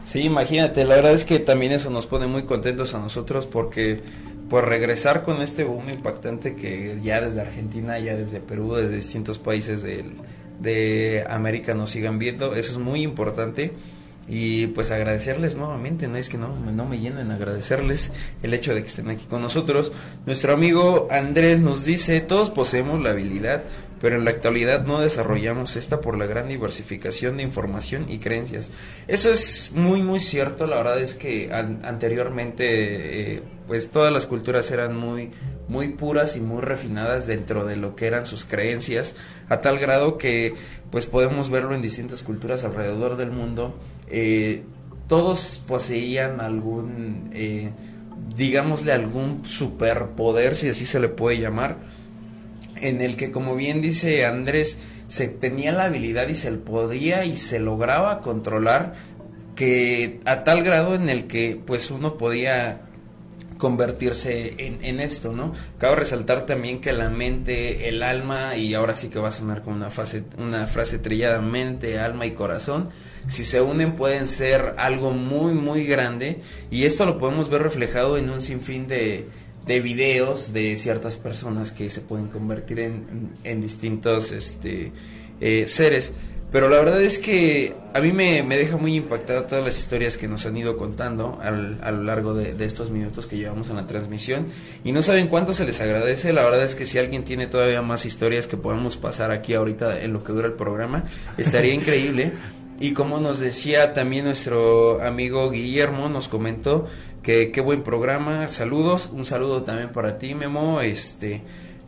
Sí, 0.05 0.21
imagínate, 0.21 0.85
la 0.85 0.95
verdad 0.95 1.13
es 1.13 1.25
que 1.25 1.41
también 1.41 1.73
eso 1.73 1.91
nos 1.91 2.07
pone 2.07 2.29
muy 2.29 2.45
contentos 2.45 2.95
a 2.95 3.01
nosotros 3.01 3.49
porque 3.49 4.01
por 4.49 4.69
regresar 4.69 5.25
con 5.25 5.43
este 5.43 5.65
boom 5.65 5.91
impactante 5.91 6.55
que 6.55 7.01
ya 7.03 7.21
desde 7.21 7.41
Argentina, 7.41 7.99
ya 7.99 8.15
desde 8.15 8.39
Perú, 8.39 8.77
desde 8.77 8.95
distintos 8.95 9.39
países 9.39 9.83
de, 9.83 10.05
de 10.61 11.25
América 11.29 11.75
nos 11.75 11.91
sigan 11.91 12.19
viendo, 12.19 12.55
eso 12.55 12.73
es 12.73 12.79
muy 12.79 13.03
importante 13.03 13.73
y 14.29 14.69
pues 14.69 14.91
agradecerles 14.91 15.57
nuevamente, 15.57 16.09
no 16.09 16.17
es 16.17 16.29
que 16.29 16.39
no, 16.39 16.57
no 16.57 16.87
me 16.87 16.99
lleno 16.99 17.21
en 17.21 17.31
agradecerles 17.31 18.11
el 18.43 18.55
hecho 18.55 18.75
de 18.75 18.81
que 18.81 18.89
estén 18.89 19.11
aquí 19.11 19.27
con 19.27 19.43
nosotros. 19.43 19.93
Nuestro 20.27 20.53
amigo 20.53 21.09
Andrés 21.11 21.61
nos 21.61 21.85
dice, 21.85 22.21
todos 22.21 22.51
poseemos 22.51 23.01
la 23.03 23.11
habilidad, 23.11 23.65
pero 24.01 24.17
en 24.17 24.25
la 24.25 24.33
actualidad 24.33 24.85
no 24.85 25.01
desarrollamos 25.01 25.77
esta 25.77 26.01
por 26.01 26.19
la 26.19 26.27
gran 26.27 26.49
diversificación 26.49 27.37
de 27.37 27.43
información 27.43 28.07
y 28.09 28.19
creencias. 28.19 28.71
Eso 29.09 29.31
es 29.31 29.73
muy 29.75 30.03
muy 30.03 30.21
cierto, 30.21 30.67
la 30.67 30.77
verdad 30.77 31.01
es 31.01 31.15
que 31.15 31.51
anteriormente 31.53 33.37
eh, 33.37 33.43
pues 33.67 33.91
todas 33.91 34.13
las 34.13 34.27
culturas 34.27 34.71
eran 34.71 34.97
muy 34.97 35.31
muy 35.69 35.89
puras 35.89 36.37
y 36.37 36.41
muy 36.41 36.61
refinadas 36.61 37.27
dentro 37.27 37.65
de 37.65 37.77
lo 37.77 37.97
que 37.97 38.07
eran 38.07 38.27
sus 38.27 38.45
creencias, 38.45 39.17
a 39.49 39.61
tal 39.61 39.79
grado 39.79 40.19
que 40.19 40.55
pues 40.91 41.07
podemos 41.07 41.51
verlo 41.51 41.75
en 41.75 41.83
distintas 41.83 42.23
culturas 42.23 42.65
alrededor 42.65 43.17
del 43.17 43.31
mundo. 43.31 43.75
Eh, 44.09 44.63
todos 45.09 45.63
poseían 45.67 46.41
algún, 46.41 47.31
eh, 47.33 47.71
digámosle, 48.37 48.93
algún 48.93 49.47
superpoder, 49.47 50.57
si 50.57 50.69
así 50.69 50.87
se 50.87 51.01
le 51.01 51.09
puede 51.09 51.39
llamar, 51.39 51.77
en 52.77 53.01
el 53.01 53.17
que, 53.17 53.31
como 53.31 53.55
bien 53.57 53.81
dice 53.81 54.25
Andrés, 54.25 54.79
se 55.09 55.29
tenía 55.29 55.73
la 55.73 55.85
habilidad 55.85 56.29
y 56.29 56.35
se 56.35 56.51
podía 56.53 57.25
y 57.25 57.37
se 57.37 57.59
lograba 57.59 58.21
controlar 58.21 58.95
que 59.55 60.21
a 60.25 60.45
tal 60.45 60.65
grado 60.65 60.95
en 60.95 61.09
el 61.09 61.27
que 61.27 61.61
pues 61.65 61.91
uno 61.91 62.17
podía 62.17 62.81
convertirse 63.59 64.57
en, 64.59 65.01
esto, 65.01 65.33
¿no? 65.33 65.53
Cabe 65.79 65.97
resaltar 65.97 66.45
también 66.45 66.81
que 66.81 66.93
la 66.93 67.09
mente, 67.09 67.89
el 67.89 68.03
alma, 68.03 68.57
y 68.57 68.75
ahora 68.75 68.95
sí 68.97 69.09
que 69.09 69.21
va 69.21 69.29
a 69.29 69.33
sonar 69.33 69.63
como 69.63 69.77
una, 69.77 69.89
una 70.39 70.67
frase 70.67 70.99
trillada, 70.99 71.41
mente, 71.41 71.99
alma 71.99 72.27
y 72.27 72.33
corazón, 72.33 72.91
si 73.27 73.45
se 73.45 73.61
unen 73.61 73.95
pueden 73.95 74.29
ser 74.29 74.75
algo 74.79 75.13
muy 75.13 75.55
muy 75.55 75.85
grande 75.85 76.41
y 76.71 76.85
esto 76.85 77.07
lo 77.07 77.19
podemos 77.19 77.49
ver 77.49 77.63
reflejado 77.63 78.19
en 78.19 78.31
un 78.31 78.43
sinfín 78.43 78.87
de, 78.87 79.27
de 79.67 79.81
videos 79.81 80.53
de 80.53 80.77
ciertas 80.77 81.17
personas 81.17 81.73
que 81.73 81.91
se 81.91 82.01
pueden 82.01 82.29
convertir 82.29 82.81
en, 82.81 83.31
en 83.45 83.61
distintos 83.61 84.33
este, 84.33 84.93
eh, 85.41 85.65
seres. 85.67 86.13
Pero 86.55 86.69
la 86.69 86.79
verdad 86.79 87.03
es 87.03 87.19
que 87.19 87.75
a 87.95 88.01
mí 88.01 88.13
me, 88.13 88.45
deja 88.45 88.77
muy 88.77 88.95
impactada 88.95 89.49
todas 89.49 89.65
las 89.65 89.77
historias 89.77 90.17
que 90.17 90.29
nos 90.29 90.47
han 90.47 90.57
ido 90.57 90.77
contando 90.77 91.37
al, 91.43 91.81
a 91.83 91.91
lo 91.91 92.05
largo 92.05 92.33
de, 92.33 92.55
estos 92.65 92.91
minutos 92.91 93.27
que 93.27 93.37
llevamos 93.37 93.71
en 93.71 93.77
la 93.77 93.89
transmisión. 93.89 94.47
Y 94.85 94.93
no 94.93 95.03
saben 95.03 95.27
cuánto 95.27 95.53
se 95.53 95.65
les 95.65 95.81
agradece. 95.81 96.33
La 96.33 96.45
verdad 96.45 96.63
es 96.63 96.77
que 96.77 96.87
si 96.87 96.99
alguien 96.99 97.25
tiene 97.25 97.49
todavía 97.49 97.83
más 97.83 98.07
historias 98.07 98.47
que 98.47 98.57
podemos 98.57 98.97
pasar 98.97 99.33
aquí 99.33 99.55
ahorita 99.55 100.01
en 100.01 100.13
lo 100.13 100.23
que 100.23 100.33
dura 100.33 100.47
el 100.47 100.53
programa, 100.53 101.07
estaría 101.37 101.75
increíble. 101.75 102.35
Y 102.81 102.93
como 102.93 103.21
nos 103.21 103.41
decía 103.41 103.93
también 103.93 104.25
nuestro 104.25 105.03
amigo 105.03 105.51
Guillermo, 105.51 106.09
nos 106.09 106.29
comentó 106.29 106.87
que 107.23 107.51
qué 107.51 107.61
buen 107.61 107.83
programa. 107.83 108.49
Saludos, 108.49 109.11
un 109.13 109.25
saludo 109.25 109.63
también 109.63 109.91
para 109.91 110.19
ti, 110.19 110.35
Memo. 110.35 110.81
Este, 110.81 111.43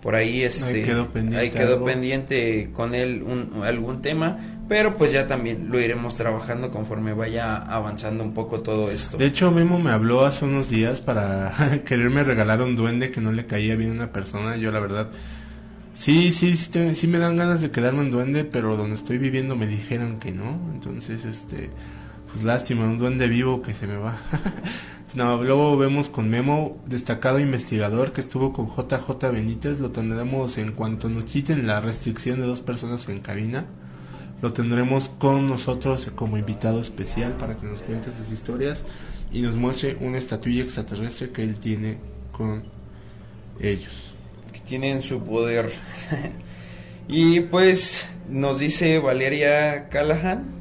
por 0.07 0.15
ahí 0.15 0.43
este 0.43 0.67
ahí 0.67 0.85
quedó 0.85 1.09
pendiente, 1.09 1.51
quedó 1.51 1.85
pendiente 1.85 2.71
con 2.73 2.95
él 2.95 3.25
un, 3.25 3.65
algún 3.65 4.03
tema 4.03 4.39
pero 4.69 4.97
pues 4.97 5.11
ya 5.11 5.27
también 5.27 5.69
lo 5.69 5.81
iremos 5.81 6.17
trabajando 6.17 6.71
conforme 6.71 7.13
vaya 7.13 7.57
avanzando 7.57 8.23
un 8.23 8.33
poco 8.33 8.61
todo 8.61 8.91
esto 8.93 9.17
de 9.17 9.27
hecho 9.27 9.51
Memo 9.51 9.81
me 9.81 9.91
habló 9.91 10.25
hace 10.25 10.45
unos 10.45 10.71
días 10.71 11.01
para 11.01 11.53
quererme 11.85 12.23
regalar 12.23 12.63
un 12.63 12.77
duende 12.77 13.11
que 13.11 13.21
no 13.21 13.33
le 13.33 13.47
caía 13.47 13.75
bien 13.75 13.91
a 13.91 13.95
una 13.95 14.13
persona 14.13 14.57
yo 14.57 14.71
la 14.71 14.79
verdad 14.79 15.09
sí 15.97 16.31
sí 16.33 16.57
sí, 16.57 16.95
sí 16.95 17.07
me 17.07 17.19
dan 17.19 17.37
ganas 17.37 17.61
de 17.61 17.71
quedarme 17.71 18.03
en 18.03 18.11
duende 18.11 18.45
pero 18.45 18.77
donde 18.77 18.95
estoy 18.95 19.19
viviendo 19.19 19.57
me 19.57 19.67
dijeron 19.67 20.19
que 20.19 20.33
no 20.33 20.59
entonces 20.73 21.25
este 21.25 21.71
pues 22.31 22.45
lástima 22.45 22.85
un 22.85 22.99
duende 22.99 23.29
vivo 23.29 23.63
que 23.63 23.73
se 23.73 23.87
me 23.87 23.97
va 23.97 24.17
No, 25.17 25.43
luego 25.43 25.79
vemos 25.79 26.11
con 26.11 26.29
Memo, 26.29 26.77
destacado 26.85 27.39
investigador 27.39 28.13
que 28.13 28.21
estuvo 28.21 28.53
con 28.53 28.67
JJ 28.67 29.31
Benítez, 29.33 29.81
lo 29.81 29.91
tendremos 29.91 30.59
en 30.59 30.73
cuanto 30.73 31.09
nos 31.09 31.25
quiten 31.25 31.67
la 31.67 31.81
restricción 31.81 32.39
de 32.39 32.47
dos 32.47 32.61
personas 32.61 33.09
en 33.09 33.21
cabina. 33.21 33.65
Lo 34.43 34.53
tendremos 34.53 35.09
con 35.09 35.49
nosotros 35.49 36.11
como 36.15 36.37
invitado 36.37 36.81
especial 36.81 37.33
para 37.33 37.57
que 37.57 37.65
nos 37.65 37.81
cuente 37.81 38.11
sus 38.13 38.31
historias 38.31 38.85
y 39.33 39.41
nos 39.41 39.55
muestre 39.55 39.97
una 40.03 40.19
estatuilla 40.19 40.65
extraterrestre 40.65 41.31
que 41.31 41.45
él 41.45 41.57
tiene 41.57 41.97
con 42.33 42.65
ellos. 43.59 44.16
Que 44.67 44.71
tienen 44.71 45.01
su 45.03 45.23
poder. 45.23 45.71
y 47.09 47.41
pues 47.41 48.07
nos 48.29 48.59
dice 48.59 48.99
Valeria 48.99 49.89
Callahan 49.89 50.57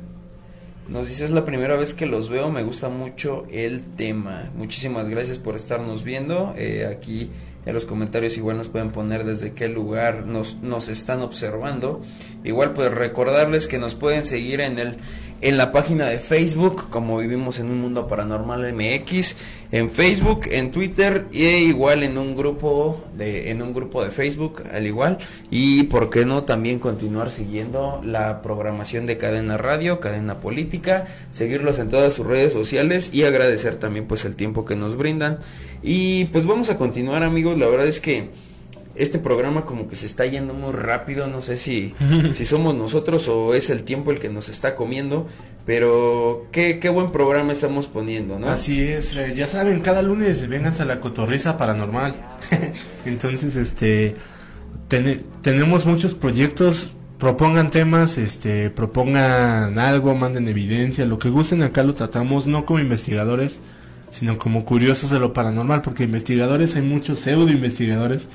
nos 0.87 1.07
dice, 1.07 1.25
es 1.25 1.31
la 1.31 1.45
primera 1.45 1.75
vez 1.75 1.95
que 1.95 2.05
los 2.05 2.29
veo, 2.29 2.51
me 2.51 2.61
gusta 2.61 2.89
mucho 2.89 3.47
el 3.49 3.95
tema. 3.95 4.51
Muchísimas 4.55 5.09
gracias 5.09 5.39
por 5.39 5.55
estarnos 5.55 6.03
viendo. 6.03 6.53
Eh, 6.57 6.85
aquí 6.85 7.31
en 7.65 7.73
los 7.73 7.85
comentarios 7.85 8.37
igual 8.37 8.57
nos 8.57 8.69
pueden 8.69 8.91
poner 8.91 9.23
desde 9.23 9.53
qué 9.53 9.67
lugar 9.67 10.27
nos, 10.27 10.57
nos 10.57 10.87
están 10.87 11.21
observando. 11.21 12.03
Igual 12.43 12.73
pues 12.73 12.93
recordarles 12.93 13.65
que 13.65 13.79
nos 13.79 13.95
pueden 13.95 14.25
seguir 14.25 14.61
en 14.61 14.77
el 14.77 14.97
en 15.41 15.57
la 15.57 15.71
página 15.71 16.05
de 16.05 16.17
Facebook, 16.17 16.89
como 16.89 17.17
vivimos 17.17 17.59
en 17.59 17.69
un 17.69 17.81
mundo 17.81 18.07
paranormal 18.07 18.73
MX, 18.73 19.35
en 19.71 19.89
Facebook, 19.89 20.47
en 20.51 20.71
Twitter 20.71 21.27
e 21.33 21.59
igual 21.59 22.03
en 22.03 22.17
un 22.17 22.35
grupo 22.35 23.03
de 23.17 23.51
en 23.51 23.61
un 23.61 23.73
grupo 23.73 24.03
de 24.03 24.11
Facebook 24.11 24.63
al 24.71 24.87
igual 24.87 25.17
y 25.51 25.83
por 25.83 26.09
qué 26.09 26.25
no 26.25 26.43
también 26.43 26.79
continuar 26.79 27.31
siguiendo 27.31 28.01
la 28.03 28.41
programación 28.41 29.05
de 29.05 29.17
Cadena 29.17 29.57
Radio, 29.57 29.99
Cadena 29.99 30.39
Política, 30.39 31.05
seguirlos 31.31 31.79
en 31.79 31.89
todas 31.89 32.13
sus 32.13 32.25
redes 32.25 32.53
sociales 32.53 33.09
y 33.13 33.23
agradecer 33.23 33.75
también 33.75 34.07
pues 34.07 34.25
el 34.25 34.35
tiempo 34.35 34.65
que 34.65 34.75
nos 34.75 34.95
brindan. 34.95 35.39
Y 35.83 36.25
pues 36.25 36.45
vamos 36.45 36.69
a 36.69 36.77
continuar, 36.77 37.23
amigos, 37.23 37.57
la 37.57 37.67
verdad 37.67 37.87
es 37.87 37.99
que 37.99 38.29
este 38.95 39.19
programa 39.19 39.65
como 39.65 39.87
que 39.87 39.95
se 39.95 40.05
está 40.05 40.25
yendo 40.25 40.53
muy 40.53 40.71
rápido, 40.71 41.27
no 41.27 41.41
sé 41.41 41.57
si, 41.57 41.93
si 42.33 42.45
somos 42.45 42.75
nosotros 42.75 43.27
o 43.27 43.53
es 43.53 43.69
el 43.69 43.83
tiempo 43.83 44.11
el 44.11 44.19
que 44.19 44.29
nos 44.29 44.47
está 44.49 44.75
comiendo, 44.75 45.27
pero 45.65 46.47
qué, 46.51 46.79
qué 46.79 46.89
buen 46.89 47.09
programa 47.09 47.51
estamos 47.51 47.87
poniendo, 47.87 48.39
¿no? 48.39 48.47
Así 48.47 48.81
es, 48.81 49.15
eh, 49.17 49.33
ya 49.35 49.47
saben, 49.47 49.81
cada 49.81 50.01
lunes 50.01 50.47
vénganse 50.47 50.83
a 50.83 50.85
la 50.85 50.99
cotorriza 50.99 51.57
paranormal. 51.57 52.15
Entonces, 53.05 53.55
este, 53.55 54.15
tenemos 55.41 55.85
muchos 55.85 56.13
proyectos, 56.13 56.91
propongan 57.17 57.71
temas, 57.71 58.17
este, 58.17 58.69
propongan 58.69 59.77
algo, 59.77 60.15
manden 60.15 60.47
evidencia, 60.47 61.05
lo 61.05 61.19
que 61.19 61.29
gusten 61.29 61.63
acá 61.63 61.83
lo 61.83 61.93
tratamos, 61.93 62.47
no 62.47 62.65
como 62.65 62.79
investigadores, 62.79 63.59
sino 64.11 64.37
como 64.37 64.63
curiosos 64.63 65.09
de 65.09 65.19
lo 65.19 65.33
paranormal, 65.33 65.81
porque 65.81 66.03
investigadores 66.03 66.75
hay 66.75 66.83
muchos 66.83 67.19
pseudo 67.19 67.49
investigadores 67.49 68.29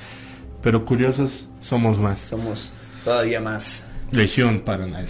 pero 0.61 0.85
curiosos 0.85 1.47
somos 1.61 1.99
más. 1.99 2.19
Somos 2.19 2.71
todavía 3.03 3.39
más. 3.39 3.83
Legión 4.11 4.61
para 4.61 4.87
nadie. 4.87 5.07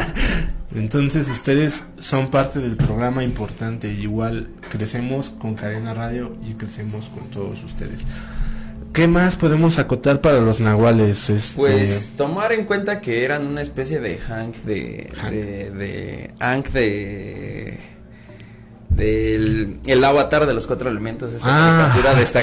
Entonces 0.74 1.28
ustedes 1.28 1.84
son 1.98 2.30
parte 2.30 2.58
del 2.58 2.76
programa 2.76 3.22
importante. 3.22 3.92
Igual 3.92 4.48
crecemos 4.70 5.30
con 5.30 5.54
Cadena 5.54 5.94
Radio 5.94 6.36
y 6.48 6.54
crecemos 6.54 7.10
con 7.10 7.30
todos 7.30 7.62
ustedes. 7.62 8.02
¿Qué 8.92 9.08
más 9.08 9.36
podemos 9.36 9.78
acotar 9.78 10.20
para 10.20 10.40
los 10.40 10.60
nahuales? 10.60 11.28
Este... 11.28 11.56
Pues 11.56 12.12
tomar 12.16 12.52
en 12.52 12.64
cuenta 12.64 13.00
que 13.00 13.24
eran 13.24 13.46
una 13.46 13.60
especie 13.60 14.00
de 14.00 14.18
Hank 14.18 14.54
de... 14.64 15.12
de, 15.30 15.70
de 15.70 16.34
Hank 16.38 16.68
de 16.68 17.94
del 18.90 19.80
el 19.86 20.04
avatar 20.04 20.46
de 20.46 20.54
los 20.54 20.68
cuatro 20.68 20.88
elementos 20.88 21.32
esta 21.32 21.48
ah. 21.48 21.90
caricatura 21.92 22.14
de 22.14 22.22
esta 22.22 22.42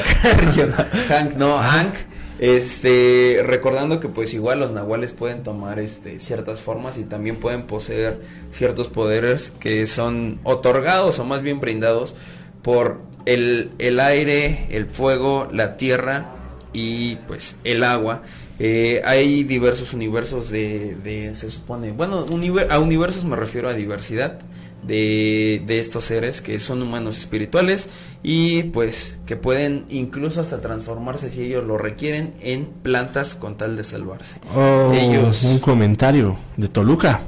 Hank 1.07 1.35
no 1.37 1.57
Hank 1.57 1.93
este, 2.41 3.41
recordando 3.45 3.99
que 3.99 4.09
pues 4.09 4.33
igual 4.33 4.59
los 4.59 4.71
nahuales 4.71 5.13
pueden 5.13 5.43
tomar 5.43 5.77
este 5.77 6.19
ciertas 6.19 6.59
formas 6.59 6.97
y 6.97 7.03
también 7.03 7.37
pueden 7.37 7.67
poseer 7.67 8.19
ciertos 8.49 8.89
poderes 8.89 9.51
que 9.59 9.85
son 9.85 10.39
otorgados 10.43 11.19
o 11.19 11.23
más 11.23 11.43
bien 11.43 11.59
brindados 11.59 12.15
por 12.63 12.99
el, 13.25 13.69
el 13.77 13.99
aire, 13.99 14.65
el 14.71 14.87
fuego, 14.87 15.49
la 15.51 15.77
tierra 15.77 16.33
y 16.73 17.17
pues 17.27 17.57
el 17.63 17.83
agua. 17.83 18.23
Eh, 18.57 19.03
hay 19.05 19.43
diversos 19.43 19.93
universos 19.93 20.49
de, 20.49 20.95
de 21.03 21.35
se 21.35 21.49
supone, 21.51 21.91
bueno, 21.91 22.25
a 22.69 22.79
universos 22.79 23.23
me 23.23 23.35
refiero 23.35 23.69
a 23.69 23.73
diversidad 23.73 24.39
de, 24.81 25.61
de 25.65 25.79
estos 25.79 26.05
seres 26.05 26.41
que 26.41 26.59
son 26.59 26.81
humanos 26.81 27.19
espirituales 27.19 27.87
y 28.23 28.63
pues 28.63 29.19
que 29.25 29.35
pueden 29.35 29.85
incluso 29.89 30.41
hasta 30.41 30.61
transformarse 30.61 31.29
si 31.29 31.43
ellos 31.43 31.65
lo 31.65 31.77
requieren 31.77 32.33
en 32.41 32.65
plantas 32.65 33.35
con 33.35 33.57
tal 33.57 33.75
de 33.75 33.83
salvarse. 33.83 34.37
Oh, 34.55 34.91
ellos 34.93 35.43
un 35.43 35.59
comentario 35.59 36.37
de 36.57 36.67
Toluca. 36.67 37.21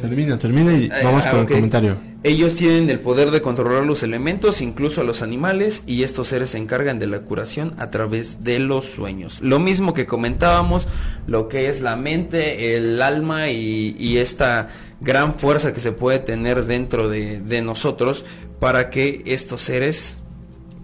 termina, 0.00 0.38
termina 0.38 0.72
y 0.74 0.90
ah, 0.90 1.00
vamos 1.04 1.26
con 1.26 1.40
el 1.40 1.46
comentario. 1.46 2.14
Ellos 2.24 2.56
tienen 2.56 2.88
el 2.88 3.00
poder 3.00 3.30
de 3.30 3.42
controlar 3.42 3.84
los 3.84 4.02
elementos, 4.02 4.62
incluso 4.62 5.02
a 5.02 5.04
los 5.04 5.20
animales, 5.20 5.82
y 5.86 6.04
estos 6.04 6.28
seres 6.28 6.48
se 6.48 6.58
encargan 6.58 6.98
de 6.98 7.06
la 7.06 7.20
curación 7.20 7.74
a 7.76 7.90
través 7.90 8.42
de 8.42 8.60
los 8.60 8.86
sueños. 8.86 9.42
Lo 9.42 9.58
mismo 9.58 9.92
que 9.92 10.06
comentábamos, 10.06 10.88
lo 11.26 11.48
que 11.48 11.68
es 11.68 11.82
la 11.82 11.96
mente, 11.96 12.76
el 12.76 13.02
alma 13.02 13.50
y, 13.50 14.16
esta 14.16 14.70
gran 15.04 15.34
fuerza 15.38 15.72
que 15.72 15.80
se 15.80 15.92
puede 15.92 16.18
tener 16.18 16.64
dentro 16.64 17.08
de, 17.08 17.62
nosotros 17.62 18.24
para 18.58 18.90
que 18.90 19.22
estos 19.26 19.60
seres 19.60 20.16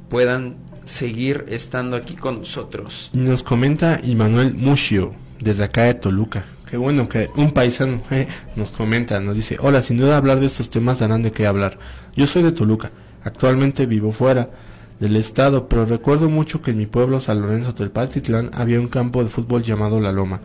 puedan 0.08 0.56
seguir 0.84 1.46
estando 1.48 1.96
aquí 1.96 2.14
con 2.14 2.40
nosotros. 2.40 3.10
Nos 3.12 3.42
comenta 3.42 4.00
Immanuel 4.04 4.54
Mushio, 4.54 5.14
desde 5.40 5.64
acá 5.64 5.84
de 5.84 5.94
Toluca. 5.94 6.44
Qué 6.68 6.76
bueno 6.76 7.08
que 7.08 7.30
un 7.34 7.50
paisano 7.50 8.00
eh, 8.10 8.28
nos 8.54 8.70
comenta, 8.70 9.18
nos 9.18 9.34
dice, 9.34 9.56
hola, 9.60 9.82
sin 9.82 9.96
duda 9.96 10.16
hablar 10.16 10.38
de 10.38 10.46
estos 10.46 10.70
temas 10.70 11.00
darán 11.00 11.22
de 11.22 11.32
qué 11.32 11.46
hablar. 11.46 11.78
Yo 12.14 12.26
soy 12.26 12.42
de 12.42 12.52
Toluca, 12.52 12.92
actualmente 13.24 13.86
vivo 13.86 14.12
fuera 14.12 14.50
del 15.00 15.16
estado, 15.16 15.66
pero 15.68 15.86
recuerdo 15.86 16.28
mucho 16.28 16.62
que 16.62 16.72
en 16.72 16.78
mi 16.78 16.86
pueblo 16.86 17.20
San 17.20 17.40
Lorenzo 17.40 17.72
del 17.72 17.90
Paltitlán 17.90 18.50
había 18.52 18.78
un 18.78 18.88
campo 18.88 19.24
de 19.24 19.30
fútbol 19.30 19.62
llamado 19.62 19.98
La 19.98 20.12
Loma. 20.12 20.40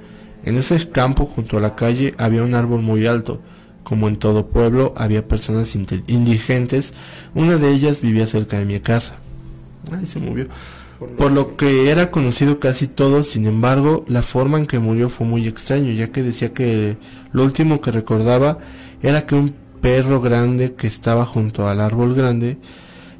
En 0.46 0.58
ese 0.58 0.90
campo, 0.90 1.26
junto 1.26 1.58
a 1.58 1.62
la 1.62 1.76
calle, 1.76 2.16
había 2.18 2.44
un 2.44 2.54
árbol 2.56 2.82
muy 2.82 3.06
alto. 3.06 3.42
Como 3.86 4.10
en 4.10 4.18
todo 4.18 4.48
pueblo, 4.48 4.94
había 4.98 5.26
personas 5.26 5.74
indigentes. 5.76 6.92
Una 7.34 7.56
de 7.56 7.72
ellas 7.72 8.02
vivía 8.02 8.28
cerca 8.28 8.60
de 8.60 8.66
mi 8.66 8.82
casa. 8.82 9.16
Ay, 9.90 10.06
se 10.06 10.20
movió 10.20 10.50
por 11.18 11.32
lo 11.32 11.58
que 11.58 11.92
era 11.92 12.12
conocido 12.12 12.60
casi 12.60 12.88
todo, 12.88 13.24
sin 13.24 13.46
embargo, 13.46 14.06
la 14.08 14.22
forma 14.22 14.58
en 14.58 14.66
que 14.66 14.80
murió 14.80 15.10
fue 15.10 15.28
muy 15.28 15.48
extraño, 15.48 15.92
ya 15.92 16.12
que 16.12 16.24
decía 16.24 16.54
que 16.54 16.98
lo 17.32 17.44
último 17.44 17.82
que 17.82 17.92
recordaba 17.92 18.60
era 19.02 19.26
que 19.26 19.36
un 19.36 19.54
perro 19.82 20.22
grande 20.22 20.74
que 20.74 20.88
estaba 20.88 21.26
junto 21.26 21.68
al 21.68 21.82
árbol 21.82 22.16
grande, 22.16 22.58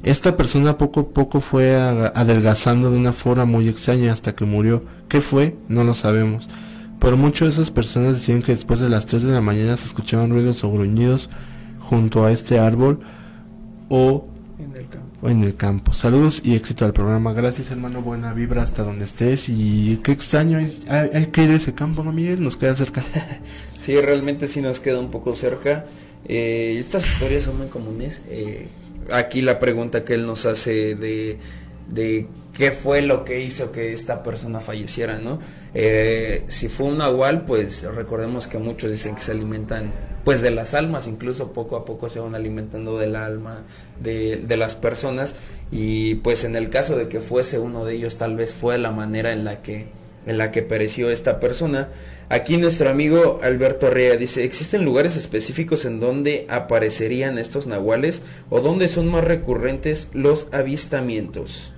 esta 0.02 0.36
persona 0.36 0.78
poco 0.78 1.00
a 1.00 1.08
poco 1.08 1.40
fue 1.40 1.76
adelgazando 1.76 2.90
de 2.90 2.96
una 2.96 3.12
forma 3.12 3.44
muy 3.44 3.68
extraña 3.68 4.12
hasta 4.12 4.34
que 4.34 4.44
murió. 4.44 4.84
¿Qué 5.08 5.20
fue? 5.20 5.56
No 5.68 5.84
lo 5.84 5.94
sabemos. 5.94 6.48
Por 6.98 7.16
mucho 7.16 7.46
esas 7.46 7.70
personas 7.70 8.14
decían 8.14 8.42
que 8.42 8.52
después 8.52 8.80
de 8.80 8.88
las 8.88 9.06
3 9.06 9.22
de 9.22 9.32
la 9.32 9.40
mañana 9.40 9.76
se 9.76 9.86
escuchaban 9.86 10.30
ruidos 10.30 10.64
o 10.64 10.72
gruñidos 10.72 11.28
junto 11.78 12.24
a 12.24 12.32
este 12.32 12.58
árbol 12.58 13.00
o 13.88 14.26
En 14.58 14.74
el 14.76 14.88
campo. 14.88 15.06
o 15.22 15.28
en 15.28 15.42
el 15.44 15.54
campo. 15.56 15.92
Saludos 15.92 16.40
y 16.44 16.54
éxito 16.56 16.84
al 16.84 16.92
programa. 16.92 17.32
Gracias, 17.32 17.70
hermano. 17.70 18.02
Buena 18.02 18.32
vibra 18.32 18.62
hasta 18.62 18.82
donde 18.82 19.04
estés. 19.04 19.48
Y 19.48 20.00
qué 20.02 20.12
extraño, 20.12 20.58
hay, 20.58 20.78
hay- 20.88 21.10
hay 21.12 21.26
que 21.26 21.44
ir 21.44 21.50
a 21.50 21.54
ese 21.54 21.74
campo, 21.74 22.02
¿no, 22.02 22.12
Miguel? 22.12 22.42
Nos 22.42 22.56
queda 22.56 22.74
cerca. 22.74 23.02
Sí, 23.78 24.00
realmente 24.00 24.48
sí 24.48 24.62
nos 24.62 24.80
queda 24.80 24.98
un 24.98 25.10
poco 25.10 25.36
cerca. 25.36 25.84
Eh, 26.26 26.76
estas 26.80 27.06
historias 27.06 27.44
son 27.44 27.58
muy 27.58 27.68
comunes. 27.68 28.22
Eh, 28.28 28.66
aquí 29.12 29.42
la 29.42 29.58
pregunta 29.60 30.02
que 30.04 30.14
él 30.14 30.26
nos 30.26 30.44
hace 30.46 30.96
de, 30.96 31.38
de 31.88 32.26
qué 32.56 32.72
fue 32.72 33.02
lo 33.02 33.24
que 33.24 33.40
hizo 33.40 33.72
que 33.72 33.92
esta 33.92 34.22
persona 34.22 34.60
falleciera, 34.60 35.18
¿no? 35.18 35.38
Eh, 35.74 36.44
si 36.46 36.68
fue 36.68 36.86
un 36.86 36.98
nahual, 36.98 37.44
pues 37.44 37.82
recordemos 37.82 38.46
que 38.46 38.58
muchos 38.58 38.90
dicen 38.90 39.14
que 39.14 39.22
se 39.22 39.32
alimentan 39.32 39.92
pues 40.24 40.42
de 40.42 40.50
las 40.50 40.74
almas, 40.74 41.06
incluso 41.06 41.52
poco 41.52 41.76
a 41.76 41.84
poco 41.84 42.08
se 42.08 42.18
van 42.18 42.34
alimentando 42.34 42.98
del 42.98 43.14
alma 43.14 43.64
de, 44.00 44.38
de 44.38 44.56
las 44.56 44.74
personas 44.74 45.36
y 45.70 46.16
pues 46.16 46.44
en 46.44 46.56
el 46.56 46.68
caso 46.68 46.96
de 46.96 47.08
que 47.08 47.20
fuese 47.20 47.58
uno 47.58 47.84
de 47.84 47.94
ellos 47.94 48.16
tal 48.16 48.36
vez 48.36 48.52
fue 48.52 48.76
la 48.78 48.90
manera 48.90 49.32
en 49.32 49.44
la 49.44 49.62
que 49.62 49.86
en 50.26 50.38
la 50.38 50.50
que 50.50 50.62
pereció 50.62 51.10
esta 51.10 51.38
persona. 51.38 51.88
Aquí 52.28 52.56
nuestro 52.56 52.90
amigo 52.90 53.38
Alberto 53.42 53.86
Arrea 53.86 54.16
dice, 54.16 54.42
¿existen 54.42 54.84
lugares 54.84 55.16
específicos 55.16 55.84
en 55.84 56.00
donde 56.00 56.46
aparecerían 56.48 57.38
estos 57.38 57.68
nahuales 57.68 58.22
o 58.50 58.60
donde 58.60 58.88
son 58.88 59.06
más 59.06 59.22
recurrentes 59.22 60.10
los 60.12 60.48
avistamientos? 60.52 61.72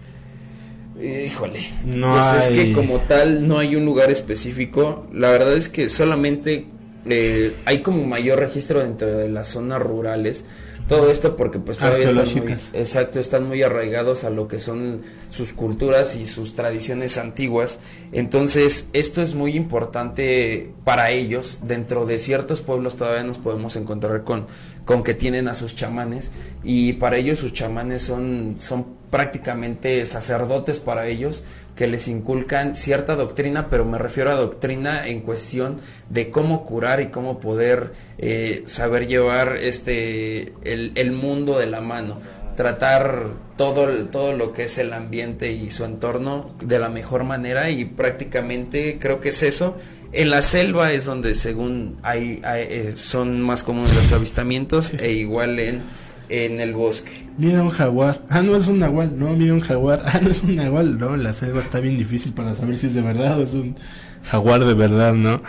Híjole, 1.00 1.60
No 1.84 2.12
pues 2.32 2.44
es 2.44 2.50
que 2.52 2.60
hay- 2.60 2.72
como 2.72 2.98
tal 3.00 3.46
no 3.46 3.58
hay 3.58 3.76
un 3.76 3.84
lugar 3.84 4.10
específico. 4.10 5.06
La 5.12 5.30
verdad 5.30 5.54
es 5.54 5.68
que 5.68 5.88
solamente 5.88 6.66
eh, 7.06 7.52
hay 7.64 7.78
como 7.82 8.04
mayor 8.04 8.40
registro 8.40 8.80
dentro 8.82 9.06
de 9.16 9.28
las 9.28 9.48
zonas 9.48 9.80
rurales. 9.80 10.44
Todo 10.88 11.10
esto 11.10 11.36
porque 11.36 11.58
pues 11.58 11.76
todavía 11.76 12.06
están 12.08 12.44
muy, 12.44 12.52
exacto, 12.72 13.20
están 13.20 13.46
muy 13.46 13.62
arraigados 13.62 14.24
a 14.24 14.30
lo 14.30 14.48
que 14.48 14.58
son 14.58 15.02
sus 15.30 15.52
culturas 15.52 16.16
y 16.16 16.26
sus 16.26 16.54
tradiciones 16.54 17.18
antiguas. 17.18 17.78
Entonces, 18.10 18.88
esto 18.94 19.20
es 19.20 19.34
muy 19.34 19.54
importante 19.54 20.72
para 20.84 21.10
ellos. 21.10 21.58
Dentro 21.62 22.06
de 22.06 22.18
ciertos 22.18 22.62
pueblos 22.62 22.96
todavía 22.96 23.22
nos 23.22 23.36
podemos 23.36 23.76
encontrar 23.76 24.24
con, 24.24 24.46
con 24.86 25.04
que 25.04 25.12
tienen 25.12 25.46
a 25.48 25.54
sus 25.54 25.76
chamanes 25.76 26.30
y 26.64 26.94
para 26.94 27.18
ellos 27.18 27.38
sus 27.38 27.52
chamanes 27.52 28.02
son, 28.02 28.54
son 28.56 28.86
prácticamente 29.10 30.04
sacerdotes 30.06 30.80
para 30.80 31.06
ellos 31.06 31.42
que 31.78 31.86
les 31.86 32.08
inculcan 32.08 32.74
cierta 32.74 33.14
doctrina, 33.14 33.68
pero 33.70 33.84
me 33.84 33.98
refiero 33.98 34.32
a 34.32 34.34
doctrina 34.34 35.06
en 35.06 35.20
cuestión 35.20 35.76
de 36.10 36.28
cómo 36.28 36.66
curar 36.66 37.00
y 37.00 37.06
cómo 37.06 37.38
poder 37.38 37.92
eh, 38.18 38.64
saber 38.66 39.06
llevar 39.06 39.58
este 39.58 40.54
el, 40.64 40.90
el 40.96 41.12
mundo 41.12 41.56
de 41.56 41.68
la 41.68 41.80
mano 41.80 42.20
tratar 42.56 43.28
todo, 43.56 44.06
todo 44.06 44.32
lo 44.32 44.52
que 44.52 44.64
es 44.64 44.76
el 44.78 44.92
ambiente 44.92 45.52
y 45.52 45.70
su 45.70 45.84
entorno 45.84 46.50
de 46.60 46.80
la 46.80 46.88
mejor 46.88 47.22
manera 47.22 47.70
y 47.70 47.84
prácticamente 47.84 48.98
creo 49.00 49.20
que 49.20 49.28
es 49.28 49.44
eso. 49.44 49.76
En 50.10 50.30
la 50.30 50.42
selva 50.42 50.90
es 50.90 51.04
donde 51.04 51.36
según 51.36 51.98
hay, 52.02 52.40
hay, 52.42 52.62
eh, 52.68 52.92
son 52.96 53.40
más 53.40 53.62
comunes 53.62 53.94
los 53.94 54.10
avistamientos 54.10 54.92
e 54.94 55.12
igual 55.12 55.60
en, 55.60 55.82
en 56.28 56.60
el 56.60 56.74
bosque. 56.74 57.26
Mira 57.38 57.62
un 57.62 57.70
jaguar. 57.70 58.22
Ah, 58.28 58.42
no 58.42 58.56
es 58.56 58.66
un 58.66 58.78
nahual. 58.78 59.18
No, 59.18 59.32
mira 59.34 59.54
un 59.54 59.60
jaguar. 59.60 60.02
Ah, 60.06 60.20
no 60.22 60.30
es 60.30 60.42
un 60.42 60.56
nahual. 60.56 60.98
No, 60.98 61.16
la 61.16 61.32
selva 61.34 61.60
está 61.60 61.80
bien 61.80 61.96
difícil 61.96 62.32
para 62.32 62.54
saber 62.54 62.76
si 62.76 62.88
es 62.88 62.94
de 62.94 63.02
verdad 63.02 63.38
o 63.38 63.42
es 63.42 63.54
un 63.54 63.76
jaguar 64.24 64.64
de 64.64 64.74
verdad, 64.74 65.14
¿no? 65.14 65.42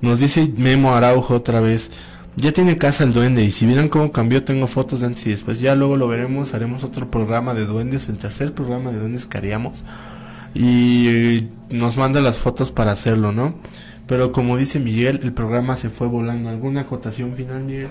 Nos 0.00 0.20
dice 0.20 0.50
Memo 0.56 0.94
Araujo 0.94 1.34
otra 1.34 1.60
vez. 1.60 1.90
Ya 2.36 2.52
tiene 2.52 2.78
casa 2.78 3.04
el 3.04 3.12
duende 3.12 3.44
y 3.44 3.52
si 3.52 3.64
vieran 3.64 3.88
cómo 3.88 4.10
cambió 4.10 4.42
tengo 4.42 4.66
fotos 4.66 5.00
de 5.00 5.06
antes 5.06 5.26
y 5.26 5.30
después. 5.30 5.60
Ya 5.60 5.76
luego 5.76 5.96
lo 5.96 6.08
veremos, 6.08 6.52
haremos 6.52 6.82
otro 6.82 7.10
programa 7.10 7.54
de 7.54 7.64
duendes, 7.64 8.08
el 8.08 8.18
tercer 8.18 8.52
programa 8.52 8.90
de 8.90 8.98
duendes 8.98 9.26
que 9.26 9.38
haríamos. 9.38 9.84
Y 10.52 11.06
eh, 11.08 11.48
nos 11.70 11.96
manda 11.96 12.20
las 12.20 12.38
fotos 12.38 12.72
para 12.72 12.92
hacerlo, 12.92 13.32
¿no? 13.32 13.54
Pero 14.06 14.32
como 14.32 14.56
dice 14.56 14.80
Miguel, 14.80 15.20
el 15.22 15.32
programa 15.32 15.76
se 15.76 15.90
fue 15.90 16.08
volando. 16.08 16.48
¿Alguna 16.48 16.82
acotación 16.82 17.34
final, 17.34 17.62
Miguel? 17.64 17.88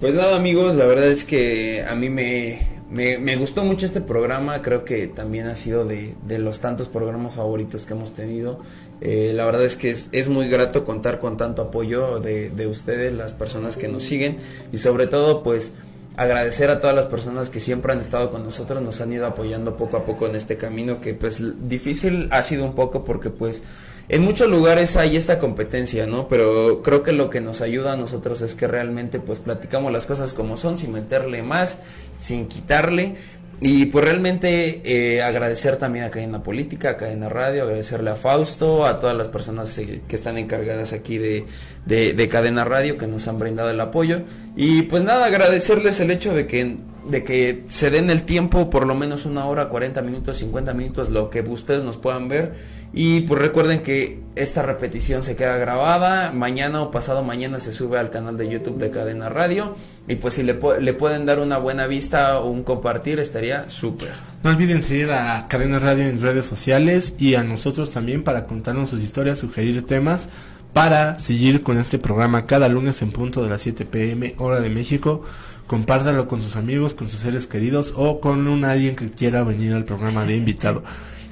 Pues 0.00 0.14
nada 0.14 0.36
amigos, 0.36 0.76
la 0.76 0.86
verdad 0.86 1.08
es 1.08 1.24
que 1.24 1.82
a 1.82 1.96
mí 1.96 2.08
me, 2.08 2.60
me, 2.88 3.36
gustó 3.36 3.64
mucho 3.64 3.84
este 3.84 4.00
programa, 4.00 4.62
creo 4.62 4.84
que 4.84 5.08
también 5.08 5.46
ha 5.48 5.56
sido 5.56 5.84
de, 5.84 6.14
de 6.24 6.38
los 6.38 6.60
tantos 6.60 6.88
programas 6.88 7.34
favoritos 7.34 7.84
que 7.84 7.94
hemos 7.94 8.14
tenido. 8.14 8.60
Eh, 9.00 9.32
la 9.34 9.44
verdad 9.44 9.64
es 9.64 9.76
que 9.76 9.90
es, 9.90 10.08
es 10.12 10.28
muy 10.28 10.48
grato 10.48 10.84
contar 10.84 11.18
con 11.18 11.36
tanto 11.36 11.62
apoyo 11.62 12.20
de, 12.20 12.50
de 12.50 12.68
ustedes, 12.68 13.12
las 13.12 13.34
personas 13.34 13.76
que 13.76 13.88
nos 13.88 14.04
siguen 14.04 14.36
y 14.70 14.78
sobre 14.78 15.08
todo 15.08 15.42
pues 15.42 15.74
agradecer 16.16 16.70
a 16.70 16.78
todas 16.78 16.94
las 16.94 17.06
personas 17.06 17.50
que 17.50 17.58
siempre 17.58 17.92
han 17.92 18.00
estado 18.00 18.30
con 18.30 18.44
nosotros, 18.44 18.80
nos 18.80 19.00
han 19.00 19.12
ido 19.12 19.26
apoyando 19.26 19.76
poco 19.76 19.96
a 19.96 20.04
poco 20.04 20.28
en 20.28 20.36
este 20.36 20.56
camino 20.56 21.00
que 21.00 21.14
pues 21.14 21.42
difícil 21.68 22.28
ha 22.30 22.44
sido 22.44 22.64
un 22.64 22.76
poco 22.76 23.02
porque 23.04 23.30
pues 23.30 23.64
en 24.08 24.22
muchos 24.22 24.48
lugares 24.48 24.96
hay 24.96 25.16
esta 25.16 25.38
competencia, 25.38 26.06
¿no? 26.06 26.28
Pero 26.28 26.82
creo 26.82 27.02
que 27.02 27.12
lo 27.12 27.28
que 27.28 27.40
nos 27.40 27.60
ayuda 27.60 27.92
a 27.92 27.96
nosotros 27.96 28.40
es 28.40 28.54
que 28.54 28.66
realmente 28.66 29.20
pues 29.20 29.38
platicamos 29.38 29.92
las 29.92 30.06
cosas 30.06 30.32
como 30.32 30.56
son, 30.56 30.78
sin 30.78 30.92
meterle 30.92 31.42
más, 31.42 31.80
sin 32.16 32.48
quitarle. 32.48 33.16
Y 33.60 33.86
pues 33.86 34.04
realmente 34.04 34.82
eh, 34.84 35.20
agradecer 35.20 35.76
también 35.76 36.04
a 36.04 36.10
Cadena 36.10 36.44
Política, 36.44 36.90
a 36.90 36.96
Cadena 36.96 37.28
Radio, 37.28 37.64
agradecerle 37.64 38.10
a 38.10 38.14
Fausto, 38.14 38.86
a 38.86 39.00
todas 39.00 39.16
las 39.16 39.26
personas 39.28 39.76
eh, 39.78 40.00
que 40.06 40.14
están 40.14 40.38
encargadas 40.38 40.92
aquí 40.92 41.18
de, 41.18 41.44
de, 41.84 42.12
de 42.12 42.28
Cadena 42.28 42.64
Radio 42.64 42.96
que 42.96 43.08
nos 43.08 43.26
han 43.26 43.40
brindado 43.40 43.70
el 43.70 43.80
apoyo. 43.80 44.22
Y 44.54 44.82
pues 44.82 45.02
nada, 45.02 45.26
agradecerles 45.26 45.98
el 45.98 46.12
hecho 46.12 46.34
de 46.34 46.46
que, 46.46 46.76
de 47.10 47.24
que 47.24 47.64
se 47.68 47.90
den 47.90 48.10
el 48.10 48.22
tiempo, 48.22 48.70
por 48.70 48.86
lo 48.86 48.94
menos 48.94 49.26
una 49.26 49.44
hora, 49.46 49.68
40 49.68 50.02
minutos, 50.02 50.38
50 50.38 50.72
minutos, 50.72 51.08
lo 51.10 51.28
que 51.28 51.40
ustedes 51.40 51.82
nos 51.82 51.96
puedan 51.96 52.28
ver. 52.28 52.77
Y 52.92 53.22
pues 53.22 53.40
recuerden 53.40 53.82
que 53.82 54.20
esta 54.34 54.62
repetición 54.62 55.22
se 55.22 55.36
queda 55.36 55.56
grabada. 55.56 56.32
Mañana 56.32 56.80
o 56.80 56.90
pasado 56.90 57.22
mañana 57.22 57.60
se 57.60 57.72
sube 57.72 57.98
al 57.98 58.10
canal 58.10 58.36
de 58.36 58.48
YouTube 58.48 58.78
de 58.78 58.90
Cadena 58.90 59.28
Radio. 59.28 59.74
Y 60.06 60.16
pues 60.16 60.34
si 60.34 60.42
le, 60.42 60.58
le 60.80 60.94
pueden 60.94 61.26
dar 61.26 61.38
una 61.38 61.58
buena 61.58 61.86
vista 61.86 62.38
o 62.38 62.48
un 62.48 62.62
compartir, 62.62 63.18
estaría 63.18 63.68
súper. 63.68 64.10
No 64.42 64.50
olviden 64.50 64.82
seguir 64.82 65.10
a 65.10 65.46
Cadena 65.48 65.78
Radio 65.78 66.04
en 66.04 66.20
redes 66.20 66.46
sociales 66.46 67.14
y 67.18 67.34
a 67.34 67.44
nosotros 67.44 67.90
también 67.90 68.22
para 68.22 68.46
contarnos 68.46 68.90
sus 68.90 69.02
historias, 69.02 69.38
sugerir 69.38 69.84
temas 69.84 70.28
para 70.72 71.18
seguir 71.18 71.62
con 71.62 71.78
este 71.78 71.98
programa 71.98 72.46
cada 72.46 72.68
lunes 72.68 73.02
en 73.02 73.10
punto 73.10 73.42
de 73.42 73.50
las 73.50 73.62
7 73.62 73.84
pm 73.84 74.34
hora 74.38 74.60
de 74.60 74.70
México. 74.70 75.22
Compártalo 75.66 76.28
con 76.28 76.40
sus 76.40 76.56
amigos, 76.56 76.94
con 76.94 77.08
sus 77.08 77.20
seres 77.20 77.46
queridos 77.46 77.92
o 77.96 78.20
con 78.20 78.48
un 78.48 78.64
alguien 78.64 78.96
que 78.96 79.10
quiera 79.10 79.44
venir 79.44 79.74
al 79.74 79.84
programa 79.84 80.24
de 80.24 80.36
invitado. 80.36 80.82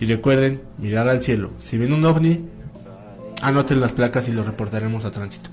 Y 0.01 0.07
recuerden 0.07 0.61
mirar 0.79 1.09
al 1.09 1.23
cielo. 1.23 1.53
Si 1.59 1.79
ven 1.79 1.93
un 1.93 2.05
ovni, 2.05 2.41
anoten 3.43 3.81
las 3.81 3.93
placas 3.93 4.29
y 4.29 4.33
lo 4.33 4.43
reportaremos 4.43 5.05
a 5.05 5.11
tránsito. 5.11 5.51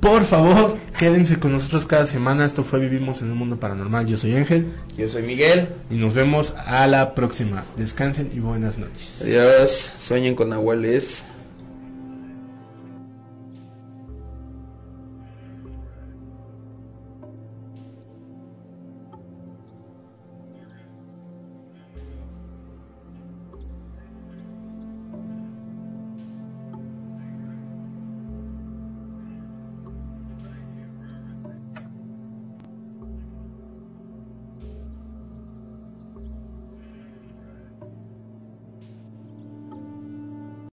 Por 0.00 0.24
favor, 0.24 0.78
quédense 0.98 1.38
con 1.38 1.52
nosotros 1.52 1.86
cada 1.86 2.06
semana. 2.06 2.44
Esto 2.44 2.64
fue 2.64 2.80
Vivimos 2.80 3.22
en 3.22 3.30
un 3.30 3.38
Mundo 3.38 3.60
Paranormal. 3.60 4.04
Yo 4.06 4.16
soy 4.16 4.34
Ángel 4.34 4.66
Yo 4.96 5.08
soy 5.08 5.22
Miguel. 5.22 5.68
y 5.90 5.94
nos 5.94 6.12
vemos 6.12 6.54
a 6.66 6.86
la 6.88 7.14
próxima. 7.14 7.64
Descansen 7.76 8.30
y 8.34 8.40
buenas 8.40 8.78
noches. 8.78 9.20
Adiós. 9.22 9.92
Sueñen 10.00 10.34
con 10.34 10.48
Nahuales. 10.48 11.24